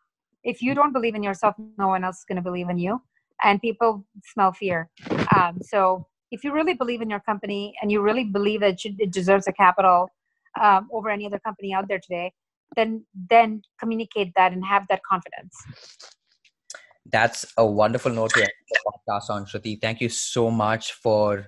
if 0.44 0.62
you 0.62 0.76
don't 0.76 0.94
believe 0.94 1.16
in 1.16 1.24
yourself 1.24 1.56
no 1.78 1.88
one 1.88 2.04
else 2.04 2.20
is 2.20 2.26
going 2.26 2.36
to 2.36 2.42
believe 2.42 2.70
in 2.70 2.78
you 2.78 3.02
and 3.44 3.62
people 3.62 4.06
smell 4.24 4.52
fear 4.52 4.90
um, 5.36 5.58
so 5.62 6.06
if 6.34 6.44
you 6.44 6.52
really 6.52 6.74
believe 6.74 7.02
in 7.02 7.10
your 7.10 7.20
company 7.32 7.74
and 7.82 7.92
you 7.92 8.02
really 8.02 8.24
believe 8.24 8.62
that 8.62 8.84
it 8.86 9.12
deserves 9.12 9.48
a 9.48 9.54
capital 9.54 10.10
um, 10.62 10.90
over 10.92 11.10
any 11.10 11.26
other 11.26 11.40
company 11.40 11.74
out 11.74 11.88
there 11.88 12.00
today 12.00 12.32
then 12.76 13.06
then 13.30 13.62
communicate 13.80 14.32
that 14.36 14.52
and 14.52 14.66
have 14.66 14.84
that 14.90 15.02
confidence 15.10 15.56
that's 17.12 17.46
a 17.58 17.66
wonderful 17.66 18.12
note 18.12 18.32
to 18.32 18.42
end 18.42 18.52
the 18.70 18.80
podcast 18.88 19.30
on, 19.30 19.46
Shruti. 19.46 19.80
Thank 19.80 20.02
you 20.02 20.10
so 20.10 20.50
much 20.50 20.94
for 20.94 21.48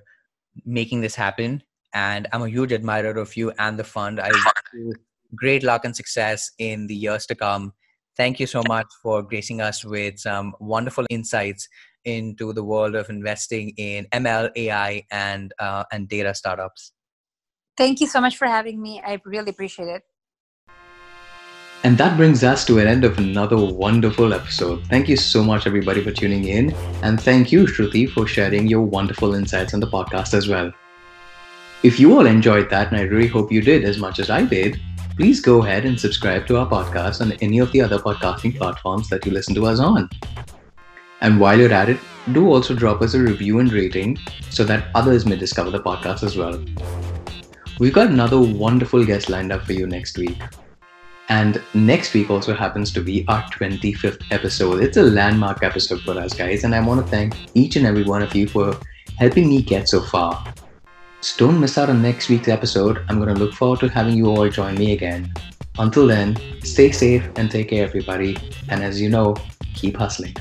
making 0.64 1.00
this 1.00 1.14
happen. 1.14 1.62
And 1.94 2.28
I'm 2.32 2.42
a 2.42 2.48
huge 2.48 2.72
admirer 2.72 3.18
of 3.18 3.36
you 3.36 3.52
and 3.58 3.78
the 3.78 3.84
fund. 3.84 4.20
I 4.20 4.28
wish 4.28 4.44
you 4.74 4.92
great 5.34 5.62
luck 5.62 5.84
and 5.84 5.96
success 5.96 6.50
in 6.58 6.86
the 6.86 6.94
years 6.94 7.26
to 7.26 7.34
come. 7.34 7.72
Thank 8.16 8.38
you 8.38 8.46
so 8.46 8.62
much 8.68 8.86
for 9.02 9.22
gracing 9.22 9.60
us 9.60 9.84
with 9.84 10.18
some 10.18 10.54
wonderful 10.60 11.06
insights 11.10 11.68
into 12.06 12.54
the 12.54 12.64
world 12.64 12.94
of 12.94 13.10
investing 13.10 13.70
in 13.76 14.06
ML, 14.12 14.50
AI, 14.56 15.04
and 15.10 15.52
uh, 15.58 15.84
and 15.92 16.08
data 16.08 16.34
startups. 16.34 16.92
Thank 17.76 18.00
you 18.00 18.06
so 18.06 18.20
much 18.20 18.38
for 18.38 18.46
having 18.46 18.80
me. 18.80 19.02
I 19.04 19.20
really 19.26 19.50
appreciate 19.50 19.88
it. 19.88 20.02
And 21.84 21.98
that 21.98 22.16
brings 22.16 22.42
us 22.42 22.64
to 22.66 22.78
an 22.78 22.88
end 22.88 23.04
of 23.04 23.18
another 23.18 23.56
wonderful 23.56 24.32
episode. 24.32 24.84
Thank 24.86 25.08
you 25.08 25.16
so 25.16 25.44
much, 25.44 25.66
everybody, 25.66 26.02
for 26.02 26.10
tuning 26.10 26.44
in. 26.44 26.72
And 27.02 27.20
thank 27.20 27.52
you, 27.52 27.64
Shruti, 27.64 28.10
for 28.10 28.26
sharing 28.26 28.66
your 28.66 28.80
wonderful 28.80 29.34
insights 29.34 29.74
on 29.74 29.80
the 29.80 29.86
podcast 29.86 30.34
as 30.34 30.48
well. 30.48 30.72
If 31.82 32.00
you 32.00 32.16
all 32.16 32.26
enjoyed 32.26 32.70
that, 32.70 32.90
and 32.90 32.96
I 32.96 33.02
really 33.02 33.28
hope 33.28 33.52
you 33.52 33.60
did 33.60 33.84
as 33.84 33.98
much 33.98 34.18
as 34.18 34.30
I 34.30 34.42
did, 34.42 34.80
please 35.16 35.40
go 35.40 35.62
ahead 35.62 35.84
and 35.84 36.00
subscribe 36.00 36.46
to 36.48 36.56
our 36.56 36.66
podcast 36.66 37.20
on 37.20 37.32
any 37.40 37.58
of 37.58 37.70
the 37.70 37.82
other 37.82 37.98
podcasting 37.98 38.56
platforms 38.56 39.08
that 39.10 39.24
you 39.24 39.30
listen 39.30 39.54
to 39.54 39.66
us 39.66 39.78
on. 39.78 40.08
And 41.20 41.40
while 41.40 41.58
you're 41.58 41.72
at 41.72 41.88
it, 41.88 41.98
do 42.32 42.52
also 42.52 42.74
drop 42.74 43.02
us 43.02 43.14
a 43.14 43.20
review 43.20 43.60
and 43.60 43.72
rating 43.72 44.18
so 44.50 44.64
that 44.64 44.88
others 44.94 45.26
may 45.26 45.36
discover 45.36 45.70
the 45.70 45.80
podcast 45.80 46.22
as 46.22 46.36
well. 46.36 46.62
We've 47.78 47.92
got 47.92 48.08
another 48.08 48.40
wonderful 48.40 49.04
guest 49.04 49.28
lined 49.28 49.52
up 49.52 49.64
for 49.64 49.72
you 49.72 49.86
next 49.86 50.18
week. 50.18 50.38
And 51.28 51.60
next 51.74 52.14
week 52.14 52.30
also 52.30 52.54
happens 52.54 52.92
to 52.92 53.00
be 53.00 53.24
our 53.28 53.42
25th 53.50 54.22
episode. 54.30 54.82
It's 54.82 54.96
a 54.96 55.02
landmark 55.02 55.62
episode 55.62 56.00
for 56.02 56.18
us, 56.18 56.34
guys, 56.34 56.64
and 56.64 56.74
I 56.74 56.80
want 56.80 57.04
to 57.04 57.10
thank 57.10 57.34
each 57.54 57.76
and 57.76 57.86
every 57.86 58.04
one 58.04 58.22
of 58.22 58.34
you 58.34 58.46
for 58.46 58.78
helping 59.16 59.48
me 59.48 59.62
get 59.62 59.88
so 59.88 60.00
far. 60.00 60.54
So 61.20 61.46
don't 61.46 61.60
miss 61.60 61.78
out 61.78 61.90
on 61.90 62.02
next 62.02 62.28
week's 62.28 62.48
episode. 62.48 63.04
I'm 63.08 63.20
going 63.20 63.34
to 63.34 63.40
look 63.40 63.54
forward 63.54 63.80
to 63.80 63.88
having 63.88 64.16
you 64.16 64.26
all 64.26 64.48
join 64.48 64.76
me 64.76 64.92
again. 64.92 65.32
Until 65.78 66.06
then, 66.06 66.38
stay 66.62 66.92
safe 66.92 67.28
and 67.36 67.50
take 67.50 67.70
care, 67.70 67.84
everybody. 67.84 68.36
And 68.68 68.84
as 68.84 69.00
you 69.00 69.08
know, 69.08 69.34
keep 69.74 69.96
hustling. 69.96 70.36